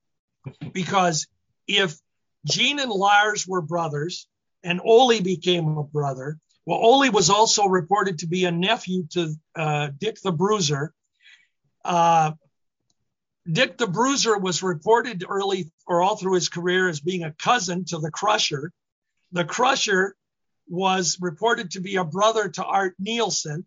because 0.72 1.26
if 1.66 1.98
Gene 2.46 2.78
and 2.78 2.90
Lars 2.90 3.48
were 3.48 3.60
brothers 3.60 4.28
and 4.62 4.80
Ole 4.82 5.20
became 5.20 5.76
a 5.76 5.82
brother, 5.82 6.38
well, 6.64 6.78
Ole 6.78 7.10
was 7.10 7.28
also 7.28 7.66
reported 7.66 8.20
to 8.20 8.28
be 8.28 8.44
a 8.44 8.52
nephew 8.52 9.08
to 9.10 9.34
uh, 9.56 9.88
Dick 9.98 10.20
the 10.22 10.32
Bruiser. 10.32 10.94
Uh, 11.84 12.32
Dick 13.50 13.76
the 13.76 13.88
Bruiser 13.88 14.38
was 14.38 14.62
reported 14.62 15.24
early 15.28 15.72
or 15.84 16.00
all 16.00 16.16
through 16.16 16.34
his 16.34 16.48
career 16.48 16.88
as 16.88 17.00
being 17.00 17.24
a 17.24 17.32
cousin 17.32 17.84
to 17.86 17.98
the 17.98 18.12
Crusher. 18.12 18.72
The 19.32 19.44
Crusher 19.44 20.16
was 20.68 21.18
reported 21.20 21.72
to 21.72 21.80
be 21.80 21.96
a 21.96 22.04
brother 22.04 22.48
to 22.48 22.64
Art 22.64 22.94
Nielsen, 22.98 23.66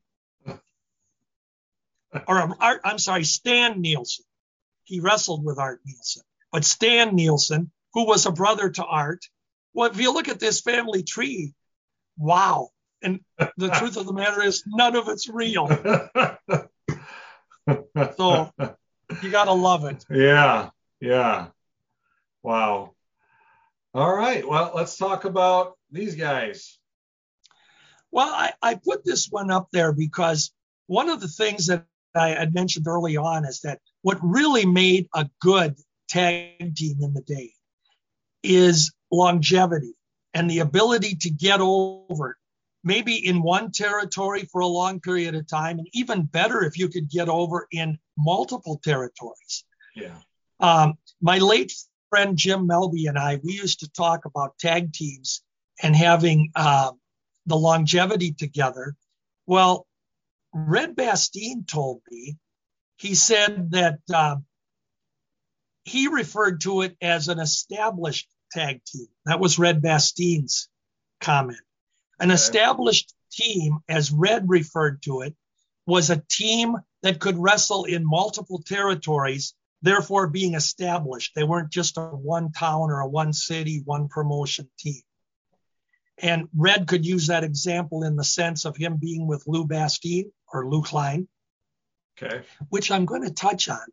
or 2.27 2.41
um, 2.41 2.55
Art, 2.59 2.81
I'm 2.83 2.97
sorry, 2.97 3.23
Stan 3.23 3.81
Nielsen. 3.81 4.25
He 4.83 4.99
wrestled 4.99 5.45
with 5.45 5.59
Art 5.59 5.81
Nielsen, 5.85 6.23
but 6.51 6.65
Stan 6.65 7.15
Nielsen, 7.15 7.71
who 7.93 8.05
was 8.05 8.25
a 8.25 8.31
brother 8.31 8.69
to 8.69 8.85
Art. 8.85 9.25
Well, 9.73 9.91
if 9.91 9.99
you 9.99 10.13
look 10.13 10.27
at 10.27 10.39
this 10.39 10.61
family 10.61 11.03
tree, 11.03 11.53
wow. 12.17 12.69
And 13.01 13.21
the 13.57 13.69
truth 13.69 13.97
of 13.97 14.05
the 14.05 14.13
matter 14.13 14.41
is, 14.41 14.63
none 14.67 14.95
of 14.95 15.07
it's 15.07 15.29
real. 15.29 15.67
So 18.17 18.51
you 19.21 19.29
got 19.31 19.45
to 19.45 19.53
love 19.53 19.85
it. 19.85 20.05
yeah. 20.09 20.69
Yeah. 20.99 21.47
Wow. 22.43 22.95
All 23.93 24.13
right. 24.13 24.47
Well, 24.47 24.71
let's 24.75 24.97
talk 24.97 25.25
about 25.25 25.77
these 25.91 26.15
guys. 26.15 26.77
Well, 28.11 28.29
I, 28.29 28.53
I 28.61 28.75
put 28.75 29.03
this 29.03 29.27
one 29.29 29.51
up 29.51 29.69
there 29.71 29.93
because 29.93 30.51
one 30.87 31.09
of 31.09 31.21
the 31.21 31.27
things 31.27 31.67
that 31.67 31.85
I 32.15 32.29
had 32.29 32.53
mentioned 32.53 32.87
early 32.87 33.17
on 33.17 33.45
is 33.45 33.61
that 33.61 33.79
what 34.01 34.17
really 34.21 34.65
made 34.65 35.07
a 35.13 35.29
good 35.41 35.75
tag 36.07 36.75
team 36.75 36.97
in 37.01 37.13
the 37.13 37.21
day 37.21 37.53
is 38.43 38.91
longevity 39.11 39.93
and 40.33 40.49
the 40.49 40.59
ability 40.59 41.15
to 41.15 41.29
get 41.29 41.59
over 41.61 42.37
maybe 42.83 43.15
in 43.27 43.41
one 43.41 43.71
territory 43.71 44.47
for 44.51 44.61
a 44.61 44.67
long 44.67 44.99
period 44.99 45.35
of 45.35 45.47
time, 45.47 45.79
and 45.79 45.87
even 45.93 46.23
better 46.23 46.63
if 46.63 46.77
you 46.77 46.87
could 46.87 47.09
get 47.09 47.27
over 47.27 47.67
in 47.71 47.97
multiple 48.17 48.79
territories. 48.83 49.65
Yeah. 49.95 50.17
Um, 50.59 50.93
my 51.21 51.39
late 51.39 51.73
friend 52.09 52.37
Jim 52.37 52.67
Melby 52.67 53.07
and 53.07 53.17
I, 53.17 53.39
we 53.43 53.53
used 53.53 53.81
to 53.81 53.89
talk 53.91 54.25
about 54.25 54.57
tag 54.59 54.93
teams 54.93 55.41
and 55.81 55.95
having 55.95 56.51
uh, 56.55 56.91
the 57.45 57.55
longevity 57.55 58.33
together. 58.33 58.95
Well, 59.45 59.87
Red 60.53 60.95
Bastien 60.95 61.65
told 61.65 62.01
me, 62.09 62.37
he 62.97 63.15
said 63.15 63.71
that 63.71 63.99
uh, 64.13 64.37
he 65.83 66.07
referred 66.07 66.61
to 66.61 66.81
it 66.81 66.97
as 67.01 67.27
an 67.27 67.39
established 67.39 68.27
tag 68.51 68.83
team. 68.83 69.07
That 69.25 69.39
was 69.39 69.59
Red 69.59 69.81
Bastien's 69.81 70.69
comment. 71.21 71.59
An 72.19 72.29
Okay. 72.29 72.35
established 72.35 73.13
team, 73.31 73.79
as 73.87 74.11
Red 74.11 74.49
referred 74.49 75.01
to 75.03 75.21
it, 75.21 75.35
was 75.85 76.09
a 76.09 76.23
team 76.29 76.75
that 77.03 77.19
could 77.19 77.37
wrestle 77.37 77.85
in 77.85 78.05
multiple 78.05 78.61
territories, 78.65 79.53
therefore 79.81 80.27
being 80.27 80.55
established. 80.55 81.33
They 81.35 81.43
weren't 81.43 81.71
just 81.71 81.97
a 81.97 82.01
one 82.01 82.51
town 82.51 82.91
or 82.91 82.99
a 82.99 83.07
one 83.07 83.33
city, 83.33 83.81
one 83.85 84.07
promotion 84.07 84.69
team. 84.77 85.01
And 86.21 86.49
Red 86.55 86.87
could 86.87 87.05
use 87.05 87.27
that 87.27 87.43
example 87.45 88.03
in 88.03 88.15
the 88.17 88.23
sense 88.23 88.65
of 88.65 88.75
him 88.75 88.97
being 88.97 89.25
with 89.25 89.47
Lou 89.47 89.65
Bastien 89.65 90.31
or 90.51 90.69
Lou 90.69 90.81
Klein, 90.81 91.27
Okay. 92.21 92.41
which 92.67 92.91
I'm 92.91 93.05
going 93.05 93.23
to 93.23 93.31
touch 93.31 93.69
on. 93.69 93.85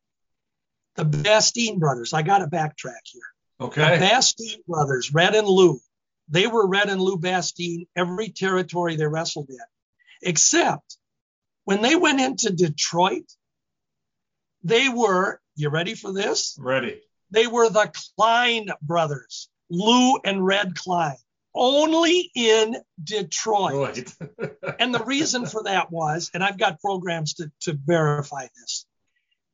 The 0.96 1.04
Bastien 1.04 1.78
brothers, 1.78 2.12
I 2.12 2.22
got 2.22 2.38
to 2.38 2.46
backtrack 2.48 3.02
here. 3.04 3.22
The 3.60 3.64
Okay. 3.66 3.98
Bastien 4.00 4.60
brothers, 4.66 5.12
Red 5.14 5.36
and 5.36 5.46
Lou, 5.46 5.78
they 6.28 6.48
were 6.48 6.66
Red 6.66 6.88
and 6.88 7.00
Lou 7.00 7.16
Bastien 7.16 7.86
every 7.94 8.30
territory 8.30 8.96
they 8.96 9.06
wrestled 9.06 9.48
in, 9.50 9.58
except 10.22 10.96
when 11.64 11.82
they 11.82 11.94
went 11.94 12.20
into 12.20 12.50
Detroit, 12.52 13.30
they 14.64 14.88
were, 14.88 15.40
you 15.56 15.68
ready 15.70 15.94
for 15.94 16.12
this? 16.12 16.56
Ready. 16.60 17.00
They 17.30 17.46
were 17.46 17.68
the 17.68 17.90
Klein 18.16 18.68
brothers, 18.82 19.48
Lou 19.68 20.18
and 20.24 20.44
Red 20.44 20.74
Klein. 20.76 21.16
only 21.54 22.30
in 22.34 22.76
Detroit. 23.02 23.74
Right. 23.74 24.14
and 24.78 24.94
the 24.94 25.02
reason 25.04 25.46
for 25.46 25.62
that 25.64 25.90
was, 25.90 26.30
and 26.34 26.44
I've 26.44 26.58
got 26.58 26.80
programs 26.80 27.34
to, 27.34 27.50
to 27.62 27.72
verify 27.72 28.46
this. 28.60 28.86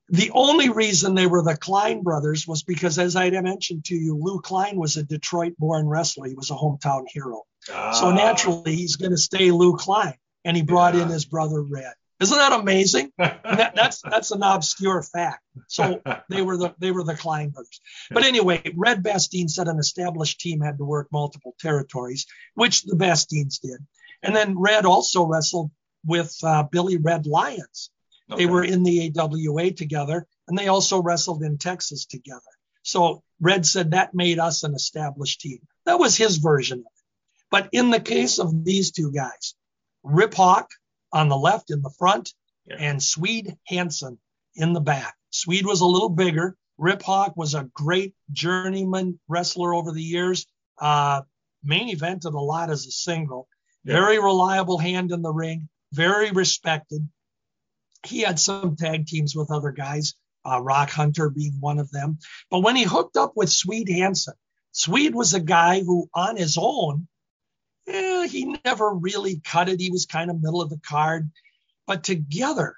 The 0.09 0.31
only 0.33 0.69
reason 0.69 1.15
they 1.15 1.27
were 1.29 1.43
the 1.43 1.57
Klein 1.57 2.03
brothers 2.03 2.47
was 2.47 2.65
because, 2.65 2.99
as 2.99 3.17
I 3.17 3.31
mentioned 3.31 3.85
to 3.87 3.95
you, 3.95 4.17
Lou 4.17 4.41
Klein 4.41 4.77
was 4.77 4.97
a 4.97 5.03
Detroit 5.05 5.55
born 5.59 5.87
wrestler. 5.89 6.27
He 6.27 6.35
was 6.35 6.51
a 6.51 6.55
hometown 6.55 7.05
hero. 7.09 7.45
So 7.67 7.75
Ah, 7.75 8.13
naturally, 8.13 8.75
he's 8.77 8.97
going 8.97 9.13
to 9.13 9.17
stay 9.17 9.51
Lou 9.53 9.77
Klein. 9.77 10.15
And 10.45 10.57
he 10.57 10.63
brought 10.65 10.97
in 10.97 11.09
his 11.09 11.25
brother 11.25 11.63
Red. 11.63 11.95
Isn't 12.23 12.39
that 12.39 12.53
amazing? 12.53 13.13
And 13.19 13.59
that, 13.59 13.75
that's 13.75 14.01
that's 14.01 14.31
an 14.31 14.43
obscure 14.43 15.03
fact. 15.03 15.43
So 15.67 16.01
they 16.31 16.43
were 16.43 16.57
the 16.57 16.75
they 16.79 16.91
were 16.91 17.05
the 17.05 17.17
Klein 17.17 17.51
brothers. 17.51 17.81
But 18.11 18.25
anyway, 18.25 18.63
Red 18.75 19.03
Bastien 19.03 19.49
said 19.49 19.69
an 19.69 19.79
established 19.79 20.41
team 20.41 20.61
had 20.61 20.79
to 20.79 20.85
work 20.85 21.09
multiple 21.13 21.55
territories, 21.59 22.27
which 22.55 22.85
the 22.85 22.97
Bastiens 22.97 23.61
did. 23.61 23.79
And 24.23 24.35
then 24.35 24.59
Red 24.59 24.87
also 24.87 25.25
wrestled 25.25 25.71
with 26.07 26.35
uh, 26.43 26.63
Billy 26.63 26.97
Red 26.97 27.27
Lyons. 27.27 27.91
They 28.37 28.47
were 28.47 28.65
in 28.65 28.83
the 28.83 29.13
AWA 29.19 29.73
together, 29.73 30.27
and 30.49 30.57
they 30.57 30.69
also 30.69 31.03
wrestled 31.03 31.43
in 31.43 31.59
Texas 31.59 32.07
together. 32.07 32.41
So 32.83 33.23
Red 33.41 33.67
said 33.67 33.91
that 33.91 34.15
made 34.15 34.39
us 34.39 34.63
an 34.63 34.75
established 34.75 35.41
team. 35.41 35.59
That 35.85 35.99
was 35.99 36.17
his 36.17 36.39
version 36.39 36.79
of 36.79 36.87
it. 36.87 37.05
But 37.51 37.69
in 37.73 37.91
the 37.91 38.01
case 38.01 38.39
of 38.39 38.65
these 38.65 38.93
two 38.93 39.13
guys, 39.13 39.55
Rip 40.03 40.35
Hawk 40.35 40.71
on 41.13 41.29
the 41.29 41.37
left 41.37 41.71
in 41.71 41.83
the 41.83 41.91
front, 41.99 42.33
Yeah. 42.67 42.77
and 42.79 43.03
Swede 43.03 43.57
Hansen 43.67 44.19
in 44.55 44.73
the 44.73 44.81
back. 44.81 45.17
Swede 45.31 45.67
was 45.67 45.81
a 45.81 45.87
little 45.87 46.09
bigger. 46.09 46.57
Rip 46.79 47.03
Hawk 47.03 47.37
was 47.37 47.55
a 47.55 47.69
great 47.75 48.15
journeyman 48.31 49.19
wrestler 49.29 49.75
over 49.75 49.93
the 49.93 50.03
years. 50.03 50.47
Uh, 50.79 51.23
main 51.63 51.95
evented 51.95 52.35
a 52.35 52.41
lot 52.41 52.71
as 52.71 52.87
a 52.87 52.91
single. 52.91 53.49
Yeah. 53.85 53.95
Very 53.95 54.19
reliable 54.19 54.79
hand 54.79 55.13
in 55.13 55.23
the 55.23 55.33
ring. 55.33 55.69
Very 55.93 56.31
respected. 56.31 57.09
He 58.05 58.21
had 58.21 58.39
some 58.41 58.77
tag 58.77 59.07
teams 59.07 59.37
with 59.37 59.51
other 59.51 59.71
guys, 59.71 60.15
uh, 60.45 60.61
Rock 60.61 60.91
Hunter 60.91 61.31
being 61.31 61.57
one 61.61 61.79
of 61.79 61.91
them. 61.91 62.19
But 62.51 62.61
when 62.61 62.75
he 62.77 62.83
hooked 62.85 63.17
up 63.17 63.33
with 63.37 63.51
Swede 63.51 63.89
Hansen, 63.91 64.35
Swede 64.73 65.15
was 65.15 65.35
a 65.35 65.41
guy 65.41 65.81
who, 65.83 66.09
on 66.15 66.37
his 66.37 66.57
own, 66.61 67.07
eh, 67.87 68.27
he 68.29 68.57
never 68.65 68.91
really 68.93 69.41
cut 69.45 69.69
it. 69.69 69.81
He 69.81 69.91
was 69.91 70.07
kind 70.07 70.31
of 70.31 70.43
middle 70.43 70.63
of 70.63 70.71
the 70.71 70.81
card. 70.87 71.31
But 71.87 72.05
together, 72.05 72.77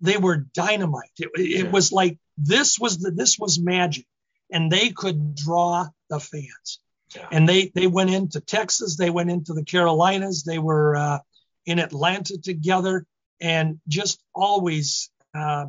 they 0.00 0.16
were 0.16 0.36
dynamite. 0.36 1.10
It, 1.18 1.30
it 1.36 1.64
Yeah. 1.66 1.70
was 1.70 1.92
like 1.92 2.18
this 2.36 2.78
was 2.78 2.98
the 2.98 3.10
this 3.10 3.38
was 3.38 3.58
magic, 3.60 4.06
and 4.50 4.70
they 4.70 4.90
could 4.90 5.34
draw 5.34 5.86
the 6.08 6.20
fans. 6.20 6.80
Yeah. 7.14 7.28
And 7.30 7.48
they 7.48 7.70
they 7.74 7.86
went 7.86 8.10
into 8.10 8.40
Texas, 8.40 8.96
they 8.96 9.10
went 9.10 9.30
into 9.30 9.52
the 9.52 9.64
Carolinas, 9.64 10.42
they 10.44 10.58
were 10.58 10.96
uh, 10.96 11.18
in 11.66 11.78
Atlanta 11.78 12.38
together, 12.38 13.06
and 13.40 13.80
just 13.88 14.22
always, 14.34 15.10
uh, 15.34 15.66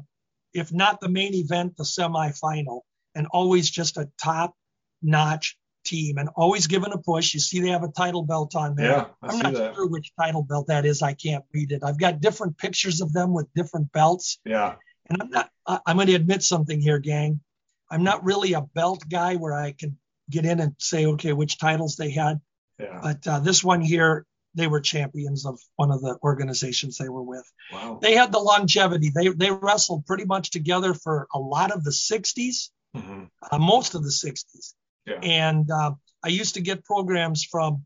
if 0.54 0.72
not 0.72 1.02
the 1.02 1.10
main 1.10 1.34
event, 1.34 1.78
the 1.78 1.84
semifinal, 1.84 2.82
and 3.16 3.28
always 3.28 3.70
just 3.70 3.98
a 3.98 4.10
top 4.22 4.56
notch 5.02 5.58
team, 5.92 6.18
and 6.18 6.30
always 6.36 6.68
given 6.68 6.92
a 6.94 6.98
push. 6.98 7.34
You 7.34 7.39
see, 7.39 7.60
they 7.60 7.70
have 7.70 7.84
a 7.84 7.92
title 7.92 8.24
belt 8.24 8.56
on 8.56 8.76
there. 8.76 8.92
Yeah, 8.92 9.06
I 9.22 9.28
I'm 9.28 9.32
see 9.32 9.42
not 9.44 9.54
that. 9.54 9.76
sure 9.76 9.88
which 9.88 10.12
title 10.20 10.44
belt 10.44 10.68
that 10.68 10.86
is. 10.86 11.02
I 11.02 11.14
can't 11.14 11.44
read 11.54 11.72
it. 11.72 11.84
I've 11.84 12.00
got 12.00 12.22
different 12.22 12.58
pictures 12.58 13.02
of 13.02 13.12
them 13.14 13.34
with 13.34 13.48
different 13.54 13.92
belts. 13.92 14.39
Yeah. 14.46 14.76
And 15.10 15.22
I'm 15.22 15.30
not, 15.30 15.50
I'm 15.86 15.98
going 15.98 16.08
to 16.08 16.16
admit 16.16 16.44
something 16.44 16.80
here, 16.80 17.00
gang. 17.00 17.42
I'm 17.89 18.04
not 18.04 18.24
really 18.24 18.54
a 18.54 18.62
belt 18.62 19.04
guy 19.10 19.36
where 19.36 19.54
I 19.54 19.74
can 19.78 19.98
get 20.30 20.46
in 20.46 20.62
and 20.62 20.74
say, 20.78 21.06
okay, 21.06 21.34
which 21.34 21.60
titles 21.60 21.98
they 21.98 22.12
had. 22.12 22.39
Yeah. 22.80 23.00
But 23.04 23.28
uh, 23.28 23.39
this 23.39 23.64
one 23.64 23.82
here, 23.82 24.26
they 24.56 24.68
were 24.68 24.80
champions 24.80 25.46
of 25.46 25.60
one 25.76 25.92
of 25.92 26.02
the 26.02 26.18
organizations 26.24 26.98
they 26.98 27.10
were 27.10 27.24
with. 27.24 27.44
Wow. 27.74 28.00
They 28.02 28.16
had 28.16 28.32
the 28.32 28.39
longevity. 28.39 29.12
They, 29.14 29.28
they 29.30 29.52
wrestled 29.52 30.06
pretty 30.06 30.26
much 30.26 30.52
together 30.52 30.94
for 30.94 31.28
a 31.34 31.39
lot 31.39 31.72
of 31.72 31.84
the 31.84 31.92
60s, 31.92 32.70
mm-hmm. 32.96 33.24
uh, 33.52 33.58
most 33.60 33.96
of 33.96 34.04
the 34.04 34.10
60s. 34.10 34.74
Yeah. 35.06 35.20
And 35.22 35.70
uh, 35.72 35.93
I 36.24 36.28
used 36.30 36.56
to 36.56 36.62
get 36.62 36.84
programs 36.86 37.43
from 37.43 37.84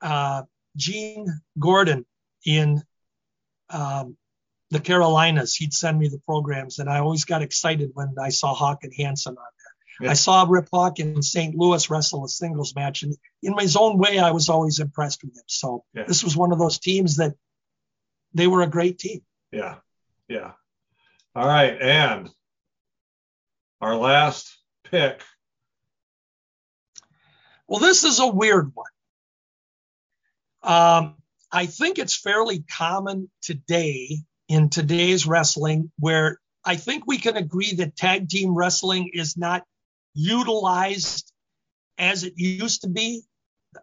uh, 0.00 0.42
Gene 0.76 1.26
Gordon 1.58 2.06
in 2.46 2.82
um, 3.70 4.16
the 4.70 4.80
Carolinas. 4.80 5.54
He'd 5.54 5.72
send 5.74 5.98
me 5.98 6.08
the 6.08 6.20
programs, 6.26 6.78
and 6.78 6.88
I 6.88 6.98
always 7.00 7.24
got 7.24 7.42
excited 7.42 7.90
when 7.94 8.14
I 8.20 8.28
saw 8.28 8.54
Hawk 8.54 8.84
and 8.84 8.92
Hansen 8.96 9.32
on 9.32 9.36
there. 9.36 10.06
Yeah. 10.06 10.10
I 10.10 10.14
saw 10.14 10.44
Rip 10.48 10.68
Hawk 10.72 10.98
in 10.98 11.22
St. 11.22 11.54
Louis 11.54 11.88
wrestle 11.88 12.24
a 12.24 12.28
singles 12.28 12.74
match, 12.74 13.02
and 13.02 13.16
in 13.42 13.56
his 13.58 13.76
own 13.76 13.98
way, 13.98 14.18
I 14.18 14.32
was 14.32 14.48
always 14.48 14.78
impressed 14.80 15.22
with 15.22 15.36
him. 15.36 15.44
So 15.46 15.84
Yeah. 15.94 16.04
this 16.04 16.24
was 16.24 16.36
one 16.36 16.52
of 16.52 16.58
those 16.58 16.78
teams 16.78 17.16
that 17.16 17.34
they 18.32 18.46
were 18.46 18.62
a 18.62 18.66
great 18.68 18.98
team. 18.98 19.20
Yeah. 19.52 19.76
Yeah. 20.28 20.52
All 21.36 21.46
right. 21.46 21.80
And 21.80 22.30
our 23.80 23.96
last 23.96 24.56
pick. 24.84 25.22
Well, 27.68 27.80
this 27.80 28.04
is 28.04 28.20
a 28.20 28.26
weird 28.26 28.72
one. 28.74 28.86
Um, 30.62 31.16
I 31.50 31.66
think 31.66 31.98
it's 31.98 32.16
fairly 32.16 32.60
common 32.62 33.30
today 33.42 34.18
in 34.48 34.68
today's 34.68 35.26
wrestling 35.26 35.90
where 35.98 36.40
I 36.64 36.76
think 36.76 37.04
we 37.06 37.18
can 37.18 37.36
agree 37.36 37.74
that 37.74 37.96
tag 37.96 38.28
team 38.28 38.54
wrestling 38.54 39.10
is 39.12 39.36
not 39.36 39.64
utilized 40.14 41.30
as 41.98 42.24
it 42.24 42.34
used 42.36 42.82
to 42.82 42.88
be. 42.88 43.22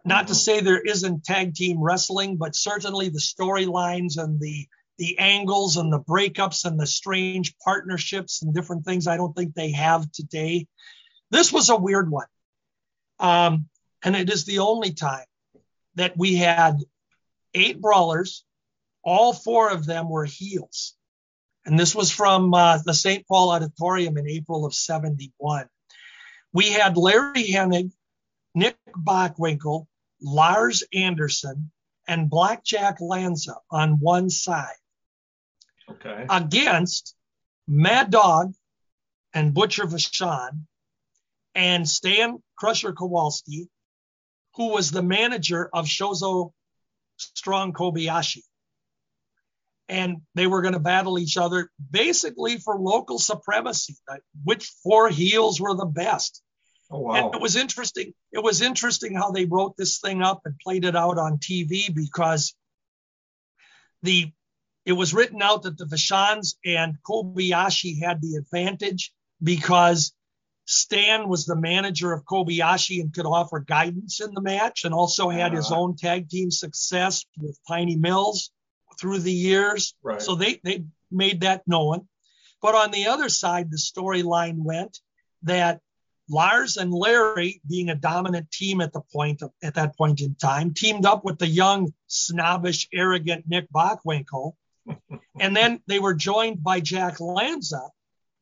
Not 0.04 0.28
to 0.28 0.32
Mhm. 0.32 0.36
say 0.36 0.60
there 0.60 0.80
isn't 0.80 1.24
tag 1.24 1.54
team 1.54 1.78
wrestling, 1.80 2.36
but 2.36 2.56
certainly 2.56 3.08
the 3.08 3.20
storylines 3.20 4.16
and 4.16 4.40
the 4.40 4.68
the 4.98 5.18
angles 5.18 5.78
and 5.78 5.92
the 5.92 5.98
breakups 5.98 6.64
and 6.64 6.78
the 6.78 6.86
strange 6.86 7.56
partnerships 7.58 8.42
and 8.42 8.54
different 8.54 8.84
things 8.84 9.06
I 9.06 9.16
don't 9.16 9.34
think 9.34 9.54
they 9.54 9.72
have 9.72 10.10
today. 10.12 10.68
This 11.30 11.52
was 11.52 11.70
a 11.70 11.76
weird 11.76 12.10
one. 12.10 12.26
Um, 13.18 13.68
and 14.02 14.16
it 14.16 14.30
is 14.30 14.44
the 14.44 14.60
only 14.60 14.92
time 14.92 15.24
that 15.94 16.16
we 16.16 16.36
had 16.36 16.78
eight 17.54 17.80
brawlers. 17.80 18.44
All 19.04 19.32
four 19.32 19.70
of 19.70 19.84
them 19.84 20.08
were 20.08 20.24
heels. 20.24 20.94
And 21.64 21.78
this 21.78 21.94
was 21.94 22.10
from 22.10 22.54
uh, 22.54 22.78
the 22.84 22.94
St. 22.94 23.26
Paul 23.26 23.50
Auditorium 23.50 24.16
in 24.16 24.28
April 24.28 24.64
of 24.64 24.74
71. 24.74 25.66
We 26.52 26.70
had 26.70 26.96
Larry 26.96 27.44
Hennig, 27.44 27.92
Nick 28.54 28.76
Bockwinkel, 28.96 29.86
Lars 30.20 30.82
Anderson, 30.92 31.70
and 32.08 32.28
Blackjack 32.28 33.00
Lanza 33.00 33.56
on 33.70 33.98
one 34.00 34.28
side 34.28 34.74
Okay. 35.88 36.26
against 36.28 37.14
Mad 37.68 38.10
Dog 38.10 38.54
and 39.34 39.54
Butcher 39.54 39.84
Vachon 39.84 40.66
and 41.54 41.88
Stan 41.88 42.42
Crusher 42.56 42.92
Kowalski, 42.92 43.68
who 44.54 44.68
was 44.68 44.90
the 44.90 45.02
manager 45.02 45.68
of 45.72 45.86
Shozo 45.86 46.52
Strong 47.16 47.72
Kobayashi. 47.72 48.42
And 49.88 50.18
they 50.34 50.46
were 50.46 50.62
going 50.62 50.74
to 50.74 50.80
battle 50.80 51.18
each 51.18 51.36
other 51.36 51.70
basically 51.90 52.58
for 52.58 52.78
local 52.78 53.18
supremacy, 53.18 53.96
like 54.08 54.22
which 54.44 54.72
four 54.82 55.08
heels 55.08 55.60
were 55.60 55.74
the 55.74 55.84
best. 55.86 56.42
Oh 56.90 57.00
wow. 57.00 57.14
And 57.14 57.34
it 57.34 57.40
was 57.40 57.56
interesting. 57.56 58.14
It 58.32 58.42
was 58.42 58.62
interesting 58.62 59.14
how 59.14 59.30
they 59.30 59.44
wrote 59.44 59.76
this 59.76 59.98
thing 59.98 60.22
up 60.22 60.42
and 60.44 60.58
played 60.58 60.84
it 60.84 60.96
out 60.96 61.18
on 61.18 61.38
TV 61.38 61.92
because 61.94 62.54
the 64.02 64.32
it 64.84 64.92
was 64.92 65.14
written 65.14 65.40
out 65.42 65.62
that 65.62 65.78
the 65.78 65.84
Vachons 65.84 66.56
and 66.64 66.96
Kobayashi 67.08 68.02
had 68.02 68.20
the 68.20 68.34
advantage 68.36 69.12
because 69.42 70.12
Stan 70.72 71.28
was 71.28 71.44
the 71.44 71.54
manager 71.54 72.12
of 72.12 72.24
Kobayashi 72.24 73.00
and 73.02 73.12
could 73.12 73.26
offer 73.26 73.60
guidance 73.60 74.20
in 74.20 74.32
the 74.32 74.40
match 74.40 74.84
and 74.84 74.94
also 74.94 75.28
had 75.28 75.52
his 75.52 75.70
Ah. 75.70 75.76
own 75.76 75.96
tag 75.96 76.30
team 76.30 76.50
success 76.50 77.26
with 77.38 77.58
Tiny 77.68 77.96
Mills 77.96 78.50
through 78.98 79.18
the 79.18 79.32
years. 79.32 79.94
Right. 80.02 80.22
So 80.22 80.34
they, 80.34 80.60
they 80.64 80.84
made 81.10 81.42
that 81.42 81.68
known. 81.68 82.08
But 82.62 82.74
on 82.74 82.90
the 82.90 83.08
other 83.08 83.28
side, 83.28 83.70
the 83.70 83.76
storyline 83.76 84.58
went 84.58 84.98
that 85.42 85.80
Lars 86.30 86.78
and 86.78 86.90
Larry, 86.90 87.60
being 87.68 87.90
a 87.90 87.94
dominant 87.94 88.50
team 88.50 88.80
at 88.80 88.92
the 88.94 89.02
point 89.12 89.42
of, 89.42 89.50
at 89.62 89.74
that 89.74 89.96
point 89.96 90.20
in 90.22 90.36
time, 90.36 90.72
teamed 90.72 91.04
up 91.04 91.22
with 91.24 91.38
the 91.38 91.48
young, 91.48 91.92
snobbish, 92.06 92.88
arrogant 92.94 93.44
Nick 93.46 93.70
Bockwinkel. 93.70 94.54
and 95.40 95.54
then 95.54 95.82
they 95.86 95.98
were 95.98 96.14
joined 96.14 96.62
by 96.62 96.80
Jack 96.80 97.20
Lanza, 97.20 97.90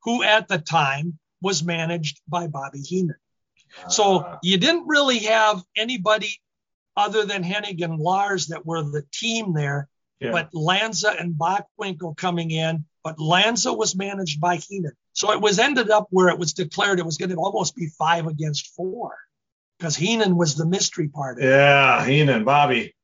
who 0.05 0.22
at 0.22 0.47
the 0.47 0.59
time 0.59 1.18
was 1.41 1.62
managed 1.62 2.20
by 2.28 2.47
Bobby 2.47 2.80
Heenan. 2.80 3.16
So 3.88 4.24
Ah, 4.24 4.38
you 4.43 4.59
didn't 4.59 4.86
really 4.88 5.20
have 5.20 5.62
anybody 5.76 6.41
other 6.97 7.24
than 7.24 7.45
Hennig 7.45 7.82
and 7.82 7.99
Lars 7.99 8.49
that 8.49 8.66
were 8.66 8.82
the 8.82 9.05
team 9.12 9.55
there, 9.55 9.88
yeah. 10.20 10.32
but 10.32 10.53
Lanza 10.53 11.11
and 11.11 11.34
Bockwinkel 11.34 12.16
coming 12.16 12.51
in, 12.51 12.84
but 13.05 13.18
Lanza 13.20 13.72
was 13.72 13.95
managed 13.97 14.41
by 14.41 14.57
Heenan. 14.57 14.93
So 15.12 15.32
it 15.32 15.41
was 15.41 15.59
ended 15.59 15.91
up 15.91 16.09
where 16.11 16.28
it 16.28 16.38
was 16.38 16.53
declared 16.53 16.99
it 16.99 17.07
was 17.07 17.16
going 17.16 17.30
to 17.30 17.36
almost 17.36 17.76
be 17.76 17.86
five 17.99 18.26
against 18.26 18.74
four. 18.74 19.16
because 19.78 19.97
Heenan 19.97 20.36
was 20.36 20.57
the 20.57 20.66
mystery 20.66 21.09
part 21.09 21.38
it. 21.38 21.45
Yeah, 21.45 22.05
Heenan, 22.05 22.45
Bobby. 22.45 22.95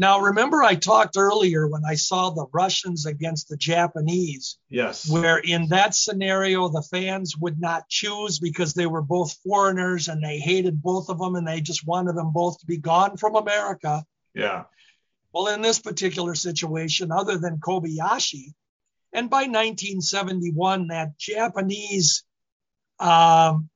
Now, 0.00 0.18
remember, 0.18 0.62
I 0.62 0.76
talked 0.76 1.18
earlier 1.18 1.68
when 1.68 1.82
I 1.86 1.94
saw 1.94 2.30
the 2.30 2.46
Russians 2.54 3.04
against 3.04 3.50
the 3.50 3.56
Japanese, 3.58 4.56
Yes. 4.70 5.06
where 5.06 5.36
in 5.36 5.68
that 5.68 5.94
scenario, 5.94 6.70
the 6.70 6.80
fans 6.80 7.36
would 7.36 7.60
not 7.60 7.86
choose 7.90 8.38
because 8.38 8.72
they 8.72 8.86
were 8.86 9.02
both 9.02 9.36
foreigners 9.44 10.08
and 10.08 10.24
they 10.24 10.38
hated 10.38 10.80
both 10.82 11.10
of 11.10 11.18
them 11.18 11.34
and 11.34 11.46
they 11.46 11.60
just 11.60 11.86
wanted 11.86 12.16
them 12.16 12.32
both 12.32 12.58
to 12.60 12.66
be 12.66 12.78
gone 12.78 13.18
from 13.18 13.36
America. 13.36 14.02
Yeah. 14.32 14.64
Well, 15.34 15.48
in 15.48 15.60
this 15.60 15.80
particular 15.80 16.34
situation, 16.34 17.12
other 17.12 17.36
than 17.36 17.58
Kobayashi, 17.60 18.54
and 19.12 19.28
by 19.28 19.42
1971, 19.42 20.88
that 20.88 21.18
Japanese, 21.18 22.24
um, 22.98 23.68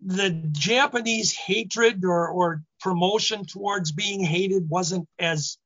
the 0.00 0.30
Japanese 0.50 1.36
hatred 1.36 2.06
or, 2.06 2.26
or 2.28 2.62
promotion 2.80 3.44
towards 3.44 3.92
being 3.92 4.20
hated 4.24 4.68
wasn't 4.68 5.08
as 5.18 5.58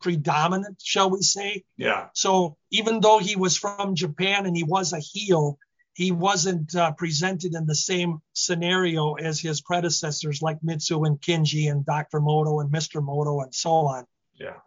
predominant, 0.00 0.80
shall 0.82 1.10
we 1.10 1.22
say. 1.22 1.64
Yeah. 1.76 2.08
So 2.14 2.56
even 2.70 3.00
though 3.00 3.18
he 3.18 3.36
was 3.36 3.56
from 3.56 3.94
Japan 3.94 4.46
and 4.46 4.56
he 4.56 4.64
was 4.64 4.92
a 4.92 5.00
heel, 5.00 5.58
he 5.94 6.12
wasn't 6.12 6.74
uh, 6.76 6.92
presented 6.92 7.54
in 7.54 7.66
the 7.66 7.74
same 7.74 8.18
scenario 8.32 9.14
as 9.14 9.40
his 9.40 9.60
predecessors 9.60 10.40
like 10.42 10.58
Mitsu 10.62 11.04
and 11.04 11.20
Kinji 11.20 11.70
and 11.70 11.84
Dr. 11.84 12.20
Moto 12.20 12.60
and 12.60 12.70
Mr. 12.70 13.02
Moto 13.02 13.40
and 13.40 13.54
so 13.54 13.70
on. 13.70 14.04
Yeah. 14.34 14.58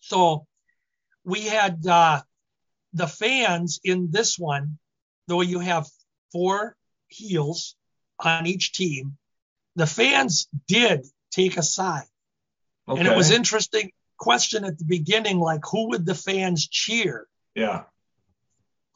So 0.00 0.46
we 1.24 1.42
had 1.42 1.86
uh, 1.86 2.22
the 2.92 3.06
fans 3.06 3.80
in 3.84 4.10
this 4.10 4.38
one, 4.38 4.78
though 5.28 5.42
you 5.42 5.60
have 5.60 5.86
four 6.32 6.74
heels 7.08 7.76
on 8.18 8.46
each 8.46 8.72
team, 8.72 9.17
the 9.78 9.86
fans 9.86 10.48
did 10.66 11.06
take 11.30 11.56
a 11.56 11.62
side. 11.62 12.04
Okay. 12.88 13.00
And 13.00 13.08
it 13.08 13.16
was 13.16 13.30
interesting 13.30 13.92
question 14.16 14.64
at 14.64 14.78
the 14.78 14.84
beginning, 14.84 15.38
like 15.38 15.60
who 15.70 15.90
would 15.90 16.04
the 16.04 16.14
fans 16.14 16.66
cheer? 16.66 17.26
Yeah. 17.54 17.84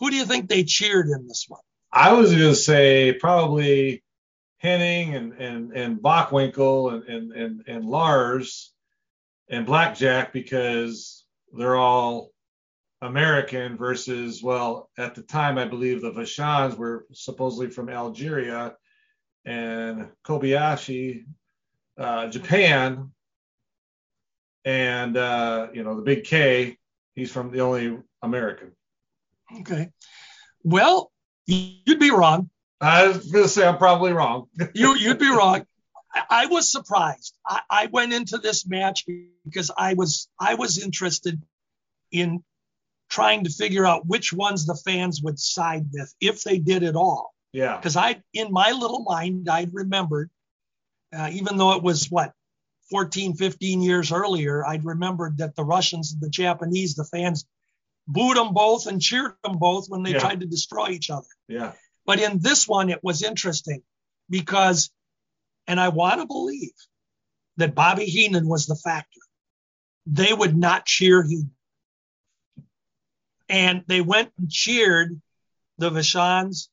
Who 0.00 0.10
do 0.10 0.16
you 0.16 0.24
think 0.24 0.48
they 0.48 0.64
cheered 0.64 1.08
in 1.08 1.28
this 1.28 1.46
one? 1.48 1.60
I 1.92 2.14
was 2.14 2.30
going 2.30 2.42
to 2.42 2.54
say 2.56 3.12
probably 3.12 4.02
Hennig 4.62 5.14
and 5.14 5.32
and 5.34 5.72
and 5.72 5.98
Bockwinkel 5.98 6.92
and 6.92 7.04
and 7.04 7.32
and, 7.32 7.64
and 7.66 7.84
Lars 7.84 8.72
and 9.48 9.66
Blackjack 9.66 10.32
because 10.32 11.24
they're 11.52 11.76
all 11.76 12.30
American 13.02 13.76
versus 13.76 14.42
well 14.42 14.88
at 14.96 15.14
the 15.14 15.22
time 15.22 15.58
I 15.58 15.66
believe 15.66 16.00
the 16.00 16.12
Vachons 16.12 16.76
were 16.76 17.06
supposedly 17.12 17.68
from 17.68 17.88
Algeria 17.88 18.74
and 19.44 20.08
Kobayashi 20.24 21.24
uh, 21.98 22.28
Japan 22.28 23.10
and 24.64 25.16
uh, 25.16 25.68
you 25.72 25.82
know 25.82 25.96
the 25.96 26.02
big 26.02 26.24
K 26.24 26.78
he's 27.14 27.30
from 27.30 27.50
the 27.50 27.60
only 27.60 27.98
American. 28.22 28.72
Okay. 29.60 29.90
Well, 30.64 31.10
you'd 31.46 31.98
be 31.98 32.10
wrong. 32.10 32.48
I 32.80 33.08
was 33.08 33.30
going 33.30 33.44
to 33.44 33.48
say 33.48 33.66
I'm 33.66 33.78
probably 33.78 34.12
wrong. 34.12 34.46
You, 34.74 34.96
you'd 34.96 35.18
be 35.18 35.30
wrong. 35.30 35.66
I, 36.28 36.46
was 36.46 36.70
surprised. 36.70 37.34
I, 37.46 37.60
I 37.70 37.86
went 37.86 38.12
into 38.12 38.38
this 38.38 38.66
match 38.66 39.06
because 39.44 39.70
I 39.76 39.94
was 39.94 40.28
I 40.38 40.54
was 40.54 40.82
interested 40.82 41.40
in 42.10 42.44
trying 43.08 43.44
to 43.44 43.50
figure 43.50 43.86
out 43.86 44.06
which 44.06 44.32
ones 44.32 44.66
the 44.66 44.74
fans 44.74 45.22
would 45.22 45.38
side 45.38 45.86
with 45.92 46.14
if 46.20 46.42
they 46.42 46.58
did 46.58 46.82
at 46.82 46.96
all. 46.96 47.32
Yeah. 47.52 47.76
Because 47.76 47.96
I, 47.96 48.22
in 48.32 48.52
my 48.52 48.70
little 48.70 49.02
mind, 49.02 49.48
I'd 49.48 49.74
remembered, 49.74 50.30
uh, 51.14 51.30
even 51.32 51.56
though 51.58 51.76
it 51.76 51.82
was 51.82 52.10
what 52.10 52.32
14, 52.90 53.34
15 53.34 53.82
years 53.82 54.12
earlier, 54.12 54.64
I'd 54.66 54.84
remembered 54.84 55.38
that 55.38 55.54
the 55.56 55.64
Russians 55.64 56.12
and 56.12 56.20
the 56.20 56.30
Japanese, 56.30 56.94
the 56.94 57.04
fans 57.04 57.46
booed 58.08 58.36
them 58.36 58.52
both 58.52 58.86
and 58.86 59.00
cheered 59.00 59.34
them 59.44 59.58
both 59.58 59.86
when 59.88 60.02
they 60.02 60.12
Yeah. 60.12 60.18
tried 60.18 60.40
to 60.40 60.46
destroy 60.46 60.88
each 60.88 61.10
other. 61.10 61.28
Yeah. 61.48 61.72
But 62.04 62.20
in 62.20 62.40
this 62.40 62.66
one, 62.66 62.90
it 62.90 63.02
was 63.02 63.22
interesting 63.22 63.82
because, 64.28 64.90
and 65.66 65.78
I 65.78 65.88
want 65.88 66.20
to 66.20 66.26
believe 66.26 66.72
that 67.58 67.74
Bobby 67.74 68.06
Heenan 68.06 68.48
was 68.48 68.66
the 68.66 68.76
factor. 68.76 69.20
They 70.06 70.32
would 70.32 70.56
not 70.56 70.86
cheer 70.86 71.22
Heenan. 71.22 71.54
And 73.48 73.84
they 73.86 74.00
went 74.00 74.32
and 74.38 74.50
cheered 74.50 75.20
the 75.78 75.90
Vachons 75.90 76.68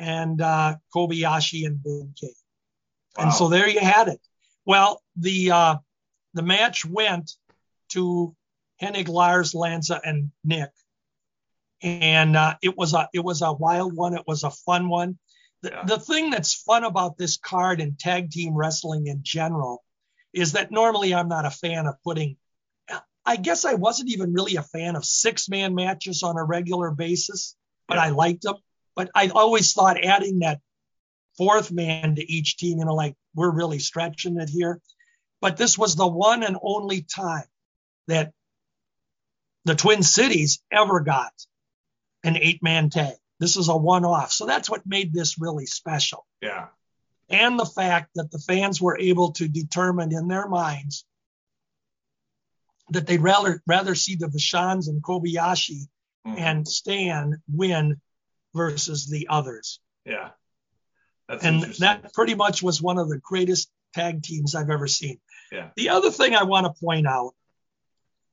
and 0.00 0.40
uh, 0.40 0.76
Kobayashi 0.94 1.66
and 1.66 1.82
Big 1.82 2.16
K. 2.16 2.32
And 3.18 3.32
so 3.32 3.48
there 3.48 3.68
you 3.68 3.80
had 3.80 4.08
it. 4.08 4.20
Well, 4.64 5.02
the 5.16 5.50
uh, 5.50 5.76
the 6.34 6.42
match 6.42 6.84
went 6.84 7.32
to 7.90 8.34
Hennig, 8.80 9.08
Lars, 9.08 9.54
Lanza, 9.54 10.00
and 10.02 10.30
Nick, 10.42 10.70
and 11.82 12.36
uh, 12.36 12.54
it 12.62 12.76
was 12.76 12.94
a 12.94 13.08
it 13.12 13.24
was 13.24 13.42
a 13.42 13.52
wild 13.52 13.94
one. 13.94 14.14
It 14.14 14.24
was 14.26 14.42
a 14.44 14.50
fun 14.50 14.88
one. 14.88 15.18
The, 15.62 15.70
Yeah. 15.70 15.84
the 15.84 15.98
thing 15.98 16.30
that's 16.30 16.54
fun 16.54 16.84
about 16.84 17.18
this 17.18 17.36
card 17.36 17.80
and 17.80 17.98
tag 17.98 18.30
team 18.30 18.54
wrestling 18.54 19.06
in 19.06 19.20
general 19.22 19.84
is 20.32 20.52
that 20.52 20.70
normally 20.70 21.12
I'm 21.14 21.28
not 21.28 21.44
a 21.46 21.50
fan 21.50 21.86
of 21.86 21.96
putting. 22.02 22.36
I 23.26 23.36
guess 23.36 23.66
I 23.66 23.74
wasn't 23.74 24.08
even 24.10 24.32
really 24.32 24.56
a 24.56 24.62
fan 24.62 24.96
of 24.96 25.04
six 25.04 25.48
man 25.48 25.74
matches 25.74 26.22
on 26.22 26.38
a 26.38 26.44
regular 26.44 26.90
basis, 26.90 27.54
but 27.86 27.96
Yeah. 27.96 28.04
I 28.04 28.08
liked 28.10 28.42
them. 28.42 28.56
But 28.96 29.10
I 29.14 29.28
always 29.28 29.72
thought 29.72 30.02
adding 30.02 30.40
that 30.40 30.60
fourth 31.36 31.70
man 31.70 32.16
to 32.16 32.32
each 32.32 32.56
team, 32.56 32.78
you 32.78 32.84
know, 32.84 32.94
like 32.94 33.14
we're 33.34 33.50
really 33.50 33.78
stretching 33.78 34.38
it 34.38 34.48
here. 34.48 34.80
But 35.40 35.56
this 35.56 35.78
was 35.78 35.96
the 35.96 36.06
one 36.06 36.42
and 36.42 36.56
only 36.62 37.02
time 37.02 37.44
that 38.08 38.32
the 39.64 39.74
Twin 39.74 40.02
Cities 40.02 40.62
ever 40.70 41.00
got 41.00 41.32
an 42.24 42.36
eight 42.36 42.62
man 42.62 42.90
tag. 42.90 43.14
This 43.38 43.56
is 43.56 43.68
a 43.68 43.76
one 43.76 44.04
off. 44.04 44.32
So 44.32 44.44
that's 44.44 44.68
what 44.68 44.86
made 44.86 45.14
this 45.14 45.38
really 45.38 45.66
special. 45.66 46.26
Yeah. 46.42 46.68
And 47.30 47.58
the 47.58 47.64
fact 47.64 48.10
that 48.16 48.30
the 48.30 48.38
fans 48.38 48.80
were 48.80 48.98
able 48.98 49.32
to 49.32 49.48
determine 49.48 50.12
in 50.14 50.28
their 50.28 50.48
minds 50.48 51.04
that 52.90 53.06
they'd 53.06 53.22
rather 53.22 53.62
rather 53.66 53.94
see 53.94 54.16
the 54.16 54.26
Vachons 54.26 54.88
and 54.88 55.02
Kobayashi 55.02 55.86
Mhm. 56.26 56.38
and 56.38 56.68
Stan 56.68 57.42
win 57.48 58.00
versus 58.54 59.08
the 59.08 59.28
others. 59.28 59.80
yeah. 60.04 60.30
That's 61.28 61.44
and 61.44 61.62
that 61.78 62.12
pretty 62.12 62.34
much 62.34 62.60
was 62.60 62.82
one 62.82 62.98
of 62.98 63.08
the 63.08 63.18
greatest 63.18 63.70
tag 63.94 64.22
teams 64.22 64.56
I've 64.56 64.70
ever 64.70 64.88
seen. 64.88 65.20
Yeah. 65.52 65.70
The 65.76 65.90
other 65.90 66.10
thing 66.10 66.34
I 66.34 66.42
want 66.42 66.66
to 66.66 66.84
point 66.84 67.06
out, 67.06 67.34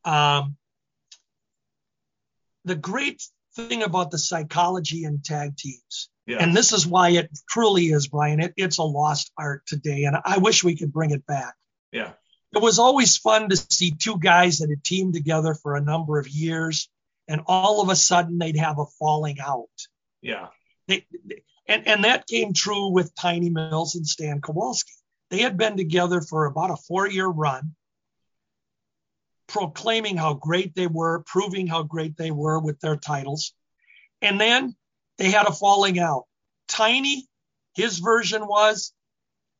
um, 0.03 0.55
the 2.65 2.75
great 2.75 3.21
thing 3.55 3.83
about 3.83 4.09
the 4.09 4.17
psychology 4.17 5.03
in 5.03 5.21
tag 5.21 5.57
teams, 5.57 6.09
yeah. 6.25 6.37
and 6.39 6.55
this 6.55 6.73
is 6.73 6.87
why 6.87 7.09
it 7.09 7.29
truly 7.47 7.87
is, 7.87 8.07
Brian. 8.07 8.39
It, 8.39 8.53
it's 8.57 8.79
a 8.79 8.83
lost 8.83 9.31
art 9.37 9.63
today, 9.67 10.05
and 10.05 10.17
I 10.25 10.39
wish 10.39 10.63
we 10.63 10.75
could 10.75 10.91
bring 10.91 11.11
it 11.11 11.25
back. 11.25 11.53
yeah. 11.91 12.13
It 12.55 12.61
was 12.61 12.79
always 12.79 13.17
fun 13.17 13.49
to 13.49 13.57
see 13.57 13.91
two 13.91 14.17
guys 14.17 14.59
that 14.59 14.69
had 14.69 14.83
teamed 14.83 15.13
together 15.13 15.53
for 15.53 15.75
a 15.75 15.81
number 15.81 16.17
of 16.17 16.29
years, 16.29 16.89
and 17.27 17.41
all 17.45 17.81
of 17.81 17.89
a 17.89 17.95
sudden 17.95 18.37
they'd 18.37 18.57
have 18.57 18.79
a 18.79 18.85
falling 18.97 19.39
out. 19.39 19.67
Yeah. 20.27 20.47
They, 20.87 21.05
they- 21.25 21.43
and, 21.69 21.85
and 21.85 22.03
that 22.05 22.27
came 22.27 22.53
true 22.53 22.91
with 22.91 23.13
Tiny 23.15 23.49
Mills 23.49 23.95
and 23.95 24.07
Stan 24.07 24.39
Kowalski. 24.39 24.93
They 25.29 25.39
had 25.39 25.57
been 25.57 25.75
together 25.75 26.21
for 26.21 26.45
about 26.45 26.71
a 26.71 26.77
four 26.77 27.09
year 27.09 27.27
run, 27.27 27.75
proclaiming 29.47 30.15
how 30.15 30.33
great 30.35 30.75
they 30.75 30.87
were, 30.87 31.23
proving 31.25 31.67
how 31.67 31.83
great 31.83 32.15
they 32.15 32.31
were 32.31 32.59
with 32.59 32.79
their 32.79 32.95
titles. 32.95 33.53
And 34.21 34.39
then 34.39 34.75
they 35.17 35.29
had 35.29 35.45
a 35.45 35.51
falling 35.51 35.99
out. 35.99 36.23
Tiny, 36.69 37.27
his 37.75 37.99
version 37.99 38.47
was, 38.47 38.93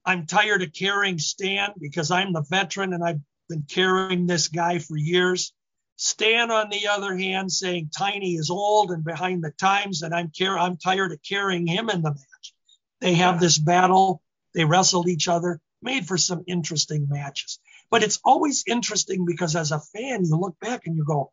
I'm 0.06 0.28
tired 0.28 0.62
of 0.62 0.72
carrying 0.72 1.20
Stan 1.20 1.72
because 1.78 2.10
I'm 2.10 2.32
the 2.32 2.46
veteran 2.50 2.94
and 2.94 3.04
I've 3.04 3.20
been 3.50 3.66
carrying 3.70 4.28
this 4.28 4.48
guy 4.48 4.80
for 4.80 4.96
years. 4.96 5.52
Stan, 5.98 6.52
on 6.52 6.70
the 6.70 6.88
other 6.88 7.18
hand, 7.18 7.52
saying 7.52 7.90
Tiny 7.96 8.36
is 8.36 8.52
old 8.52 8.92
and 8.92 9.04
behind 9.04 9.44
the 9.44 9.52
times, 9.52 10.04
and 10.04 10.14
I'm 10.14 10.32
car- 10.38 10.60
I'm 10.60 10.78
tired 10.78 11.12
of 11.12 11.24
carrying 11.24 11.66
him 11.66 11.90
in 11.90 12.04
the 12.04 12.12
match. 12.12 12.54
They 13.02 13.16
have 13.16 13.40
this 13.40 13.58
battle. 13.58 14.22
They 14.54 14.64
wrestled 14.64 15.08
each 15.08 15.28
other, 15.28 15.60
made 15.82 16.08
for 16.08 16.18
some 16.18 16.44
interesting 16.46 17.08
matches. 17.10 17.60
But 17.90 18.04
it's 18.04 18.20
always 18.24 18.64
interesting 18.68 19.26
because 19.26 19.56
as 19.56 19.72
a 19.72 19.80
fan, 19.80 20.24
you 20.24 20.36
look 20.36 20.60
back 20.60 20.86
and 20.86 20.96
you 20.96 21.04
go, 21.04 21.32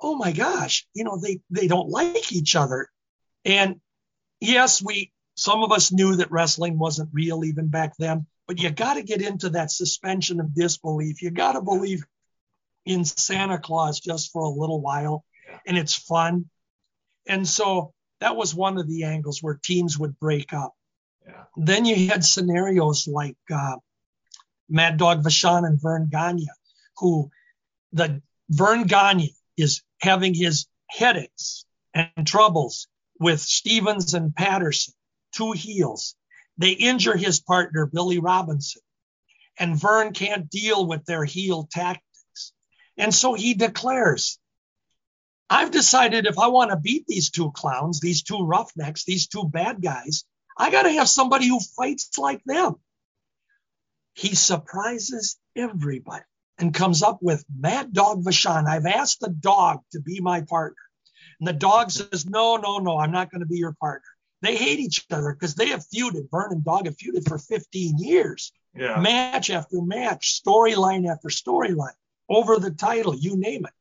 "Oh 0.00 0.16
my 0.16 0.32
gosh, 0.32 0.86
you 0.94 1.04
know 1.04 1.16
they 1.16 1.40
they 1.50 1.68
don't 1.68 1.88
like 1.88 2.32
each 2.32 2.56
other." 2.56 2.88
And 3.44 3.80
yes, 4.40 4.82
we 4.82 5.12
some 5.36 5.62
of 5.62 5.70
us 5.70 5.92
knew 5.92 6.16
that 6.16 6.32
wrestling 6.32 6.76
wasn't 6.76 7.10
real 7.12 7.44
even 7.44 7.68
back 7.68 7.96
then, 7.98 8.26
but 8.48 8.60
you 8.60 8.70
got 8.70 8.94
to 8.94 9.02
get 9.02 9.22
into 9.22 9.50
that 9.50 9.70
suspension 9.70 10.40
of 10.40 10.54
disbelief. 10.54 11.22
You 11.22 11.30
got 11.30 11.52
to 11.52 11.62
believe 11.62 12.04
in 12.84 13.04
Santa 13.04 13.58
Claus 13.58 14.00
just 14.00 14.32
for 14.32 14.42
a 14.42 14.48
little 14.48 14.80
while, 14.80 15.24
and 15.66 15.76
it's 15.76 15.94
fun. 15.94 16.48
And 17.26 17.46
so 17.46 17.92
that 18.20 18.36
was 18.36 18.54
one 18.54 18.78
of 18.78 18.88
the 18.88 19.04
angles 19.04 19.42
where 19.42 19.58
teams 19.62 19.98
would 19.98 20.18
break 20.18 20.52
up. 20.52 20.74
Yeah. 21.26 21.44
Then 21.56 21.84
you 21.84 22.08
had 22.08 22.24
scenarios 22.24 23.06
like 23.06 23.36
uh, 23.52 23.76
Mad 24.68 24.96
Dog 24.96 25.22
Vachon 25.22 25.66
and 25.66 25.80
Verne 25.80 26.08
Gagne, 26.10 26.48
who 26.98 27.30
the 27.92 28.22
Verne 28.48 28.84
Gagne 28.86 29.34
is 29.56 29.82
having 30.00 30.34
his 30.34 30.66
headaches 30.88 31.64
and 31.94 32.26
troubles 32.26 32.88
with 33.18 33.40
Stevens 33.40 34.14
and 34.14 34.34
Patterson, 34.34 34.94
two 35.32 35.52
heels. 35.52 36.16
They 36.58 36.72
injure 36.72 37.16
his 37.16 37.40
partner, 37.40 37.86
Billy 37.86 38.18
Robinson, 38.18 38.82
and 39.58 39.78
Verne 39.78 40.12
can't 40.12 40.50
deal 40.50 40.86
with 40.86 41.04
their 41.04 41.24
heel 41.24 41.68
tactics. 41.70 42.04
And 42.96 43.14
so 43.14 43.34
he 43.34 43.54
declares, 43.54 44.38
I've 45.48 45.70
decided 45.70 46.26
if 46.26 46.38
I 46.38 46.48
want 46.48 46.70
to 46.70 46.76
beat 46.76 47.06
these 47.06 47.30
two 47.30 47.52
clowns, 47.52 48.00
these 48.00 48.22
two 48.22 48.44
roughnecks, 48.44 49.04
these 49.04 49.26
two 49.26 49.44
bad 49.44 49.82
guys, 49.82 50.24
I 50.56 50.70
got 50.70 50.82
to 50.82 50.92
have 50.92 51.08
somebody 51.08 51.46
who 51.48 51.60
fights 51.60 52.16
like 52.18 52.42
them. 52.44 52.76
He 54.14 54.34
surprises 54.34 55.38
everybody 55.56 56.24
and 56.58 56.74
comes 56.74 57.02
up 57.02 57.18
with 57.22 57.44
Mad 57.54 57.92
Dog 57.92 58.24
Vachon. 58.24 58.66
I've 58.66 58.86
asked 58.86 59.20
the 59.20 59.30
dog 59.30 59.80
to 59.92 60.00
be 60.00 60.20
my 60.20 60.42
partner. 60.42 60.76
And 61.40 61.48
the 61.48 61.52
dog 61.54 61.90
says, 61.90 62.26
No, 62.26 62.56
no, 62.56 62.78
no, 62.78 62.98
I'm 62.98 63.10
not 63.10 63.30
going 63.30 63.40
to 63.40 63.46
be 63.46 63.58
your 63.58 63.74
partner. 63.80 64.08
They 64.42 64.56
hate 64.56 64.80
each 64.80 65.06
other 65.10 65.32
because 65.32 65.54
they 65.54 65.68
have 65.68 65.84
feuded. 65.86 66.30
Verne 66.30 66.52
and 66.52 66.64
Dog 66.64 66.86
have 66.86 66.96
feuded 66.96 67.28
for 67.28 67.38
15 67.38 67.98
years. 67.98 68.52
Yeah. 68.74 69.00
Match 69.00 69.50
after 69.50 69.80
match, 69.80 70.40
storyline 70.44 71.08
after 71.08 71.28
storyline, 71.28 71.90
over 72.32 72.58
the 72.58 72.70
title, 72.70 73.14
you 73.14 73.36
name 73.36 73.64
it. 73.66 73.72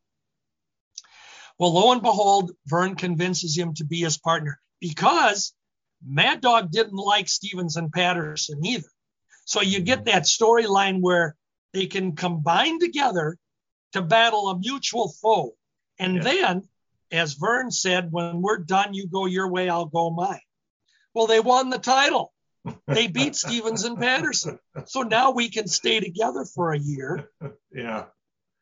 Well, 1.58 1.74
lo 1.74 1.92
and 1.92 2.02
behold, 2.02 2.52
Verne 2.66 2.96
convinces 2.96 3.58
him 3.58 3.74
to 3.76 3.86
be 3.86 4.02
his 4.02 4.18
partner 4.18 4.60
because 4.80 5.54
Mad 6.06 6.42
Dog 6.42 6.72
didn't 6.72 6.96
like 6.96 7.30
Stevens 7.30 7.78
and 7.78 7.92
Patterson 7.92 8.66
either. 8.66 8.90
So 9.46 9.62
you 9.62 9.80
get 9.82 10.00
mm-hmm. 10.00 10.06
that 10.06 10.24
storyline 10.24 11.02
where 11.02 11.36
they 11.74 11.86
can 11.86 12.16
combine 12.16 12.80
together 12.80 13.38
to 13.94 14.02
battle 14.02 14.50
a 14.50 14.58
mutual 14.58 15.10
foe. 15.22 15.56
And 16.00 16.16
Yeah. 16.16 16.24
then, 16.24 16.70
as 17.12 17.34
Verne 17.34 17.72
said, 17.72 18.12
when 18.12 18.42
we're 18.42 18.58
done, 18.58 18.94
you 18.94 19.08
go 19.08 19.26
your 19.26 19.50
way, 19.50 19.70
I'll 19.70 19.86
go 19.86 20.10
mine. 20.10 20.42
Well, 21.14 21.28
they 21.28 21.40
won 21.40 21.70
the 21.70 21.78
title. 21.78 22.34
They 22.88 23.08
beat 23.08 23.36
Stevens 23.44 23.84
and 23.84 23.98
Patterson. 23.98 24.60
So 24.86 25.02
now 25.02 25.32
we 25.32 25.50
can 25.50 25.68
stay 25.68 26.00
together 26.00 26.46
for 26.46 26.74
a 26.74 26.80
year. 26.80 27.30
Yeah. 27.74 28.06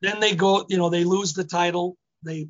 Then 0.02 0.20
they 0.20 0.36
go, 0.36 0.66
you 0.70 0.78
know, 0.78 0.89
they 0.89 1.04
lose 1.04 1.34
the 1.34 1.43
title, 1.43 1.97
they 2.24 2.50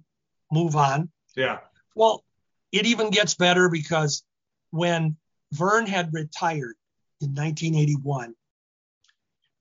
move 0.51 0.75
on. 0.75 1.09
Yeah. 1.35 1.59
Well, 1.95 2.23
it 2.71 2.85
even 2.85 3.09
gets 3.09 3.33
better 3.33 3.69
because 3.69 4.23
when 4.71 5.17
Verne 5.51 5.87
had 5.87 6.13
retired 6.13 6.75
in 7.21 7.29
1981, 7.29 8.35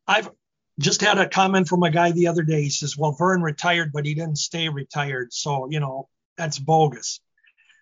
I've 0.07 0.31
just 0.79 1.01
had 1.01 1.19
a 1.19 1.29
comment 1.29 1.69
from 1.69 1.83
a 1.83 1.91
guy 1.91 2.13
the 2.13 2.29
other 2.29 2.43
day. 2.43 2.63
He 2.63 2.71
says, 2.71 2.97
Well, 2.97 3.13
Verne 3.13 3.43
retired, 3.43 3.93
but 3.93 4.07
he 4.07 4.15
didn't 4.15 4.39
stay 4.39 4.69
retired. 4.69 5.33
So, 5.33 5.69
you 5.71 5.81
know, 5.81 6.09
that's 6.37 6.59
bogus. 6.59 7.21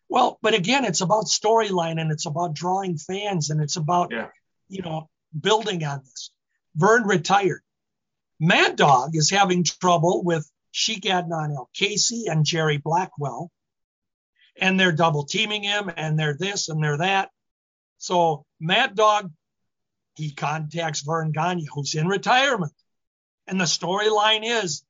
Well, 0.09 0.39
but 0.41 0.55
again, 0.55 0.85
it's 0.85 1.01
about 1.01 1.25
storyline 1.27 2.01
and 2.01 2.13
it's 2.13 2.27
about 2.27 2.55
drawing 2.55 2.97
fans 2.97 3.51
and 3.51 3.61
it's 3.61 3.77
about, 3.77 4.13
Yeah. 4.13 4.29
you 4.69 4.83
know, 4.83 5.09
building 5.39 5.85
on 5.85 6.01
this. 6.05 6.31
Verne 6.77 7.07
retired. 7.07 7.63
Mad 8.39 8.77
Dog 8.77 9.17
is 9.17 9.31
having 9.31 9.65
trouble 9.65 10.23
with 10.23 10.51
Sheik 10.71 11.05
Adnan 11.05 11.55
Al-Kaissie 11.57 12.31
and 12.31 12.45
Jerry 12.45 12.77
Blackwell 12.77 13.51
and 14.61 14.79
they're 14.79 14.93
double 14.93 15.25
teaming 15.25 15.63
him 15.63 15.91
and 15.97 16.19
they're 16.19 16.37
this 16.39 16.69
and 16.69 16.83
they're 16.83 16.99
that. 16.99 17.31
So 17.99 18.45
Mad 18.61 18.95
Dog, 18.95 19.31
he 20.17 20.33
contacts 20.33 21.03
Verne 21.03 21.33
Gagne, 21.33 21.67
who's 21.73 21.95
in 21.95 22.09
retirement. 22.09 22.73
And 23.47 23.61
the 23.61 23.65
storyline 23.65 24.43
is, 24.45 24.83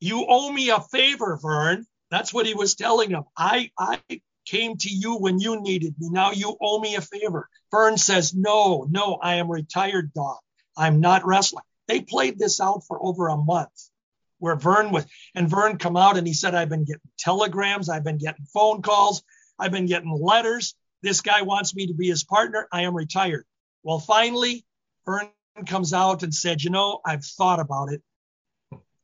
you 0.00 0.26
owe 0.28 0.50
me 0.50 0.70
a 0.70 0.80
favor, 0.80 1.38
Verne." 1.40 1.86
That's 2.10 2.32
what 2.32 2.46
he 2.46 2.54
was 2.54 2.74
telling 2.74 3.10
him. 3.10 3.24
I, 3.36 3.70
I 3.78 4.00
came 4.46 4.76
to 4.76 4.88
you 4.88 5.16
when 5.16 5.40
you 5.40 5.60
needed 5.60 5.94
me. 5.98 6.10
Now 6.10 6.30
you 6.30 6.56
owe 6.60 6.78
me 6.78 6.94
a 6.94 7.00
favor. 7.00 7.48
Verne 7.72 7.96
says, 7.96 8.34
no, 8.34 8.86
no, 8.88 9.14
I 9.14 9.36
am 9.36 9.50
retired, 9.50 10.12
dog. 10.12 10.36
I'm 10.76 11.00
not 11.00 11.26
wrestling. 11.26 11.64
They 11.88 12.00
played 12.00 12.38
this 12.38 12.60
out 12.60 12.82
for 12.86 12.98
over 13.04 13.28
a 13.28 13.36
month 13.36 13.90
where 14.38 14.56
Verne 14.56 14.90
was, 14.90 15.06
and 15.34 15.48
Verne 15.48 15.78
come 15.78 15.96
out 15.96 16.16
and 16.18 16.26
he 16.26 16.34
said, 16.34 16.54
I've 16.54 16.68
been 16.68 16.84
getting 16.84 17.00
telegrams, 17.18 17.88
I've 17.88 18.04
been 18.04 18.18
getting 18.18 18.44
phone 18.52 18.82
calls, 18.82 19.22
I've 19.58 19.72
been 19.72 19.86
getting 19.86 20.10
letters. 20.10 20.74
This 21.02 21.20
guy 21.20 21.42
wants 21.42 21.74
me 21.74 21.86
to 21.86 21.94
be 21.94 22.08
his 22.08 22.24
partner. 22.24 22.66
I 22.72 22.82
am 22.82 22.94
retired. 22.94 23.44
Well, 23.82 23.98
finally, 23.98 24.64
Verne 25.04 25.30
comes 25.66 25.92
out 25.92 26.22
and 26.22 26.34
said, 26.34 26.62
You 26.62 26.70
know, 26.70 27.00
I've 27.04 27.24
thought 27.24 27.60
about 27.60 27.92
it. 27.92 28.02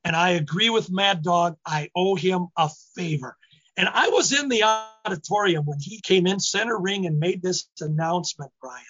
And 0.04 0.16
I 0.16 0.30
agree 0.30 0.70
with 0.70 0.90
Mad 0.90 1.22
Dog. 1.22 1.56
I 1.64 1.90
owe 1.94 2.14
him 2.14 2.48
a 2.56 2.70
favor. 2.96 3.36
And 3.76 3.88
I 3.88 4.08
was 4.08 4.32
in 4.38 4.48
the 4.48 4.64
auditorium 5.06 5.64
when 5.64 5.78
he 5.78 6.00
came 6.00 6.26
in 6.26 6.40
center 6.40 6.78
ring 6.78 7.06
and 7.06 7.18
made 7.18 7.42
this 7.42 7.68
announcement, 7.80 8.50
Brian. 8.60 8.84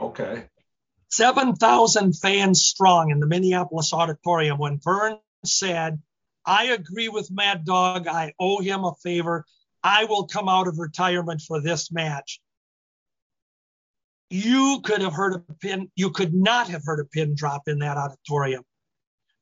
Okay. 0.00 0.44
7,000 1.16 2.12
fans 2.14 2.62
strong 2.62 3.10
in 3.12 3.20
the 3.20 3.26
Minneapolis 3.26 3.92
auditorium 3.92 4.58
when 4.58 4.80
Verne 4.82 5.18
said, 5.44 6.02
I 6.44 6.64
agree 6.66 7.08
with 7.08 7.30
Mad 7.30 7.64
Dog. 7.64 8.08
I 8.08 8.32
owe 8.40 8.60
him 8.60 8.84
a 8.84 8.94
favor. 9.00 9.44
I 9.80 10.06
will 10.06 10.26
come 10.26 10.48
out 10.48 10.66
of 10.66 10.80
retirement 10.80 11.40
for 11.40 11.60
this 11.60 11.92
match. 11.92 12.40
You 14.28 14.80
could 14.82 15.02
have 15.02 15.12
heard 15.12 15.34
a 15.34 15.54
pin, 15.60 15.88
you 15.94 16.10
could 16.10 16.34
not 16.34 16.68
have 16.68 16.82
heard 16.84 16.98
a 16.98 17.04
pin 17.04 17.36
drop 17.36 17.68
in 17.68 17.78
that 17.78 17.96
auditorium 17.96 18.64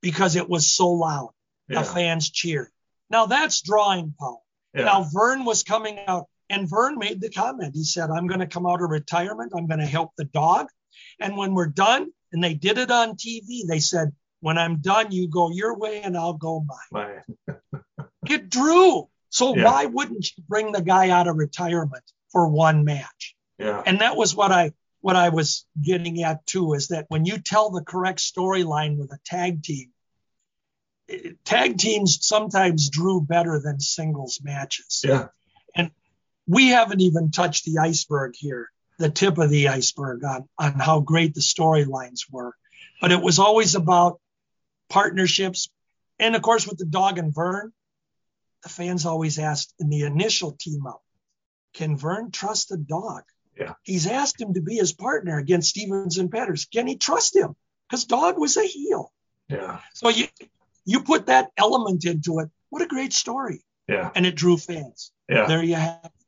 because 0.03 0.37
it 0.37 0.51
was 0.51 0.71
so 0.71 0.91
loud. 0.91 1.31
Yeah. 1.69 1.81
The 1.81 1.89
fans 1.89 2.29
cheered. 2.31 2.69
Now 3.09 3.25
that's 3.25 3.63
drawing 3.63 4.15
power. 4.21 4.37
Yeah. 4.75 4.85
Now 4.85 5.07
Verne 5.11 5.47
was 5.47 5.63
coming 5.63 6.01
out, 6.07 6.27
and 6.51 6.69
Verne 6.69 6.99
made 6.99 7.23
the 7.23 7.31
comment. 7.31 7.75
He 7.75 7.85
said, 7.85 8.11
I'm 8.11 8.27
going 8.27 8.41
to 8.41 8.47
come 8.47 8.67
out 8.67 8.83
of 8.83 8.91
retirement. 8.91 9.53
I'm 9.57 9.67
going 9.67 9.81
to 9.81 9.87
help 9.87 10.11
the 10.19 10.25
dog. 10.25 10.67
And 11.21 11.37
when 11.37 11.55
we're 11.55 11.67
done, 11.67 12.11
and 12.33 12.43
they 12.43 12.55
did 12.55 12.79
it 12.79 12.91
on 12.91 13.17
TV, 13.17 13.67
they 13.67 13.81
said, 13.81 14.13
When 14.41 14.59
I'm 14.59 14.79
done, 14.79 15.13
you 15.13 15.29
go 15.29 15.51
your 15.51 15.77
way 15.77 16.03
and 16.03 16.17
I'll 16.17 16.35
go 16.35 16.65
mine. 16.93 17.23
It 18.29 18.49
drew. 18.49 19.09
So 19.31 19.57
Yeah. 19.57 19.65
why 19.65 19.87
wouldn't 19.87 20.37
you 20.37 20.45
bring 20.49 20.73
the 20.73 20.83
guy 20.83 21.11
out 21.11 21.27
of 21.27 21.37
retirement 21.37 22.05
for 22.31 22.49
one 22.49 22.85
match? 22.85 23.35
yeah. 23.59 23.83
And 23.85 24.01
that 24.01 24.17
was 24.17 24.35
what 24.35 24.53
I 24.53 24.73
what 25.01 25.17
I 25.17 25.31
was 25.31 25.67
getting 25.83 26.23
at 26.23 26.47
too, 26.47 26.75
is 26.75 26.89
that 26.89 27.07
when 27.09 27.25
you 27.27 27.39
tell 27.39 27.71
the 27.71 27.83
correct 27.83 28.21
storyline 28.21 28.97
with 28.99 29.11
a 29.13 29.19
tag 29.25 29.65
team, 29.65 29.91
eh, 31.09 31.33
tag 31.45 31.77
teams 31.79 32.25
sometimes 32.25 32.89
drew 32.89 33.21
better 33.21 33.59
than 33.61 33.81
singles 33.81 34.41
matches. 34.43 35.03
Yeah. 35.05 35.27
And 35.75 35.91
we 36.47 36.69
haven't 36.69 37.01
even 37.01 37.33
touched 37.33 37.65
the 37.65 37.79
iceberg 37.79 38.35
here, 38.37 38.71
the 39.03 39.11
tip 39.11 39.37
of 39.39 39.51
the 39.51 39.67
iceberg 39.67 40.23
on, 40.25 40.49
on 40.57 40.75
how 40.75 41.01
great 41.01 41.35
the 41.35 41.41
storylines 41.41 42.21
were. 42.31 42.55
But 43.01 43.11
it 43.11 43.21
was 43.21 43.41
always 43.41 43.75
about 43.75 44.21
partnerships. 44.89 45.69
And 46.21 46.37
of 46.37 46.43
course, 46.43 46.69
with 46.69 46.79
the 46.79 46.85
dog 46.85 47.19
and 47.19 47.35
Verne, 47.35 47.73
the 48.63 48.69
fans 48.69 49.05
always 49.05 49.41
asked 49.41 49.75
in 49.81 49.89
the 49.89 50.03
initial 50.03 50.53
team 50.53 50.87
up, 50.87 51.03
can 51.75 51.97
Verne 51.97 52.31
trust 52.31 52.69
the 52.69 52.77
dog? 52.77 53.25
Yeah. 53.59 53.75
He's 53.83 54.07
asked 54.07 54.41
him 54.41 54.55
to 54.55 54.63
be 54.63 54.77
his 54.77 54.93
partner 54.93 55.37
against 55.37 55.71
Stevens 55.71 56.19
and 56.19 56.31
Petters. 56.31 56.67
Can 56.67 56.87
he 56.87 56.97
trust 56.97 57.35
him? 57.35 57.57
Because 57.89 58.05
dog 58.05 58.39
was 58.39 58.57
a 58.57 58.63
heel. 58.63 59.13
Yeah. 59.49 59.81
So 59.95 60.11
you 60.11 60.29
you 60.85 61.03
put 61.03 61.27
that 61.27 61.51
element 61.57 62.05
into 62.05 62.39
it. 62.39 62.51
What 62.71 62.83
a 62.83 62.87
great 62.87 63.13
story. 63.13 63.65
Yeah. 63.89 64.11
And 64.15 64.27
it 64.27 64.37
drew 64.37 64.57
fans. 64.59 65.11
Yeah. 65.29 65.47
There 65.47 65.63
you 65.63 65.75
have 65.75 66.05
it. 66.05 66.22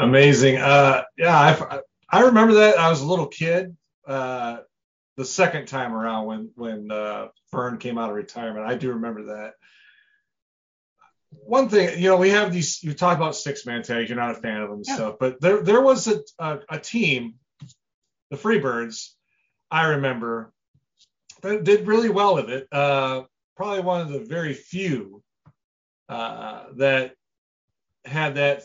Amazing. 0.00 0.56
Uh, 0.56 1.02
yeah, 1.16 1.36
I, 1.38 1.80
I 2.10 2.20
remember 2.22 2.54
that. 2.54 2.78
I 2.78 2.90
was 2.90 3.00
a 3.00 3.06
little 3.06 3.26
kid. 3.26 3.76
Uh, 4.06 4.58
the 5.16 5.24
second 5.24 5.66
time 5.68 5.94
around 5.94 6.26
when 6.26 6.50
when 6.56 6.90
uh, 6.90 7.28
Verne 7.52 7.78
came 7.78 7.98
out 7.98 8.10
of 8.10 8.16
retirement, 8.16 8.66
I 8.66 8.74
do 8.74 8.90
remember 8.90 9.24
that. 9.26 9.52
One 11.30 11.68
thing, 11.68 11.98
you 12.00 12.08
know, 12.08 12.16
we 12.16 12.30
have 12.30 12.52
these. 12.52 12.82
You 12.82 12.92
talk 12.94 13.16
about 13.16 13.36
six 13.36 13.64
man 13.66 13.82
tags. 13.82 14.08
You're 14.08 14.18
not 14.18 14.32
a 14.32 14.40
fan 14.40 14.60
of 14.60 14.68
them 14.70 14.78
and 14.78 14.84
Yeah. 14.86 14.94
stuff, 14.94 15.16
but 15.20 15.40
there 15.40 15.62
there 15.62 15.80
was 15.80 16.08
a, 16.08 16.20
a 16.38 16.58
a 16.68 16.78
team, 16.80 17.34
the 18.30 18.36
Freebirds. 18.36 19.10
I 19.70 19.86
remember 19.86 20.52
that 21.42 21.64
did 21.64 21.86
really 21.86 22.10
well 22.10 22.34
with 22.34 22.50
it. 22.50 22.66
Uh, 22.72 23.22
probably 23.56 23.80
one 23.80 24.00
of 24.00 24.08
the 24.10 24.20
very 24.20 24.54
few 24.54 25.22
uh, 26.08 26.64
that 26.76 27.14
had 28.04 28.34
that 28.36 28.64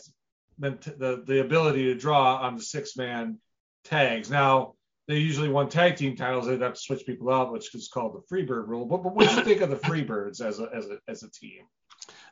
the, 0.60 1.22
the 1.26 1.40
ability 1.40 1.84
to 1.84 1.94
draw 1.94 2.36
on 2.36 2.56
the 2.56 2.62
six 2.62 2.96
man 2.96 3.38
tags. 3.84 4.30
Now 4.30 4.74
they 5.08 5.18
usually 5.18 5.48
won 5.48 5.68
tag 5.68 5.96
team 5.96 6.16
titles. 6.16 6.46
They'd 6.46 6.60
have 6.60 6.74
to 6.74 6.80
switch 6.80 7.04
people 7.04 7.30
out, 7.30 7.52
which 7.52 7.74
is 7.74 7.88
called 7.88 8.14
the 8.14 8.34
Freebird 8.34 8.68
rule. 8.68 8.86
But, 8.86 9.02
but 9.02 9.14
what 9.14 9.28
do 9.28 9.34
you 9.34 9.42
think 9.42 9.60
of 9.60 9.70
the 9.70 9.76
Freebirds 9.76 10.40
as 10.40 10.60
a 10.60 10.68
as 10.74 10.86
a 10.86 10.98
as 11.08 11.22
a 11.22 11.30
team? 11.30 11.64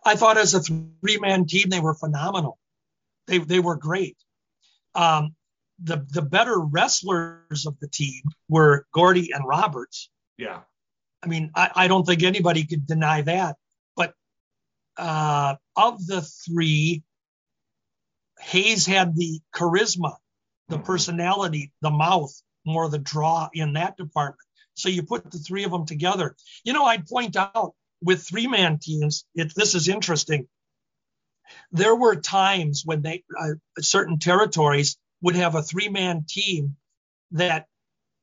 I 0.05 0.15
thought 0.15 0.39
as 0.39 0.55
a 0.55 0.61
three 0.61 1.19
man 1.19 1.47
team, 1.47 1.69
they 1.71 1.81
were 1.81 1.95
phenomenal. 1.95 2.59
They, 3.27 3.39
they 3.39 3.61
were 3.61 3.77
great. 3.77 4.17
Um, 4.95 5.35
the 5.83 6.07
the 6.11 6.23
better 6.23 6.59
wrestlers 6.59 7.67
of 7.67 7.79
the 7.81 7.89
team 7.89 8.23
were 8.49 8.87
Gordy 8.93 9.33
and 9.33 9.47
Roberts. 9.47 10.11
Yeah. 10.37 10.61
I 11.23 11.27
mean, 11.27 11.51
I, 11.55 11.71
I 11.75 11.89
don't 11.89 12.05
think 12.05 12.23
anybody 12.23 12.65
could 12.65 12.87
deny 12.87 13.23
that. 13.23 13.57
But 13.97 14.15
uh, 14.97 15.57
of 15.77 16.07
the 16.07 16.23
three, 16.23 17.03
Hayes 18.41 18.87
had 18.87 19.15
the 19.17 19.41
charisma, 19.55 20.17
the 20.69 20.79
Mhm. 20.79 20.85
personality, 20.85 21.73
the 21.81 21.91
mouth, 21.91 22.33
more 22.65 22.85
of 22.85 22.91
the 22.91 22.99
draw 22.99 23.49
in 23.53 23.75
that 23.75 23.97
department. 23.97 24.47
So 24.75 24.89
you 24.89 25.03
put 25.03 25.31
the 25.31 25.39
three 25.39 25.65
of 25.65 25.73
them 25.73 25.87
together. 25.87 26.37
You 26.65 26.73
know, 26.73 26.85
I'd 26.85 27.07
point 27.07 27.37
out 27.37 27.75
with 28.01 28.23
three 28.23 28.47
man 28.47 28.79
teams, 28.79 29.25
it, 29.35 29.55
this 29.55 29.75
is 29.75 29.89
interesting. 29.89 30.49
There 31.73 31.97
were 31.97 32.17
times 32.17 32.83
when 32.85 33.03
they 33.03 33.25
uh, 33.39 33.55
certain 33.81 34.19
territories 34.19 34.99
would 35.23 35.37
have 35.37 35.55
a 35.55 35.63
three 35.63 35.89
man 35.89 36.25
team 36.29 36.77
that 37.33 37.67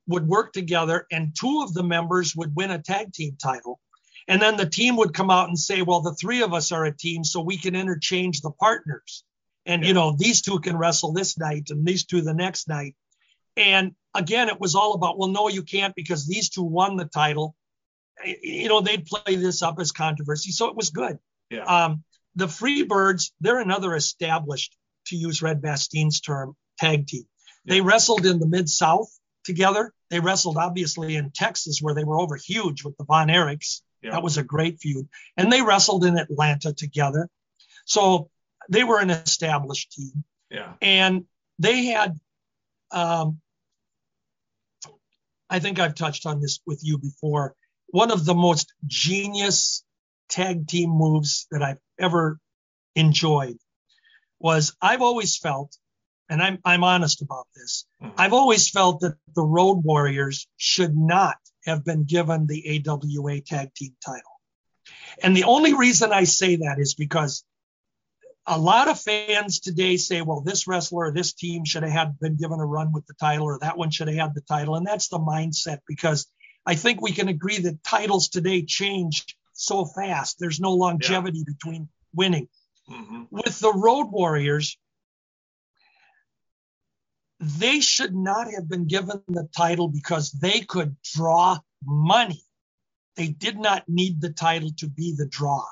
would 0.07 0.28
work 0.28 0.53
together, 0.53 1.07
and 1.11 1.36
two 1.36 1.61
of 1.63 1.74
the 1.74 1.84
members 1.84 2.36
would 2.36 2.55
win 2.55 2.72
a 2.72 2.80
tag 2.82 3.11
team 3.11 3.36
title. 3.41 3.80
And 4.28 4.41
then 4.41 4.57
the 4.57 4.70
team 4.70 4.95
would 4.97 5.13
come 5.13 5.30
out 5.30 5.49
and 5.49 5.59
say, 5.59 5.82
well, 5.82 6.01
the 6.01 6.13
three 6.13 6.41
of 6.41 6.53
us 6.53 6.72
are 6.72 6.86
a 6.86 6.95
team, 6.95 7.24
so 7.24 7.41
we 7.41 7.57
can 7.57 7.76
interchange 7.76 8.41
the 8.41 8.51
partners. 8.51 9.24
And, 9.66 9.84
you 9.84 9.93
know, 9.93 10.16
these 10.18 10.41
two 10.41 10.59
can 10.59 10.78
wrestle 10.78 11.11
this 11.11 11.38
night 11.38 11.70
and 11.72 11.86
these 11.86 12.05
two 12.05 12.22
the 12.22 12.34
next 12.34 12.68
night. 12.68 12.95
And 13.57 13.93
again, 14.13 14.49
it 14.49 14.59
was 14.59 14.76
all 14.76 14.93
about, 14.93 15.18
well, 15.18 15.30
no, 15.30 15.47
you 15.47 15.63
can't 15.63 15.95
because 15.95 16.28
these 16.28 16.49
two 16.49 16.63
won 16.63 16.97
the 16.97 17.05
title. 17.05 17.55
You 18.24 18.70
know, 18.70 18.82
they'd 18.82 19.05
play 19.05 19.36
this 19.36 19.63
up 19.63 19.80
as 19.80 19.91
controversy. 19.91 20.51
So 20.51 20.68
it 20.68 20.76
was 20.76 20.91
good. 20.91 21.18
Yeah. 21.49 21.63
Um, 21.63 22.03
the 22.36 22.47
Freebirds, 22.47 23.32
they're 23.41 23.59
another 23.59 23.95
established, 23.95 24.76
to 25.07 25.16
use 25.16 25.41
Red 25.41 25.61
Bastien's 25.61 26.20
term, 26.20 26.55
tag 26.80 27.07
team. 27.07 27.26
They 27.66 27.82
wrestled 27.82 28.26
in 28.26 28.39
the 28.39 28.47
Mid 28.47 28.70
South 28.70 29.07
together. 29.43 29.93
They 30.09 30.20
wrestled 30.20 30.57
obviously 30.57 31.16
in 31.16 31.32
Texas, 31.32 31.80
where 31.82 31.95
they 31.95 32.03
were 32.03 32.20
over 32.20 32.36
huge 32.36 32.84
with 32.84 32.97
the 32.97 33.05
Von 33.05 33.28
Erichs. 33.28 33.82
Yeah. 34.01 34.11
That 34.11 34.24
was 34.24 34.38
a 34.38 34.43
great 34.43 34.80
feud. 34.80 35.07
And 35.38 35.51
they 35.51 35.61
wrestled 35.61 36.05
in 36.05 36.18
Atlanta 36.18 36.74
together. 36.74 37.30
So 37.86 38.30
they 38.70 38.84
were 38.84 38.99
an 38.99 39.09
established 39.09 39.91
team. 39.91 40.24
yeah. 40.49 40.74
And 40.82 41.26
they 41.59 41.86
had, 41.86 42.20
um, 42.91 43.39
I 45.49 45.59
think 45.59 45.80
I've 45.80 45.95
touched 45.95 46.26
on 46.26 46.41
this 46.41 46.59
with 46.66 46.80
you 46.84 46.97
before. 46.97 47.55
One 47.88 48.11
of 48.11 48.26
the 48.26 48.34
most 48.34 48.74
genius 48.86 49.84
tag 50.30 50.68
team 50.68 50.89
moves 50.89 51.47
that 51.51 51.61
I've 51.61 51.80
ever 51.99 52.39
enjoyed 52.95 53.57
was 54.39 54.76
I've 54.82 55.01
always 55.01 55.38
felt, 55.38 55.78
and 56.30 56.41
I'm, 56.41 56.59
I'm 56.66 56.84
honest 56.84 57.22
about 57.22 57.47
this, 57.55 57.86
Mhm. 58.01 58.13
I've 58.18 58.34
always 58.34 58.70
felt 58.70 59.01
that 59.01 59.18
the 59.36 59.43
Road 59.43 59.84
Warriors 59.84 60.47
should 60.57 60.95
not 60.97 61.38
have 61.66 61.86
been 61.86 62.03
given 62.03 62.47
the 62.47 62.84
AWA 62.88 63.41
tag 63.41 63.74
team 63.76 63.95
title. 64.05 64.32
And 65.24 65.36
the 65.38 65.45
only 65.45 65.74
reason 65.74 66.11
I 66.11 66.26
say 66.26 66.57
that 66.57 66.80
is 66.80 66.95
because 66.95 67.43
a 68.48 68.58
lot 68.58 68.88
of 68.88 69.00
fans 69.00 69.60
today 69.60 69.98
say, 69.98 70.22
well, 70.22 70.41
this 70.41 70.68
wrestler 70.68 71.08
or 71.08 71.12
this 71.12 71.34
team 71.34 71.66
should 71.66 71.84
have 71.84 71.91
had 71.91 72.20
been 72.20 72.36
given 72.36 72.60
a 72.60 72.66
run 72.66 72.91
with 72.91 73.06
the 73.08 73.16
title, 73.16 73.46
or 73.46 73.60
that 73.60 73.78
one 73.78 73.89
should 73.89 74.08
have 74.08 74.18
had 74.18 74.36
the 74.36 74.41
title. 74.41 74.76
And 74.76 74.86
that's 74.86 75.08
the 75.08 75.20
mindset 75.20 75.80
because 75.88 76.28
I 76.66 76.76
think 76.76 77.02
we 77.02 77.12
can 77.12 77.28
agree 77.28 77.60
that 77.60 77.84
titles 77.84 78.30
today 78.30 78.64
change 78.64 79.26
so 79.54 79.86
fast. 79.86 80.38
There's 80.39 80.60
no 80.60 80.74
longevity 80.74 81.43
between 81.43 81.89
winning. 82.14 82.48
Mhm. 82.89 83.28
With 83.32 83.60
the 83.60 83.74
Road 83.74 84.12
Warriors, 84.12 84.78
they 87.39 87.80
should 87.80 88.16
not 88.16 88.52
have 88.52 88.68
been 88.68 88.86
given 88.86 89.24
the 89.28 89.50
title 89.56 89.88
because 89.88 90.32
they 90.32 90.62
could 90.62 90.96
draw 91.02 91.60
money. 91.84 92.43
They 93.16 93.28
did 93.28 93.58
not 93.58 93.88
need 93.88 94.22
the 94.22 94.32
title 94.32 94.72
to 94.78 94.88
be 94.88 95.14
the 95.14 95.28
draw. 95.28 95.66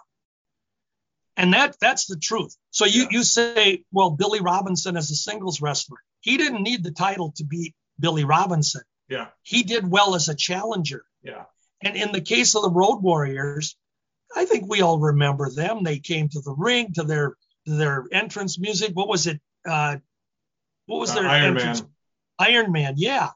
And 1.38 1.54
that 1.54 1.76
that's 1.80 2.06
the 2.06 2.18
truth. 2.18 2.56
So 2.72 2.86
you, 2.86 3.04
Yeah. 3.04 3.08
you 3.12 3.24
say, 3.24 3.84
well, 3.92 4.12
Billy 4.12 4.40
Robinson 4.42 4.96
as 4.98 5.10
a 5.12 5.16
singles 5.16 5.62
wrestler, 5.62 5.98
he 6.22 6.38
didn't 6.38 6.64
need 6.64 6.84
the 6.84 6.92
title 6.92 7.34
to 7.38 7.44
beat 7.44 7.74
Billy 8.00 8.24
Robinson. 8.24 8.82
Yeah. 9.10 9.28
He 9.42 9.64
did 9.64 9.90
well 9.90 10.16
as 10.16 10.30
a 10.30 10.36
challenger. 10.36 11.04
Yeah. 11.24 11.46
And 11.82 11.96
in 11.96 12.12
the 12.12 12.22
case 12.22 12.56
of 12.56 12.62
the 12.62 12.70
Road 12.70 13.02
Warriors, 13.02 13.76
I 14.36 14.46
think 14.46 14.70
we 14.70 14.82
all 14.82 15.00
remember 15.00 15.50
them. 15.50 15.84
They 15.84 16.00
came 16.00 16.30
to 16.30 16.42
the 16.42 16.54
ring 16.56 16.94
to 16.94 17.04
their 17.04 17.36
to 17.66 17.72
their 17.74 18.06
entrance 18.12 18.60
music. 18.60 18.92
What 18.94 19.08
was 19.08 19.28
it? 19.28 19.40
Uh, 19.66 19.98
what 20.86 21.00
was 21.00 21.12
Uh, 21.12 21.16
their 21.16 21.28
Iron 21.30 21.58
entrance? 21.58 21.82
Man. 21.82 21.90
Iron 22.40 22.72
Man, 22.72 22.94
yeah. 22.98 23.30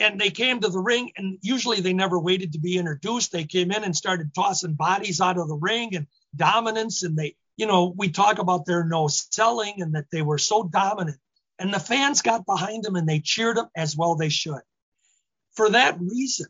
And 0.00 0.18
they 0.20 0.30
came 0.30 0.60
to 0.60 0.68
the 0.68 0.80
ring, 0.80 1.12
and 1.16 1.38
usually 1.42 1.80
they 1.80 1.92
never 1.92 2.18
waited 2.18 2.52
to 2.52 2.58
be 2.58 2.78
introduced. 2.78 3.32
They 3.32 3.44
came 3.44 3.70
in 3.70 3.84
and 3.84 3.94
started 3.94 4.34
tossing 4.34 4.74
bodies 4.74 5.20
out 5.20 5.38
of 5.38 5.48
the 5.48 5.56
ring 5.56 5.94
and 5.94 6.06
dominance. 6.34 7.02
And 7.02 7.16
they, 7.16 7.36
you 7.56 7.66
know, 7.66 7.92
we 7.96 8.10
talk 8.10 8.38
about 8.38 8.64
their 8.64 8.82
no 8.84 9.08
selling 9.08 9.82
and 9.82 9.94
that 9.94 10.06
they 10.10 10.22
were 10.22 10.38
so 10.38 10.64
dominant. 10.64 11.18
And 11.58 11.72
the 11.72 11.78
fans 11.78 12.22
got 12.22 12.46
behind 12.46 12.84
them 12.84 12.96
and 12.96 13.06
they 13.06 13.20
cheered 13.20 13.58
them 13.58 13.68
as 13.76 13.94
well 13.94 14.14
they 14.14 14.30
should. 14.30 14.62
For 15.52 15.68
that 15.68 16.00
reason, 16.00 16.46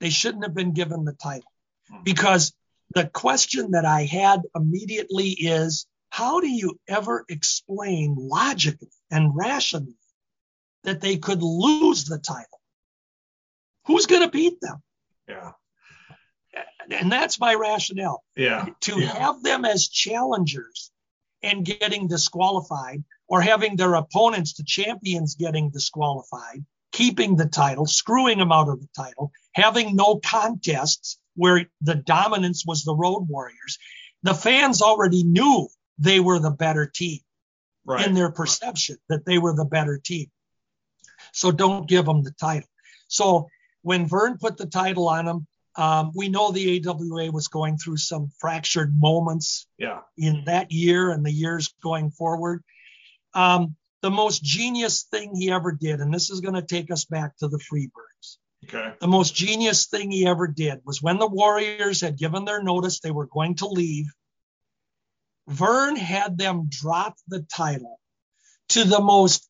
they 0.00 0.10
shouldn't 0.10 0.44
have 0.44 0.54
been 0.54 0.72
given 0.72 1.04
the 1.04 1.12
title 1.12 1.52
hmm. 1.90 2.02
because 2.04 2.54
the 2.94 3.06
question 3.06 3.72
that 3.72 3.84
I 3.84 4.04
had 4.04 4.42
immediately 4.54 5.28
is 5.28 5.86
how 6.10 6.40
do 6.40 6.48
you 6.48 6.80
ever 6.88 7.24
explain 7.28 8.16
logically 8.18 8.88
and 9.10 9.36
rationally 9.36 9.97
that 10.88 11.02
they 11.02 11.18
could 11.18 11.42
lose 11.42 12.06
the 12.06 12.18
title? 12.18 12.60
Who's 13.86 14.06
going 14.06 14.22
to 14.22 14.30
beat 14.30 14.58
them? 14.62 14.82
Yeah. 15.28 15.52
And 16.90 17.12
that's 17.12 17.38
my 17.38 17.54
rationale. 17.54 18.24
Yeah. 18.34 18.66
To 18.80 18.98
yeah. 18.98 19.12
have 19.12 19.42
them 19.42 19.66
as 19.66 19.88
challengers 19.88 20.90
and 21.42 21.64
getting 21.64 22.08
disqualified, 22.08 23.04
or 23.28 23.42
having 23.42 23.76
their 23.76 23.94
opponents, 23.94 24.54
the 24.54 24.64
champions, 24.64 25.34
getting 25.34 25.70
disqualified, 25.70 26.64
keeping 26.92 27.36
the 27.36 27.46
title, 27.46 27.84
screwing 27.84 28.38
them 28.38 28.50
out 28.50 28.70
of 28.70 28.80
the 28.80 28.88
title, 28.96 29.30
having 29.52 29.94
no 29.94 30.18
contests 30.24 31.18
where 31.36 31.66
the 31.82 31.94
dominance 31.94 32.64
was 32.66 32.82
the 32.82 32.96
Road 32.96 33.28
Warriors. 33.28 33.78
The 34.22 34.34
fans 34.34 34.80
already 34.80 35.22
knew 35.22 35.68
they 35.98 36.18
were 36.18 36.38
the 36.38 36.50
better 36.50 36.86
team 36.86 37.20
right. 37.84 38.06
in 38.06 38.14
their 38.14 38.32
perception 38.32 38.96
that 39.10 39.26
they 39.26 39.36
were 39.36 39.54
the 39.54 39.66
better 39.66 40.00
team. 40.02 40.28
So 41.38 41.52
don't 41.52 41.88
give 41.88 42.04
them 42.04 42.24
the 42.24 42.32
title. 42.32 42.68
So 43.06 43.48
when 43.82 44.08
Verne 44.08 44.38
put 44.38 44.56
the 44.56 44.66
title 44.66 45.08
on 45.08 45.24
them, 45.24 45.46
um, 45.76 46.10
we 46.16 46.28
know 46.28 46.50
the 46.50 46.82
AWA 46.84 47.30
was 47.30 47.46
going 47.46 47.78
through 47.78 47.98
some 47.98 48.32
fractured 48.40 48.92
moments 48.98 49.68
yeah. 49.78 50.00
in 50.16 50.42
that 50.46 50.72
year 50.72 51.10
and 51.10 51.24
the 51.24 51.30
years 51.30 51.72
going 51.80 52.10
forward. 52.10 52.64
Um, 53.34 53.76
the 54.02 54.10
most 54.10 54.42
genius 54.42 55.04
thing 55.04 55.36
he 55.36 55.52
ever 55.52 55.70
did, 55.70 56.00
and 56.00 56.12
this 56.12 56.30
is 56.30 56.40
going 56.40 56.54
to 56.54 56.62
take 56.62 56.90
us 56.90 57.04
back 57.04 57.36
to 57.36 57.46
the 57.46 57.58
Freebirds. 57.58 58.38
Okay. 58.64 58.94
The 59.00 59.06
most 59.06 59.36
genius 59.36 59.86
thing 59.86 60.10
he 60.10 60.26
ever 60.26 60.48
did 60.48 60.80
was 60.84 61.00
when 61.00 61.18
the 61.18 61.28
Warriors 61.28 62.00
had 62.00 62.18
given 62.18 62.44
their 62.44 62.64
notice 62.64 62.98
they 62.98 63.12
were 63.12 63.26
going 63.26 63.54
to 63.56 63.68
leave, 63.68 64.06
Verne 65.46 65.96
had 65.96 66.36
them 66.36 66.66
drop 66.68 67.14
the 67.28 67.42
title 67.42 68.00
to 68.70 68.82
the 68.82 69.00
most 69.00 69.48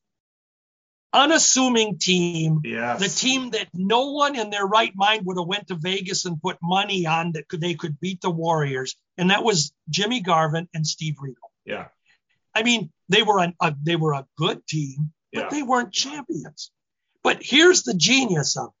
unassuming 1.13 1.97
team, 1.97 2.61
Yes. 2.63 2.99
the 2.99 3.09
team 3.09 3.51
that 3.51 3.67
no 3.73 4.11
one 4.11 4.35
in 4.35 4.49
their 4.49 4.65
right 4.65 4.95
mind 4.95 5.25
would 5.25 5.37
have 5.37 5.47
went 5.47 5.67
to 5.67 5.75
Vegas 5.75 6.25
and 6.25 6.41
put 6.41 6.57
money 6.61 7.05
on 7.05 7.33
that 7.33 7.47
could 7.47 7.61
they 7.61 7.73
could 7.73 7.99
beat 7.99 8.21
the 8.21 8.29
Warriors, 8.29 8.95
and 9.17 9.31
that 9.31 9.43
was 9.43 9.73
Jimmy 9.89 10.21
Garvin 10.21 10.67
and 10.73 10.85
Steve 10.85 11.15
Regal. 11.19 11.51
Yeah. 11.65 11.87
I 12.53 12.63
mean, 12.63 12.91
they 13.09 13.23
were 13.23 13.39
an, 13.39 13.53
a 13.61 13.75
they 13.81 13.95
were 13.95 14.13
a 14.13 14.27
good 14.37 14.65
team, 14.67 15.11
but 15.33 15.43
Yeah. 15.43 15.49
they 15.49 15.63
weren't 15.63 15.93
champions. 15.93 16.71
But 17.23 17.41
here's 17.41 17.83
the 17.83 17.93
genius 17.93 18.57
of 18.57 18.69
it. 18.69 18.73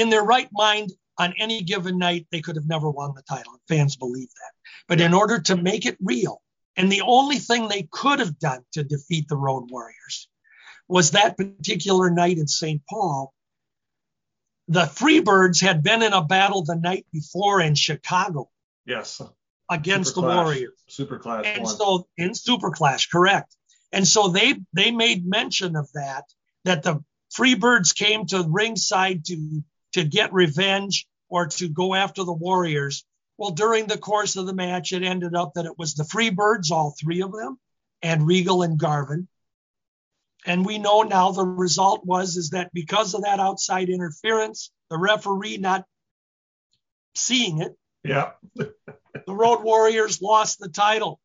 In 0.00 0.10
their 0.10 0.22
right 0.22 0.48
mind, 0.52 0.92
on 1.18 1.32
any 1.38 1.62
given 1.62 1.98
night, 1.98 2.26
they 2.30 2.42
could 2.42 2.56
have 2.56 2.68
never 2.68 2.90
won 2.90 3.14
the 3.14 3.22
title. 3.22 3.58
Fans 3.68 3.96
believe 3.96 4.28
that. 4.28 4.52
But 4.86 5.00
in 5.00 5.14
order 5.14 5.40
to 5.40 5.56
make 5.56 5.86
it 5.86 5.96
real, 6.00 6.42
and 6.76 6.90
the 6.90 7.02
only 7.02 7.38
thing 7.38 7.68
they 7.68 7.88
could 7.90 8.18
have 8.18 8.38
done 8.38 8.62
to 8.72 8.84
defeat 8.84 9.28
the 9.28 9.36
Road 9.36 9.68
Warriors 9.70 10.28
was 10.88 11.12
that 11.12 11.36
particular 11.36 12.10
night 12.10 12.38
in 12.38 12.46
St. 12.46 12.82
Paul. 12.88 13.32
The 14.68 14.82
Freebirds 14.82 15.60
had 15.60 15.82
been 15.82 16.02
in 16.02 16.12
a 16.12 16.24
battle 16.24 16.64
the 16.64 16.74
night 16.76 17.06
before 17.12 17.60
in 17.60 17.74
Chicago 17.74 18.50
Yes. 18.84 19.20
against 19.70 20.14
Super 20.14 20.20
the 20.20 20.26
Clash. 20.32 20.44
Warriors. 20.44 20.72
Super 20.88 21.18
Clash 21.18 21.44
And 21.46 21.64
one. 21.64 21.76
so 21.76 22.08
in 22.16 22.34
Super 22.34 22.70
Clash, 22.70 23.08
correct. 23.08 23.54
And 23.92 24.06
so 24.06 24.28
they 24.28 24.54
they 24.72 24.90
made 24.90 25.24
mention 25.26 25.76
of 25.76 25.90
that, 25.94 26.24
that 26.64 26.82
the 26.82 27.02
Freebirds 27.36 27.94
came 27.94 28.26
to 28.26 28.44
ringside 28.48 29.24
to 29.26 29.62
to 29.92 30.04
get 30.04 30.32
revenge 30.32 31.06
or 31.28 31.46
to 31.46 31.68
go 31.68 31.94
after 31.94 32.24
the 32.24 32.32
Warriors. 32.32 33.04
Well, 33.38 33.50
during 33.50 33.86
the 33.86 33.98
course 33.98 34.36
of 34.36 34.46
the 34.46 34.54
match, 34.54 34.92
it 34.92 35.02
ended 35.02 35.34
up 35.34 35.54
that 35.54 35.66
it 35.66 35.78
was 35.78 35.94
the 35.94 36.04
Freebirds, 36.04 36.70
all 36.70 36.94
three 36.98 37.22
of 37.22 37.32
them, 37.32 37.58
and 38.02 38.26
Regal 38.26 38.62
and 38.62 38.78
Garvin, 38.78 39.28
And 40.46 40.64
we 40.64 40.78
know 40.78 41.02
now 41.02 41.32
the 41.32 41.44
result 41.44 42.04
was 42.04 42.36
is 42.36 42.50
that 42.50 42.72
because 42.72 43.14
of 43.14 43.22
that 43.22 43.40
outside 43.40 43.88
interference, 43.88 44.70
the 44.90 44.96
referee 44.96 45.58
not 45.58 45.84
seeing 47.14 47.60
it, 47.60 47.76
Yeah. 48.04 48.32
the 48.54 48.72
Road 49.26 49.62
Warriors 49.62 50.22
lost 50.22 50.58
the 50.58 50.68
title. 50.68 51.20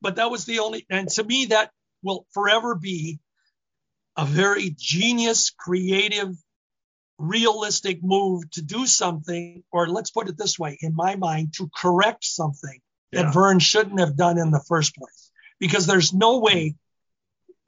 But 0.00 0.16
that 0.16 0.30
was 0.30 0.46
the 0.46 0.60
only, 0.60 0.86
and 0.88 1.08
to 1.10 1.24
me, 1.24 1.46
that 1.46 1.70
will 2.02 2.26
forever 2.32 2.74
be 2.74 3.20
a 4.16 4.24
very 4.24 4.74
genius, 4.76 5.50
creative, 5.50 6.34
realistic 7.20 8.02
move 8.02 8.50
to 8.52 8.62
do 8.62 8.86
something, 8.86 9.62
or 9.70 9.86
let's 9.86 10.10
put 10.10 10.28
it 10.28 10.38
this 10.38 10.58
way, 10.58 10.78
in 10.80 10.94
my 10.94 11.16
mind, 11.16 11.54
to 11.54 11.70
correct 11.74 12.24
something 12.24 12.80
Yeah. 13.12 13.22
that 13.22 13.34
Verne 13.34 13.58
shouldn't 13.58 14.00
have 14.00 14.16
done 14.16 14.38
in 14.38 14.50
the 14.50 14.64
first 14.66 14.96
place. 14.96 15.30
Because 15.58 15.86
there's 15.86 16.12
no 16.12 16.38
way 16.38 16.76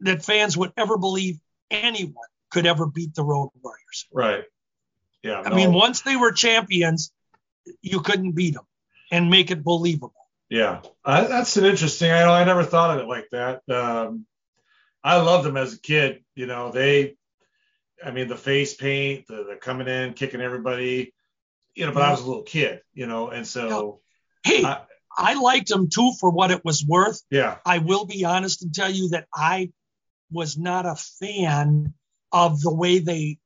that 0.01 0.25
fans 0.25 0.57
would 0.57 0.73
ever 0.77 0.97
believe 0.97 1.39
anyone 1.71 2.29
could 2.51 2.67
ever 2.67 2.87
beat 2.87 3.15
the 3.15 3.25
Road 3.25 3.51
Warriors. 3.63 4.07
Right. 4.13 4.45
Yeah. 5.23 5.43
I 5.45 5.51
no, 5.51 5.57
mean, 5.57 5.73
once 5.73 6.01
they 6.01 6.17
were 6.17 6.33
champions, 6.33 7.13
you 7.81 8.01
couldn't 8.01 8.33
beat 8.33 8.55
them 8.55 8.67
and 9.11 9.31
make 9.31 9.51
it 9.51 9.63
believable. 9.63 10.15
Yeah, 10.49 10.83
I, 11.03 11.23
that's 11.25 11.57
an 11.57 11.65
interesting. 11.65 12.11
I 12.11 12.25
know 12.25 12.33
I 12.33 12.45
never 12.45 12.63
thought 12.63 12.99
of 12.99 13.03
it 13.03 13.09
like 13.09 13.29
that. 13.33 13.63
Um, 13.71 14.27
I 15.03 15.17
loved 15.17 15.47
them 15.47 15.57
as 15.57 15.73
a 15.73 15.81
kid. 15.81 16.25
You 16.35 16.47
know, 16.47 16.71
they, 16.71 17.17
I 18.05 18.11
mean, 18.11 18.29
the 18.29 18.37
face 18.37 18.75
paint, 18.75 19.27
the, 19.27 19.45
the 19.51 19.57
coming 19.61 19.89
in, 19.89 20.15
kicking 20.15 20.41
everybody. 20.41 21.13
You 21.75 21.87
know, 21.87 21.93
but 21.93 22.03
I 22.03 22.11
was 22.11 22.21
a 22.21 22.27
little 22.27 22.43
kid. 22.43 22.81
You 22.93 23.07
know, 23.07 23.29
and 23.29 23.47
so 23.47 24.01
Hey, 24.45 24.65
I- 24.65 24.83
I 25.17 25.35
liked 25.35 25.69
them 25.69 25.89
too 25.91 26.13
for 26.19 26.31
what 26.31 26.51
it 26.51 26.65
was 26.65 26.85
worth. 26.87 27.21
yeah, 27.31 27.59
I 27.67 27.79
will 27.79 28.07
be 28.07 28.25
honest 28.25 28.63
and 28.63 28.75
tell 28.75 28.91
you 28.91 29.11
that 29.11 29.27
I 29.35 29.71
was 30.31 30.57
not 30.57 30.87
a 30.87 30.97
fan 30.97 31.93
of 32.33 32.61
the 32.63 32.73
way 32.73 32.99
they 32.99 33.39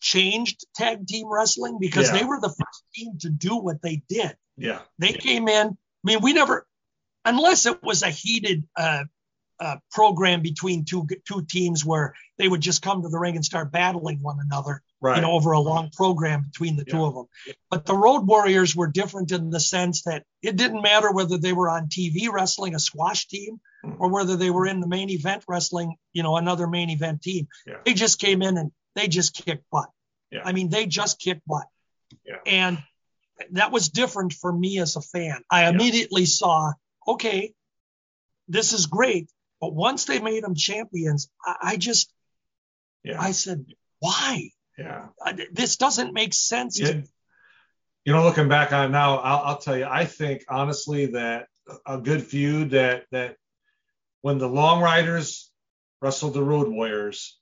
changed 0.00 0.66
tag 0.74 1.06
team 1.06 1.26
wrestling 1.28 1.78
because 1.80 2.08
Yeah. 2.08 2.18
they 2.18 2.24
were 2.24 2.38
the 2.40 2.50
first 2.50 2.84
team 2.94 3.18
to 3.20 3.30
do 3.30 3.56
what 3.56 3.80
they 3.82 4.02
did. 4.08 4.36
yeah, 4.58 4.82
They 4.98 5.12
came 5.14 5.48
in. 5.48 5.68
I 5.68 5.76
mean, 6.04 6.20
we 6.20 6.32
never, 6.34 6.66
unless 7.24 7.64
it 7.66 7.82
was 7.82 8.02
a 8.02 8.10
heated 8.10 8.68
uh, 8.76 9.04
uh, 9.58 9.76
program 9.90 10.42
between 10.42 10.84
two 10.84 11.06
two 11.26 11.44
teams 11.48 11.84
where 11.84 12.14
they 12.38 12.48
would 12.48 12.60
just 12.60 12.82
come 12.82 13.02
to 13.02 13.08
the 13.08 13.18
ring 13.18 13.36
and 13.36 13.44
start 13.44 13.72
battling 13.72 14.18
one 14.20 14.38
another, 14.40 14.82
right. 15.00 15.16
you 15.16 15.22
know, 15.22 15.32
over 15.32 15.52
a 15.52 15.60
long 15.60 15.90
program 15.90 16.42
between 16.42 16.76
the 16.76 16.84
two 16.84 17.02
of 17.04 17.14
them. 17.14 17.26
But 17.70 17.86
the 17.86 17.96
Road 17.96 18.26
Warriors 18.26 18.76
were 18.76 18.86
different 18.86 19.32
in 19.32 19.50
the 19.50 19.60
sense 19.60 20.02
that 20.02 20.24
it 20.42 20.56
didn't 20.56 20.82
matter 20.82 21.10
whether 21.10 21.38
they 21.38 21.54
were 21.54 21.70
on 21.70 21.88
TV 21.88 22.28
wrestling 22.30 22.74
a 22.74 22.78
squash 22.78 23.26
team 23.28 23.60
Mhm. 23.84 23.96
or 23.98 24.08
whether 24.10 24.36
they 24.36 24.50
were 24.50 24.66
in 24.66 24.80
the 24.80 24.88
main 24.88 25.10
event 25.10 25.44
wrestling, 25.48 25.96
you 26.12 26.22
know, 26.22 26.36
another 26.36 26.66
main 26.66 26.90
event 26.90 27.22
team. 27.22 27.48
Yeah. 27.66 27.76
They 27.84 27.94
just 27.94 28.18
came 28.18 28.42
in 28.42 28.58
and 28.58 28.72
they 28.94 29.08
just 29.08 29.34
kicked 29.34 29.64
butt. 29.70 29.88
Yeah. 30.30 30.42
I 30.44 30.52
mean, 30.52 30.68
they 30.68 30.86
just 30.86 31.18
kicked 31.18 31.46
butt. 31.46 31.66
Yeah. 32.24 32.36
And 32.46 32.82
that 33.52 33.70
was 33.72 33.88
different 33.88 34.32
for 34.32 34.52
me 34.52 34.78
as 34.80 34.96
a 34.96 35.00
fan. 35.00 35.42
I 35.50 35.62
Yeah. 35.62 35.70
immediately 35.70 36.26
saw, 36.26 36.72
okay, 37.06 37.54
this 38.48 38.72
is 38.72 38.86
great. 38.86 39.30
But 39.60 39.74
once 39.74 40.04
they 40.04 40.20
made 40.20 40.44
them 40.44 40.54
champions, 40.54 41.28
I, 41.44 41.56
I 41.62 41.76
just, 41.76 42.12
yeah, 43.02 43.20
I 43.20 43.32
said, 43.32 43.64
why? 44.00 44.50
yeah. 44.76 45.06
Uh, 45.24 45.32
This 45.52 45.76
doesn't 45.76 46.12
make 46.12 46.34
sense. 46.34 46.78
Yeah. 46.78 46.92
To, 46.92 47.02
You 48.04 48.12
know, 48.12 48.22
looking 48.24 48.48
back 48.48 48.72
on 48.72 48.92
now, 48.92 49.18
I'll, 49.18 49.42
I'll 49.44 49.58
tell 49.58 49.76
you, 49.76 49.86
I 49.86 50.04
think 50.04 50.44
honestly 50.48 51.06
that 51.06 51.46
a 51.84 51.98
good 51.98 52.22
feud 52.22 52.70
that 52.70 53.04
that 53.10 53.36
when 54.20 54.38
the 54.38 54.48
Long 54.48 54.80
Riders 54.82 55.50
wrestled 56.02 56.34
the 56.34 56.42
Road 56.42 56.68
Warriors, 56.68 57.38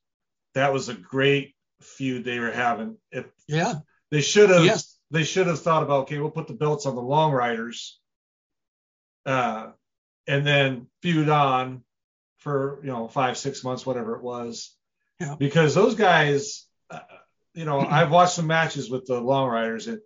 that 0.54 0.72
was 0.72 0.88
a 0.88 0.94
great 0.94 1.54
feud 1.82 2.24
they 2.24 2.38
were 2.38 2.52
having. 2.52 2.96
If 3.10 3.26
yeah. 3.48 3.74
they 4.10 4.20
should 4.20 4.50
have, 4.50 4.64
Yes. 4.64 4.96
they 5.10 5.24
should 5.24 5.46
have 5.48 5.60
thought 5.60 5.82
about, 5.82 6.02
okay, 6.02 6.18
we'll 6.18 6.30
put 6.30 6.46
the 6.46 6.54
belts 6.54 6.86
on 6.86 6.94
the 6.94 7.02
Long 7.02 7.32
Riders, 7.32 7.98
uh, 9.26 9.72
and 10.26 10.46
then 10.46 10.86
feud 11.02 11.28
on 11.28 11.82
for 12.44 12.78
you 12.82 12.90
know 12.90 13.08
five, 13.08 13.36
six 13.36 13.64
months, 13.64 13.84
whatever 13.84 14.14
it 14.14 14.22
was, 14.22 14.70
Yeah. 15.18 15.34
because 15.38 15.74
those 15.74 15.94
guys, 15.96 16.66
uh, 16.90 17.00
you 17.54 17.64
know, 17.64 17.80
I've 17.98 18.10
watched 18.12 18.34
some 18.34 18.46
matches 18.46 18.88
with 18.88 19.06
the 19.06 19.20
Long 19.20 19.48
Riders, 19.48 19.88
and 19.88 19.98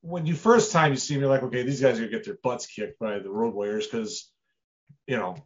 when 0.00 0.24
you 0.26 0.34
first 0.34 0.72
time 0.72 0.92
you 0.92 0.96
see 0.96 1.14
them, 1.14 1.22
you're 1.22 1.30
like, 1.30 1.42
okay, 1.42 1.64
these 1.64 1.80
guys 1.80 1.98
are 1.98 2.02
gonna 2.02 2.10
get 2.12 2.24
their 2.24 2.38
butts 2.42 2.66
kicked 2.66 2.98
by 2.98 3.18
the 3.18 3.30
Road 3.30 3.52
Warriors 3.54 3.86
because, 3.86 4.30
you 5.06 5.16
know, 5.16 5.36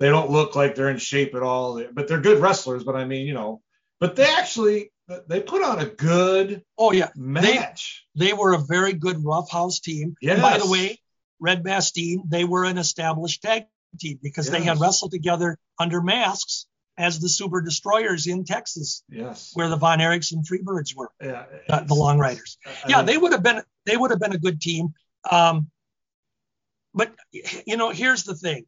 they 0.00 0.08
don't 0.08 0.30
look 0.30 0.56
like 0.56 0.74
they're 0.74 0.90
in 0.90 0.98
shape 0.98 1.34
at 1.36 1.42
all, 1.42 1.82
but 1.92 2.08
they're 2.08 2.20
good 2.20 2.40
wrestlers. 2.42 2.82
But 2.84 2.96
I 2.96 3.04
mean, 3.04 3.26
you 3.26 3.34
know, 3.34 3.62
but 4.00 4.16
they 4.16 4.24
actually 4.26 4.90
they 5.28 5.40
put 5.40 5.62
on 5.62 5.78
a 5.78 5.86
good 5.86 6.62
Oh, 6.76 6.90
yeah. 6.92 7.10
match. 7.14 8.04
They 8.16 8.32
were 8.32 8.52
a 8.54 8.58
very 8.58 8.94
good 8.94 9.22
roughhouse 9.24 9.78
team. 9.80 10.16
And 10.22 10.40
by 10.42 10.58
the 10.58 10.68
way, 10.68 10.98
Red 11.38 11.62
Bastien, 11.62 12.22
they 12.26 12.44
were 12.44 12.64
an 12.64 12.78
established 12.78 13.42
tag 13.42 13.64
team 13.98 14.18
because 14.22 14.50
they 14.50 14.62
had 14.62 14.80
wrestled 14.80 15.10
together 15.12 15.58
under 15.78 16.00
masks 16.00 16.66
as 16.96 17.18
the 17.18 17.28
Super 17.28 17.60
Destroyers 17.60 18.26
in 18.26 18.44
Texas, 18.44 19.02
yes. 19.08 19.50
where 19.54 19.68
the 19.68 19.76
Von 19.76 19.98
Erichs 19.98 20.32
and 20.32 20.46
Freebirds 20.46 20.94
were, 20.96 21.10
yeah, 21.20 21.46
uh, 21.68 21.80
the 21.82 21.94
Long 21.94 22.18
Riders. 22.18 22.56
I 22.64 22.70
Yeah, 22.88 22.96
mean, 22.98 23.06
they 23.06 23.18
would 23.18 23.32
have 23.32 23.42
been 23.42 23.62
they 23.84 23.96
would 23.96 24.10
have 24.10 24.20
been 24.20 24.32
a 24.34 24.38
good 24.38 24.60
team. 24.60 24.94
Um, 25.30 25.70
but 26.94 27.12
you 27.32 27.76
know, 27.76 27.90
here's 27.90 28.22
the 28.24 28.34
thing. 28.34 28.66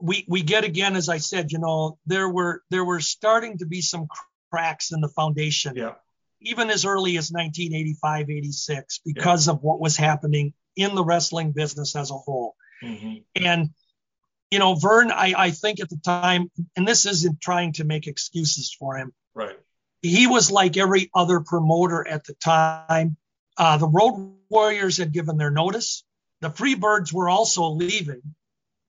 We 0.00 0.24
we 0.28 0.42
get 0.42 0.64
again, 0.64 0.94
as 0.96 1.08
I 1.08 1.18
said, 1.18 1.50
you 1.50 1.58
know, 1.58 1.98
there 2.06 2.28
were 2.28 2.62
there 2.70 2.84
were 2.84 3.00
starting 3.00 3.58
to 3.58 3.66
be 3.66 3.80
some 3.80 4.06
cracks 4.50 4.92
in 4.92 5.00
the 5.00 5.08
foundation 5.08 5.74
Yeah, 5.76 5.94
even 6.40 6.70
as 6.70 6.84
early 6.84 7.16
as 7.16 7.30
1985, 7.30 8.30
86, 8.30 9.00
because 9.04 9.48
of 9.48 9.62
what 9.62 9.80
was 9.80 9.96
happening 9.96 10.54
in 10.76 10.94
the 10.94 11.04
wrestling 11.04 11.52
business 11.52 11.96
as 11.96 12.10
a 12.10 12.14
whole. 12.14 12.54
mhm, 12.82 13.24
And, 13.36 13.70
you 14.50 14.58
know, 14.58 14.74
Verne, 14.74 15.12
I, 15.12 15.34
I 15.36 15.50
think 15.50 15.80
at 15.80 15.88
the 15.88 16.00
time, 16.04 16.50
and 16.76 16.86
this 16.86 17.06
isn't 17.06 17.40
trying 17.40 17.74
to 17.74 17.84
make 17.84 18.06
excuses 18.06 18.74
for 18.76 18.96
him, 18.96 19.12
right. 19.34 19.58
he 20.02 20.26
was 20.26 20.50
like 20.50 20.76
every 20.76 21.10
other 21.14 21.40
promoter 21.40 22.06
at 22.06 22.24
the 22.24 22.34
time. 22.34 23.16
Uh, 23.56 23.76
the 23.76 23.86
Road 23.88 24.34
Warriors 24.48 24.96
had 24.96 25.12
given 25.12 25.36
their 25.36 25.50
notice. 25.50 26.04
The 26.40 26.50
Freebirds 26.50 27.12
were 27.12 27.28
also 27.28 27.68
leaving. 27.68 28.22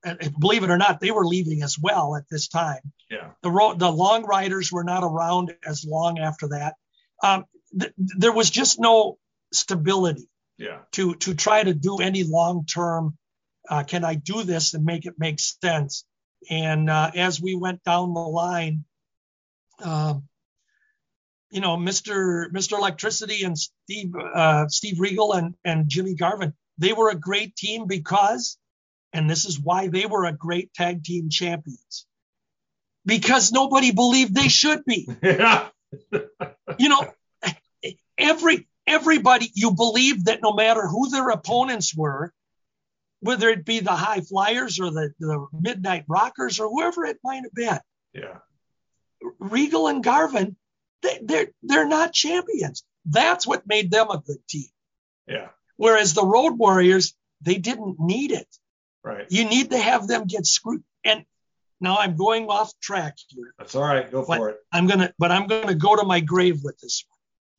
And 0.03 0.33
believe 0.39 0.63
it 0.63 0.71
or 0.71 0.77
not, 0.77 0.99
they 0.99 1.11
were 1.11 1.25
leaving 1.25 1.61
as 1.61 1.77
well 1.77 2.15
at 2.15 2.23
this 2.29 2.47
time 2.47 2.79
Yeah, 3.09 3.31
the 3.43 3.51
ro- 3.51 3.75
the 3.75 3.91
long 3.91 4.23
riders 4.23 4.71
were 4.71 4.83
not 4.83 5.03
around 5.03 5.53
as 5.63 5.85
long 5.85 6.17
after 6.17 6.47
that. 6.49 6.75
Um, 7.21 7.45
th- 7.79 7.93
there 7.97 8.31
was 8.31 8.49
just 8.49 8.79
no 8.79 9.19
stability 9.53 10.27
yeah, 10.57 10.79
to 10.93 11.13
to 11.15 11.35
try 11.35 11.63
to 11.63 11.73
do 11.73 11.97
any 11.97 12.23
long 12.23 12.65
term. 12.65 13.17
Uh, 13.71 13.83
can 13.83 14.03
I 14.03 14.15
do 14.15 14.43
this 14.43 14.73
and 14.73 14.83
make 14.83 15.05
it 15.05 15.13
make 15.17 15.39
sense? 15.39 16.03
And 16.49 16.89
uh, 16.89 17.11
as 17.15 17.41
we 17.41 17.55
went 17.55 17.81
down 17.85 18.13
the 18.13 18.19
line, 18.19 18.83
um, 19.81 20.27
you 21.51 21.61
know, 21.61 21.77
Mr. 21.77 22.51
Mr. 22.51 22.77
Electricity 22.77 23.45
and 23.45 23.57
Steve 23.57 24.13
uh, 24.15 24.67
Steve 24.67 24.99
Regal 24.99 25.31
and 25.31 25.55
and 25.63 25.87
Jimmy 25.87 26.15
Garvin, 26.15 26.53
they 26.77 26.91
were 26.91 27.09
a 27.09 27.15
great 27.15 27.55
team 27.55 27.87
because, 27.87 28.57
and 29.13 29.29
this 29.29 29.45
is 29.45 29.57
why 29.57 29.87
they 29.87 30.05
were 30.05 30.25
a 30.25 30.33
great 30.33 30.73
tag 30.73 31.05
team 31.05 31.29
champions, 31.29 32.05
because 33.05 33.53
nobody 33.53 33.91
believed 33.91 34.35
they 34.35 34.49
should 34.49 34.83
be. 34.83 35.07
yeah, 35.23 35.69
You 36.77 36.89
know, 36.89 37.07
every 38.17 38.67
everybody 38.85 39.49
you 39.53 39.73
believed 39.73 40.25
that 40.25 40.41
no 40.41 40.51
matter 40.51 40.87
who 40.87 41.09
their 41.09 41.29
opponents 41.29 41.95
were, 41.95 42.33
whether 43.21 43.49
it 43.49 43.63
be 43.65 43.79
the 43.79 43.91
high 43.91 44.21
flyers 44.21 44.79
or 44.79 44.91
the, 44.91 45.13
the 45.19 45.47
midnight 45.59 46.05
rockers 46.07 46.59
or 46.59 46.69
whoever 46.69 47.05
it 47.05 47.17
might 47.23 47.43
have 47.43 47.53
been, 47.53 47.79
yeah, 48.13 48.37
Regal 49.39 49.87
and 49.87 50.03
Garvin, 50.03 50.55
they, 51.01 51.19
they're 51.23 51.47
they're 51.63 51.87
not 51.87 52.13
champions. 52.13 52.83
That's 53.05 53.47
what 53.47 53.65
made 53.67 53.89
them 53.91 54.09
a 54.09 54.19
good 54.19 54.45
team. 54.47 54.69
yeah, 55.27 55.49
Whereas 55.77 56.13
the 56.13 56.25
Road 56.25 56.57
Warriors, 56.57 57.13
they 57.41 57.55
didn't 57.55 57.99
need 57.99 58.31
it. 58.31 58.47
right. 59.03 59.25
You 59.29 59.45
need 59.45 59.71
to 59.71 59.77
have 59.79 60.07
them 60.07 60.25
get 60.25 60.45
screwed. 60.45 60.83
And 61.03 61.25
now 61.79 61.97
I'm 61.97 62.15
going 62.15 62.47
off 62.47 62.71
track 62.79 63.17
here. 63.29 63.53
That's 63.57 63.73
all 63.75 63.83
right. 63.83 64.09
Go 64.11 64.23
for 64.23 64.49
it. 64.49 64.57
I'm 64.71 64.85
gonna, 64.87 65.13
but 65.17 65.31
I'm 65.31 65.47
gonna 65.47 65.73
go 65.73 65.95
to 65.95 66.03
my 66.03 66.19
grave 66.19 66.59
with 66.63 66.79
this 66.79 67.03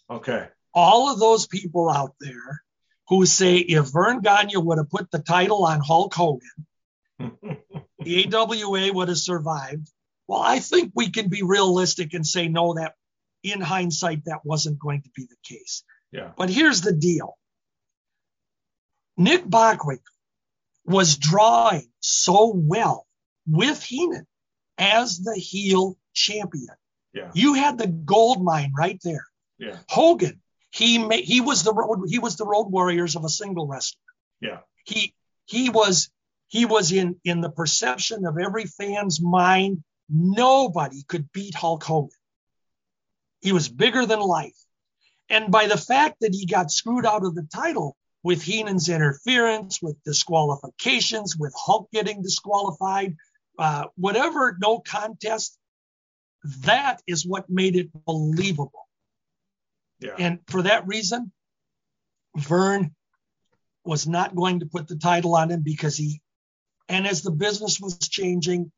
one. 0.08 0.18
Okay. 0.20 0.48
All 0.74 1.12
of 1.12 1.18
those 1.18 1.46
people 1.46 1.90
out 1.90 2.14
there 2.20 2.62
who 3.12 3.26
say 3.26 3.56
if 3.56 3.92
Verne 3.92 4.22
Gagne 4.22 4.56
would 4.56 4.78
have 4.78 4.88
put 4.88 5.10
the 5.10 5.18
title 5.18 5.66
on 5.66 5.82
Hulk 5.82 6.14
Hogan, 6.14 6.66
the 7.98 8.34
AWA 8.34 8.90
would 8.90 9.08
have 9.08 9.18
survived. 9.18 9.86
Well, 10.26 10.40
I 10.40 10.60
think 10.60 10.92
we 10.94 11.10
can 11.10 11.28
be 11.28 11.42
realistic 11.42 12.14
and 12.14 12.26
say 12.26 12.48
no, 12.48 12.72
that 12.72 12.94
in 13.42 13.60
hindsight, 13.60 14.24
that 14.24 14.46
wasn't 14.46 14.78
going 14.78 15.02
to 15.02 15.10
be 15.14 15.26
the 15.26 15.36
case. 15.44 15.84
Yeah. 16.10 16.30
But 16.38 16.48
here's 16.48 16.80
the 16.80 16.94
deal 16.94 17.36
Nick 19.18 19.44
Bockwinkel 19.44 20.00
was 20.86 21.18
drawing 21.18 21.90
so 22.00 22.50
well 22.56 23.06
with 23.46 23.82
Heenan 23.82 24.26
as 24.78 25.18
the 25.18 25.34
heel 25.34 25.98
champion. 26.14 26.76
Yeah. 27.12 27.30
You 27.34 27.52
had 27.52 27.76
the 27.76 27.88
gold 27.88 28.42
mine 28.42 28.72
right 28.74 28.98
there. 29.04 29.26
Yeah. 29.58 29.76
Hogan, 29.90 30.41
he 30.72 30.98
made, 30.98 31.24
he 31.24 31.40
was 31.40 31.62
the 31.62 31.72
road 31.72 32.06
he 32.08 32.18
was 32.18 32.36
the 32.36 32.46
road 32.46 32.64
warriors 32.64 33.14
of 33.14 33.24
a 33.24 33.28
single 33.28 33.66
wrestler. 33.66 34.00
Yeah. 34.40 34.60
He 34.84 35.14
he 35.44 35.68
was 35.68 36.10
he 36.48 36.64
was 36.64 36.92
in 36.92 37.16
in 37.24 37.42
the 37.42 37.50
perception 37.50 38.24
of 38.24 38.38
every 38.38 38.64
fan's 38.64 39.20
mind. 39.20 39.84
Nobody 40.08 41.02
could 41.06 41.30
beat 41.30 41.54
Hulk 41.54 41.84
Hogan. 41.84 42.10
He 43.42 43.52
was 43.52 43.68
bigger 43.68 44.06
than 44.06 44.20
life. 44.20 44.56
And 45.28 45.52
by 45.52 45.66
the 45.66 45.76
fact 45.76 46.16
that 46.20 46.34
he 46.34 46.46
got 46.46 46.70
screwed 46.70 47.06
out 47.06 47.24
of 47.24 47.34
the 47.34 47.46
title 47.54 47.96
with 48.22 48.42
Heenan's 48.42 48.88
interference, 48.88 49.80
with 49.82 50.02
disqualifications, 50.04 51.36
with 51.36 51.54
Hulk 51.56 51.90
getting 51.92 52.22
disqualified, 52.22 53.16
uh, 53.58 53.86
whatever, 53.96 54.56
no 54.60 54.78
contest, 54.78 55.58
that 56.64 57.02
is 57.06 57.26
what 57.26 57.50
made 57.50 57.76
it 57.76 57.90
believable. 58.06 58.88
Yeah. 60.02 60.14
And 60.18 60.40
for 60.48 60.62
that 60.62 60.86
reason, 60.86 61.32
Verne 62.36 62.94
was 63.84 64.06
not 64.06 64.34
going 64.34 64.60
to 64.60 64.66
put 64.66 64.88
the 64.88 64.96
title 64.96 65.34
on 65.34 65.50
him 65.50 65.62
because 65.62 65.96
he, 65.96 66.20
and 66.88 67.06
as 67.06 67.22
the 67.22 67.30
business 67.30 67.80
was 67.80 67.98
changing, 67.98 68.72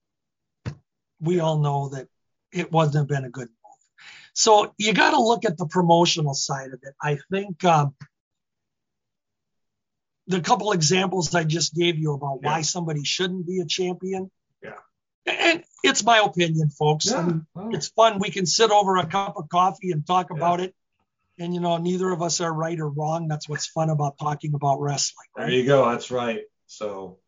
we 1.21 1.41
all 1.41 1.59
know 1.61 1.89
that 1.91 2.09
it 2.53 2.71
wouldn't 2.73 2.95
have 2.95 3.09
been 3.09 3.25
a 3.25 3.31
good 3.31 3.49
move. 3.49 4.05
So 4.35 4.75
you 4.79 4.93
got 4.93 5.13
to 5.13 5.21
look 5.21 5.45
at 5.45 5.57
the 5.57 5.67
promotional 5.67 6.35
side 6.35 6.73
of 6.73 6.81
it. 6.83 6.95
I 7.01 7.19
think 7.31 7.63
um, 7.65 7.95
the 10.27 10.41
couple 10.41 10.73
examples 10.73 11.35
I 11.35 11.45
just 11.45 11.75
gave 11.75 11.99
you 11.99 12.13
about 12.15 12.41
Yeah. 12.43 12.51
why 12.51 12.63
somebody 12.63 13.05
shouldn't 13.05 13.47
be 13.47 13.61
a 13.61 13.67
champion. 13.67 14.31
Yeah. 14.63 14.79
And 15.27 15.65
it's 15.83 16.03
my 16.03 16.19
opinion, 16.19 16.71
folks. 16.71 17.11
I 17.11 17.19
Yeah. 17.21 17.27
mean, 17.27 17.47
well, 17.55 17.75
it's 17.75 17.89
fun. 17.89 18.19
We 18.19 18.31
can 18.31 18.47
sit 18.47 18.71
over 18.71 18.97
a 18.97 19.07
cup 19.07 19.37
of 19.37 19.49
coffee 19.49 19.93
and 19.93 20.07
talk 20.07 20.31
about 20.31 20.61
it. 20.61 20.75
And 21.39 21.53
you 21.53 21.61
know, 21.61 21.77
neither 21.79 22.11
of 22.11 22.23
us 22.23 22.41
are 22.41 22.53
right 22.53 22.79
or 22.79 22.89
wrong. 22.89 23.29
That's 23.29 23.49
what's 23.49 23.67
fun 23.67 23.91
about 23.91 24.19
talking 24.19 24.55
about 24.55 24.81
wrestling. 24.81 25.27
There 25.37 25.51
you 25.51 25.67
go. 25.67 25.91
That's 25.91 26.11
right. 26.11 26.43
So, 26.67 27.19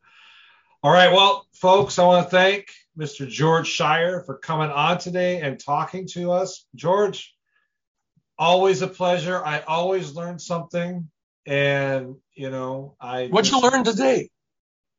all 0.81 0.91
right. 0.91 1.11
Well, 1.11 1.45
folks, 1.53 1.99
I 1.99 2.05
want 2.05 2.25
to 2.25 2.29
thank 2.31 2.67
Mr. 2.97 3.27
George 3.27 3.67
Schire 3.67 4.25
for 4.25 4.37
coming 4.37 4.69
on 4.69 4.97
today 4.97 5.41
and 5.41 5.59
talking 5.59 6.07
to 6.09 6.31
us. 6.31 6.65
George, 6.75 7.35
always 8.39 8.81
a 8.81 8.87
pleasure. 8.87 9.43
I 9.43 9.59
always 9.61 10.15
learn 10.15 10.39
something. 10.39 11.09
And, 11.45 12.15
you 12.33 12.49
know, 12.49 12.95
I. 12.99 13.27
What'd 13.27 13.51
you 13.51 13.59
learn 13.61 13.83
today? 13.83 14.29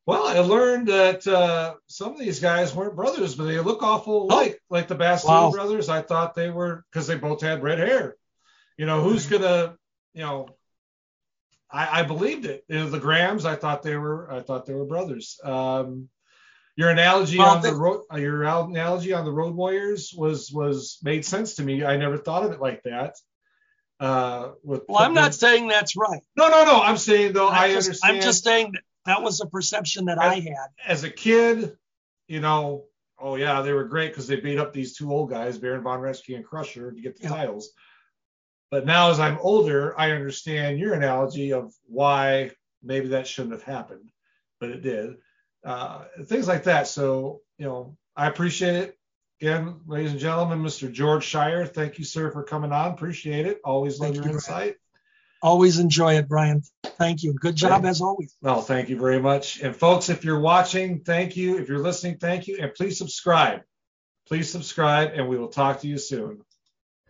Well, 0.06 0.26
I 0.26 0.38
learned 0.38 0.88
that 0.88 1.26
uh, 1.26 1.74
some 1.86 2.12
of 2.12 2.18
these 2.18 2.40
guys 2.40 2.74
weren't 2.74 2.96
brothers, 2.96 3.34
but 3.34 3.44
they 3.44 3.60
look 3.60 3.82
awful 3.82 4.26
like 4.26 4.58
like 4.70 4.88
the 4.88 4.94
Bastien 4.94 5.34
Wow. 5.34 5.50
brothers. 5.50 5.90
I 5.90 6.00
thought 6.00 6.34
they 6.34 6.48
were 6.48 6.82
because 6.90 7.06
they 7.06 7.16
both 7.16 7.42
had 7.42 7.62
red 7.62 7.78
hair. 7.78 8.16
You 8.78 8.86
know, 8.86 9.02
who's 9.02 9.26
gonna, 9.26 9.76
you 10.14 10.22
know, 10.22 10.48
I, 11.70 12.00
I 12.00 12.02
believed 12.04 12.46
it. 12.46 12.64
You 12.68 12.76
know, 12.78 12.88
the 12.88 13.00
Grahams, 13.00 13.44
I 13.44 13.56
thought 13.56 13.82
they 13.82 13.96
were, 13.96 14.32
I 14.32 14.40
thought 14.40 14.66
they 14.66 14.74
were 14.74 14.86
brothers. 14.86 15.38
Um, 15.42 16.08
your 16.76 16.90
analogy 16.90 17.38
Well, 17.38 17.56
on 17.56 17.62
the 17.62 17.74
road, 17.74 18.04
uh, 18.12 18.18
your 18.18 18.44
analogy 18.44 19.12
on 19.12 19.24
the 19.24 19.32
Road 19.32 19.54
Warriors 19.54 20.14
was 20.16 20.52
was 20.52 20.98
made 21.02 21.24
sense 21.24 21.56
to 21.56 21.64
me. 21.64 21.84
I 21.84 21.96
never 21.96 22.16
thought 22.16 22.44
of 22.44 22.52
it 22.52 22.60
like 22.60 22.84
that. 22.84 23.16
Uh, 23.98 24.52
with 24.62 24.84
Well, 24.88 25.00
I'm 25.00 25.12
not 25.12 25.34
saying 25.34 25.66
that's 25.66 25.96
right. 25.96 26.22
No, 26.36 26.48
no, 26.48 26.64
no. 26.64 26.80
I'm 26.80 26.96
saying 26.96 27.32
though, 27.32 27.48
I 27.48 27.64
I'm 27.64 27.72
just, 27.72 27.88
understand 27.88 28.16
I'm 28.16 28.22
just 28.22 28.44
saying 28.44 28.72
that, 28.74 28.82
that 29.06 29.22
was 29.22 29.40
a 29.40 29.46
perception 29.46 30.04
that 30.04 30.18
I 30.18 30.34
had. 30.36 30.68
as 30.86 31.02
a 31.02 31.10
kid, 31.10 31.76
you 32.28 32.38
know, 32.38 32.84
oh 33.18 33.34
yeah, 33.34 33.60
they 33.62 33.72
were 33.72 33.84
great 33.84 34.12
because 34.12 34.28
they 34.28 34.36
beat 34.36 34.58
up 34.60 34.72
these 34.72 34.96
two 34.96 35.10
old 35.10 35.30
guys, 35.30 35.58
Baron 35.58 35.82
von 35.82 35.98
Raschke 35.98 36.36
and 36.36 36.44
Crusher, 36.44 36.92
to 36.92 37.00
get 37.00 37.16
the 37.16 37.24
Yeah. 37.24 37.30
titles. 37.30 37.70
But 38.70 38.84
now, 38.84 39.10
as 39.10 39.18
I'm 39.18 39.38
older, 39.40 39.98
I 39.98 40.10
understand 40.10 40.78
your 40.78 40.94
analogy 40.94 41.52
of 41.52 41.72
why 41.86 42.50
maybe 42.82 43.08
that 43.08 43.26
shouldn't 43.26 43.54
have 43.54 43.62
happened, 43.62 44.10
but 44.60 44.70
it 44.70 44.82
did. 44.82 45.16
Uh, 45.64 46.04
things 46.24 46.46
like 46.46 46.64
that. 46.64 46.86
So, 46.86 47.40
you 47.56 47.66
know, 47.66 47.96
I 48.14 48.26
appreciate 48.26 48.74
it. 48.76 48.98
Again, 49.40 49.80
ladies 49.86 50.10
and 50.10 50.20
gentlemen, 50.20 50.62
Mr. 50.62 50.92
George 50.92 51.24
Schire, 51.24 51.66
thank 51.66 51.98
you, 51.98 52.04
sir, 52.04 52.30
for 52.30 52.42
coming 52.42 52.72
on. 52.72 52.92
Appreciate 52.92 53.46
it. 53.46 53.60
Always 53.64 54.00
love 54.00 54.14
Thank 54.14 54.16
your 54.16 54.34
you, 54.34 54.40
Brian. 54.46 54.68
insight. 54.68 54.76
Always 55.40 55.78
enjoy 55.78 56.14
it, 56.16 56.28
Brian. 56.28 56.62
Thank 56.84 57.22
you. 57.22 57.32
Good 57.34 57.54
job 57.54 57.84
as 57.86 58.00
always. 58.00 58.34
Well, 58.42 58.60
thank 58.60 58.88
you 58.88 58.98
very 58.98 59.20
much. 59.20 59.60
And 59.60 59.74
folks, 59.74 60.08
if 60.08 60.24
you're 60.24 60.40
watching, 60.40 61.00
thank 61.00 61.36
you. 61.36 61.58
If 61.58 61.68
you're 61.68 61.78
listening, 61.78 62.18
thank 62.18 62.48
you. 62.48 62.58
And 62.60 62.74
please 62.74 62.98
subscribe. 62.98 63.60
Please 64.26 64.50
subscribe, 64.50 65.12
and 65.14 65.28
we 65.28 65.38
will 65.38 65.48
talk 65.48 65.80
to 65.80 65.86
you 65.86 65.98
soon. 65.98 66.40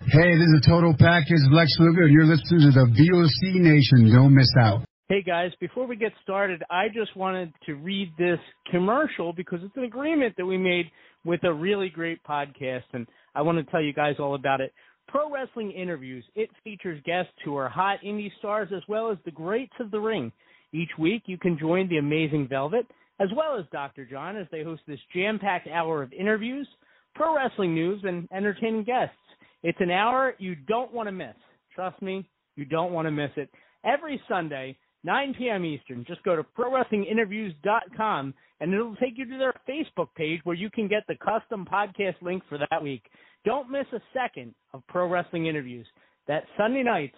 Hey, 0.00 0.38
this 0.38 0.46
is 0.46 0.60
a 0.64 0.68
Total 0.68 0.94
Package 0.96 1.42
Lex 1.50 1.70
Luger, 1.80 2.04
and 2.04 2.12
you're 2.12 2.24
listening 2.24 2.60
to 2.60 2.70
the 2.70 2.86
VOC 2.86 3.60
Nation. 3.60 4.10
Don't 4.14 4.34
miss 4.34 4.48
out. 4.58 4.84
Hey 5.08 5.22
guys, 5.22 5.50
before 5.60 5.86
we 5.86 5.96
get 5.96 6.12
started, 6.22 6.62
I 6.70 6.86
just 6.88 7.16
wanted 7.16 7.52
to 7.66 7.74
read 7.74 8.12
this 8.16 8.38
commercial 8.70 9.32
because 9.32 9.58
it's 9.62 9.76
an 9.76 9.84
agreement 9.84 10.34
that 10.36 10.46
we 10.46 10.56
made 10.56 10.86
with 11.24 11.42
a 11.44 11.52
really 11.52 11.88
great 11.88 12.22
podcast, 12.22 12.84
and 12.92 13.06
I 13.34 13.42
want 13.42 13.58
to 13.58 13.70
tell 13.70 13.82
you 13.82 13.92
guys 13.92 14.14
all 14.18 14.34
about 14.34 14.60
it. 14.60 14.72
Pro 15.08 15.30
Wrestling 15.30 15.72
Interviews. 15.72 16.24
It 16.34 16.50
features 16.62 17.02
guests 17.04 17.32
who 17.44 17.56
are 17.56 17.68
hot 17.68 17.98
indie 18.06 18.30
stars 18.38 18.68
as 18.74 18.82
well 18.88 19.10
as 19.10 19.18
the 19.24 19.30
greats 19.30 19.74
of 19.80 19.90
the 19.90 20.00
ring. 20.00 20.30
Each 20.72 20.90
week, 20.98 21.22
you 21.26 21.38
can 21.38 21.58
join 21.58 21.88
the 21.88 21.98
Amazing 21.98 22.46
Velvet 22.48 22.86
as 23.20 23.28
well 23.36 23.58
as 23.58 23.64
Dr. 23.72 24.04
John 24.04 24.36
as 24.36 24.46
they 24.52 24.62
host 24.62 24.82
this 24.86 25.00
jam-packed 25.12 25.66
hour 25.68 26.02
of 26.02 26.12
interviews, 26.12 26.68
pro 27.14 27.34
wrestling 27.34 27.74
news, 27.74 28.00
and 28.04 28.28
entertaining 28.32 28.84
guests. 28.84 29.16
It's 29.62 29.80
an 29.80 29.90
hour 29.90 30.34
you 30.38 30.54
don't 30.54 30.92
want 30.92 31.08
to 31.08 31.12
miss. 31.12 31.34
Trust 31.74 32.00
me, 32.02 32.28
you 32.56 32.64
don't 32.64 32.92
want 32.92 33.06
to 33.06 33.10
miss 33.10 33.30
it. 33.36 33.50
Every 33.84 34.20
Sunday, 34.28 34.76
9 35.04 35.34
p.m. 35.38 35.64
Eastern. 35.64 36.04
Just 36.06 36.22
go 36.22 36.36
to 36.36 36.42
ProWrestlingInterviews.com 36.42 38.34
and 38.60 38.74
it'll 38.74 38.96
take 38.96 39.16
you 39.16 39.24
to 39.30 39.38
their 39.38 39.54
Facebook 39.68 40.08
page 40.16 40.40
where 40.44 40.56
you 40.56 40.70
can 40.70 40.88
get 40.88 41.04
the 41.06 41.14
custom 41.16 41.64
podcast 41.70 42.20
link 42.20 42.42
for 42.48 42.58
that 42.58 42.82
week. 42.82 43.04
Don't 43.44 43.70
miss 43.70 43.86
a 43.92 44.00
second 44.12 44.54
of 44.74 44.82
Pro 44.88 45.08
Wrestling 45.08 45.46
Interviews. 45.46 45.86
That 46.26 46.44
Sunday 46.56 46.82
nights, 46.82 47.16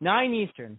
9 0.00 0.34
Eastern. 0.34 0.78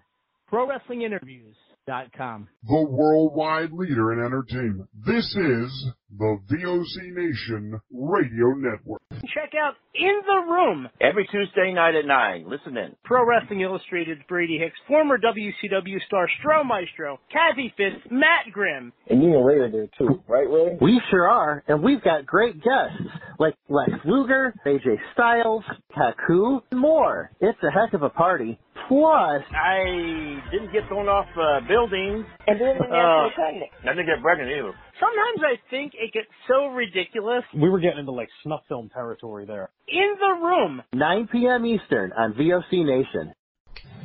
ProWrestlingInterviews.com. 0.51 2.47
the 2.67 2.85
worldwide 2.89 3.71
leader 3.71 4.13
in 4.13 4.19
entertainment. 4.23 4.87
This 5.05 5.25
is 5.35 5.85
the 6.17 6.37
VOC 6.51 7.15
Nation 7.15 7.79
Radio 7.91 8.53
Network. 8.55 9.01
Check 9.33 9.53
out 9.59 9.73
In 9.95 10.19
the 10.25 10.51
Room, 10.51 10.87
Every 11.01 11.27
Tuesday 11.31 11.71
night 11.73 11.95
at 11.95 12.05
9. 12.05 12.45
Listen 12.47 12.77
in. 12.77 12.95
Pro 13.03 13.25
Wrestling 13.25 13.61
Illustrated's 13.61 14.21
Brady 14.27 14.57
Hicks, 14.57 14.75
former 14.87 15.17
WCW 15.17 15.97
star 16.07 16.27
Stro 16.39 16.65
Maestro, 16.65 17.19
Kathy 17.31 17.73
Fitz, 17.77 17.97
Matt 18.11 18.51
Grimm, 18.51 18.91
And 19.09 19.21
you 19.23 19.35
and 19.35 19.45
Ray 19.45 19.55
are 19.55 19.71
there 19.71 19.87
too, 19.97 20.21
right, 20.27 20.47
Ray? 20.49 20.77
We 20.81 21.01
sure 21.09 21.29
are, 21.29 21.63
and 21.67 21.81
we've 21.81 22.03
got 22.03 22.25
great 22.25 22.55
guests 22.55 23.01
like 23.39 23.55
Lex 23.69 23.91
Luger, 24.05 24.53
AJ 24.65 24.97
Styles, 25.13 25.63
Haku, 25.97 26.61
and 26.71 26.79
more. 26.79 27.31
It's 27.41 27.57
a 27.63 27.71
heck 27.71 27.93
of 27.93 28.03
a 28.03 28.09
party. 28.09 28.59
Plus, 28.89 29.41
I 29.55 30.41
didn't 30.51 30.73
get 30.73 30.87
thrown 30.89 31.07
off 31.07 31.25
uh, 31.39 31.65
buildings. 31.67 32.25
And 32.47 32.59
then 32.59 32.75
the 32.77 32.83
Uh, 32.85 32.89
national 32.89 33.31
pregnant. 33.35 33.69
I 33.83 33.87
didn't 33.95 34.05
get 34.07 34.21
pregnant 34.21 34.51
either. 34.51 34.73
Sometimes 34.99 35.41
I 35.41 35.55
think 35.69 35.93
it 35.97 36.13
gets 36.13 36.29
so 36.47 36.67
ridiculous. 36.67 37.43
We 37.53 37.69
were 37.69 37.79
getting 37.79 37.99
into 37.99 38.11
like 38.11 38.29
snuff 38.43 38.61
film 38.67 38.89
territory 38.93 39.45
there. 39.45 39.69
In 39.87 40.15
the 40.19 40.45
room. 40.45 40.83
9 40.93 41.29
p.m. 41.31 41.65
Eastern 41.65 42.13
on 42.13 42.33
VOC 42.33 42.85
Nation. 42.85 43.33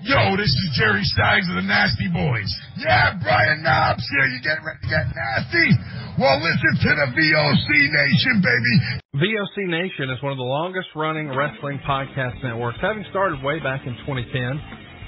Yo, 0.00 0.36
this 0.38 0.48
is 0.48 0.78
Jerry 0.78 1.04
Sags 1.18 1.44
of 1.50 1.56
the 1.60 1.66
Nasty 1.66 2.08
Boys. 2.08 2.48
Yeah, 2.78 3.18
Brian 3.20 3.62
Knobbs 3.62 4.06
here. 4.08 4.26
You 4.30 4.40
getting 4.40 4.64
ready 4.64 4.80
to 4.80 4.88
get 4.88 5.06
nasty? 5.10 5.68
Well, 6.16 6.38
listen 6.40 6.72
to 6.86 6.90
the 6.96 7.08
VOC 7.12 7.68
Nation, 7.68 8.34
baby. 8.40 8.74
VOC 9.20 9.56
Nation 9.68 10.08
is 10.08 10.22
one 10.22 10.32
of 10.32 10.38
the 10.38 10.46
longest 10.46 10.88
running 10.94 11.28
wrestling 11.28 11.80
podcast 11.84 12.42
networks, 12.42 12.78
having 12.80 13.04
started 13.10 13.42
way 13.42 13.60
back 13.60 13.84
in 13.86 13.92
2010. 14.06 14.32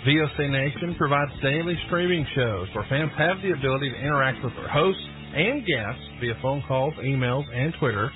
VOC 0.04 0.50
Nation 0.50 0.94
provides 0.98 1.32
daily 1.40 1.78
streaming 1.86 2.26
shows 2.34 2.68
where 2.74 2.84
fans 2.90 3.12
have 3.16 3.40
the 3.40 3.56
ability 3.56 3.90
to 3.90 3.96
interact 3.96 4.44
with 4.44 4.52
their 4.56 4.68
hosts 4.68 5.06
and 5.34 5.66
guests 5.66 6.02
via 6.20 6.34
phone 6.42 6.62
calls, 6.66 6.94
emails, 7.02 7.44
and 7.54 7.74
Twitter. 7.78 8.10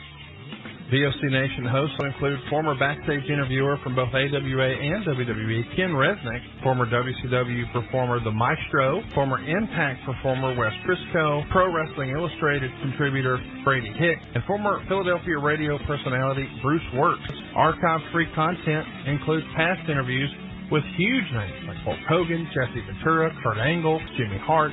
VOC 0.93 1.17
Nation 1.33 1.65
hosts 1.65 1.97
will 1.99 2.07
include 2.13 2.39
former 2.51 2.79
backstage 2.79 3.25
interviewer 3.25 3.79
from 3.83 3.97
both 3.97 4.13
AWA 4.13 4.71
and 4.79 5.01
WWE, 5.09 5.65
Ken 5.75 5.97
Resnick, 5.97 6.45
former 6.63 6.85
WCW 6.85 7.73
performer 7.73 8.23
The 8.23 8.31
Maestro, 8.31 9.03
former 9.15 9.41
Impact 9.41 10.05
performer 10.05 10.55
Wes 10.55 10.77
Brisco, 10.85 11.51
Pro 11.51 11.73
Wrestling 11.73 12.11
Illustrated 12.11 12.71
contributor 12.83 13.41
Brady 13.65 13.91
Hick, 13.97 14.19
and 14.35 14.45
former 14.45 14.85
Philadelphia 14.87 15.39
radio 15.39 15.79
personality 15.87 16.47
Bruce 16.61 16.85
Works. 16.95 17.33
Archive-free 17.57 18.29
content 18.35 18.87
includes 19.07 19.47
past 19.57 19.89
interviews 19.89 20.31
with 20.71 20.85
huge 20.97 21.29
names 21.33 21.65
like 21.67 21.79
Hulk 21.79 21.99
Hogan, 22.09 22.47
Jesse 22.53 22.85
Ventura, 22.87 23.33
Kurt 23.43 23.59
Angle, 23.59 24.01
Jimmy 24.17 24.39
Hart, 24.45 24.73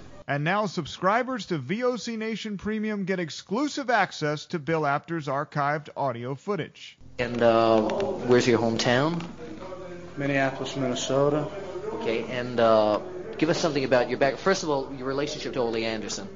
And 0.31 0.45
now 0.45 0.65
subscribers 0.65 1.47
to 1.47 1.59
VOC 1.59 2.17
Nation 2.17 2.57
Premium 2.57 3.03
get 3.03 3.19
exclusive 3.19 3.89
access 3.89 4.45
to 4.45 4.59
Bill 4.59 4.85
Apter's 4.85 5.27
archived 5.27 5.89
audio 5.97 6.35
footage. 6.35 6.97
And 7.19 7.41
uh, 7.41 7.81
where's 7.81 8.47
your 8.47 8.57
hometown? 8.57 9.21
Minneapolis, 10.15 10.77
Minnesota. 10.77 11.49
Okay, 11.95 12.23
and 12.31 12.61
uh, 12.61 13.01
give 13.37 13.49
us 13.49 13.59
something 13.59 13.83
about 13.83 14.07
your 14.07 14.19
back. 14.19 14.37
First 14.37 14.63
of 14.63 14.69
all, 14.69 14.93
your 14.97 15.05
relationship 15.05 15.51
to 15.51 15.59
Ole 15.59 15.75
Anderson. 15.75 16.29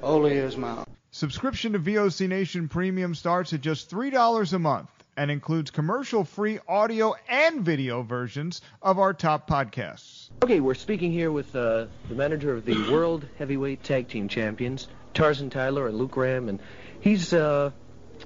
Ole 0.00 0.26
is 0.26 0.56
my. 0.56 0.84
Subscription 1.10 1.72
to 1.72 1.80
VOC 1.80 2.28
Nation 2.28 2.68
Premium 2.68 3.16
starts 3.16 3.52
at 3.52 3.62
just 3.62 3.90
$3 3.90 4.52
a 4.52 4.58
month 4.60 4.99
and 5.20 5.30
includes 5.30 5.70
commercial-free 5.70 6.58
audio 6.66 7.14
and 7.28 7.60
video 7.60 8.00
versions 8.02 8.62
of 8.80 8.98
our 8.98 9.12
top 9.12 9.46
podcasts. 9.46 10.30
Okay, 10.42 10.60
we're 10.60 10.72
speaking 10.72 11.12
here 11.12 11.30
with 11.30 11.54
uh, 11.54 11.84
the 12.08 12.14
manager 12.14 12.54
of 12.54 12.64
the 12.64 12.74
World 12.90 13.26
Heavyweight 13.36 13.82
Tag 13.82 14.08
Team 14.08 14.28
Champions, 14.28 14.88
Tarzan 15.12 15.50
Tyler 15.50 15.86
and 15.88 15.98
Luke 15.98 16.12
Graham, 16.12 16.48
and 16.48 16.58
he's 17.00 17.34
uh, 17.34 17.70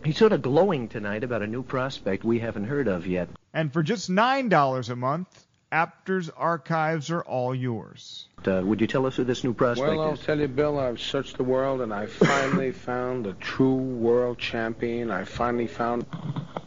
he's 0.05 0.17
sort 0.17 0.31
of 0.31 0.41
glowing 0.43 0.87
tonight 0.87 1.25
about 1.25 1.43
a 1.43 1.49
new 1.49 1.65
prospect 1.65 2.23
we 2.23 2.39
haven't 2.39 2.67
heard 2.67 2.87
of 2.87 3.09
yet. 3.09 3.29
And 3.53 3.73
for 3.73 3.83
just 3.83 4.09
$9 4.09 4.89
a 4.89 4.95
month, 4.95 5.44
Apter's 5.75 6.31
archives 6.31 7.11
are 7.11 7.23
all 7.23 7.53
yours. 7.53 8.29
Uh, 8.47 8.63
would 8.65 8.81
you 8.81 8.87
tell 8.87 9.07
us 9.07 9.17
who 9.17 9.25
this 9.25 9.43
new 9.43 9.53
prospect 9.53 9.89
Well, 9.89 10.03
I'll 10.03 10.17
tell 10.17 10.39
you, 10.39 10.47
Bill, 10.47 10.79
I've 10.79 11.01
searched 11.01 11.37
the 11.37 11.43
world 11.43 11.81
and 11.81 11.93
I 11.93 12.07
finally 12.07 12.71
found 12.91 13.27
a 13.27 13.33
true 13.33 13.75
world 13.75 14.39
champion. 14.39 15.11
I 15.11 15.25
finally 15.25 15.67
found. 15.67 16.07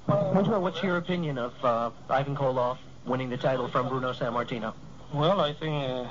Angelo, 0.10 0.60
what's 0.60 0.84
your 0.84 0.98
opinion 0.98 1.38
of 1.38 1.54
uh, 1.64 1.92
Ivan 2.10 2.36
Koloff 2.36 2.80
winning 3.06 3.30
the 3.30 3.38
title 3.38 3.70
from 3.70 3.88
Bruno 3.88 4.12
Sammartino? 4.12 4.74
Well, 5.14 5.40
I 5.40 5.54
think 5.54 5.90
uh, 5.90 6.10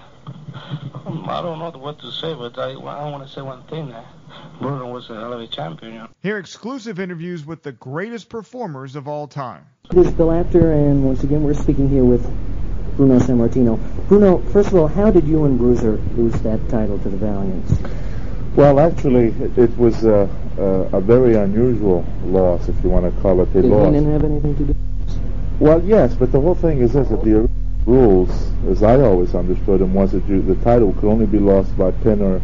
I 1.29 1.43
don't 1.43 1.59
know 1.59 1.79
what 1.79 1.99
to 1.99 2.11
say, 2.11 2.33
but 2.33 2.59
I, 2.59 2.71
I 2.71 3.11
want 3.11 3.29
to 3.29 3.31
say 3.31 3.43
one 3.43 3.63
thing. 3.65 3.93
Uh, 3.93 4.07
Bruno 4.59 4.91
was 4.91 5.11
a 5.11 5.17
hell 5.17 5.35
of 5.35 5.41
a 5.43 5.47
champion. 5.47 5.93
You 5.93 5.99
know? 5.99 6.09
Hear 6.23 6.39
exclusive 6.39 6.99
interviews 6.99 7.45
with 7.45 7.63
the 7.63 7.73
greatest 7.73 8.31
performers 8.31 8.97
of 8.97 9.07
all 9.07 9.29
time. 9.29 9.67
This 9.91 10.07
is 10.07 10.15
Bill 10.15 10.33
Apter, 10.33 10.73
and 10.73 11.05
once 11.05 11.25
again, 11.25 11.43
we're 11.43 11.53
speaking 11.53 11.91
here 11.91 12.05
with 12.05 12.27
Bruno 12.97 13.19
Sammartino. 13.19 13.79
Bruno, 14.09 14.39
first 14.53 14.69
of 14.69 14.77
all, 14.77 14.87
how 14.89 15.11
did 15.11 15.27
you 15.27 15.45
and 15.45 15.59
Bruiser 15.59 15.99
lose 16.17 16.35
that 16.43 16.67
title 16.69 16.99
to 17.01 17.09
the 17.09 17.17
Valiants? 17.17 17.73
Well, 18.57 18.81
actually, 18.81 19.27
it, 19.27 19.59
it 19.59 19.77
was 19.77 20.05
a, 20.05 20.29
a, 20.57 20.97
a 20.97 21.01
very 21.01 21.35
unusual 21.37 22.07
loss, 22.25 22.69
if 22.69 22.83
you 22.83 22.89
want 22.89 23.05
to 23.05 23.21
call 23.21 23.43
it 23.43 23.51
a 23.51 23.63
Did 23.63 23.67
loss. 23.67 23.87
Heenan 23.87 24.11
have 24.13 24.25
anything 24.25 24.57
to 24.57 24.65
do? 24.65 24.77
Well, 25.61 25.83
yes, 25.85 26.15
but 26.15 26.33
the 26.33 26.41
whole 26.41 26.55
thing 26.55 26.81
is 26.81 26.95
this: 26.95 27.09
that 27.09 27.23
the 27.23 27.49
rules, 27.85 28.31
as 28.69 28.83
I 28.83 29.01
always 29.01 29.35
understood 29.35 29.81
them, 29.81 29.95
was 29.95 30.13
that 30.13 30.27
you, 30.27 30.41
the 30.41 30.57
title 30.57 30.93
could 30.95 31.11
only 31.11 31.27
be 31.27 31.39
lost 31.39 31.77
by 31.77 31.91
pin 31.91 32.23
or 32.23 32.41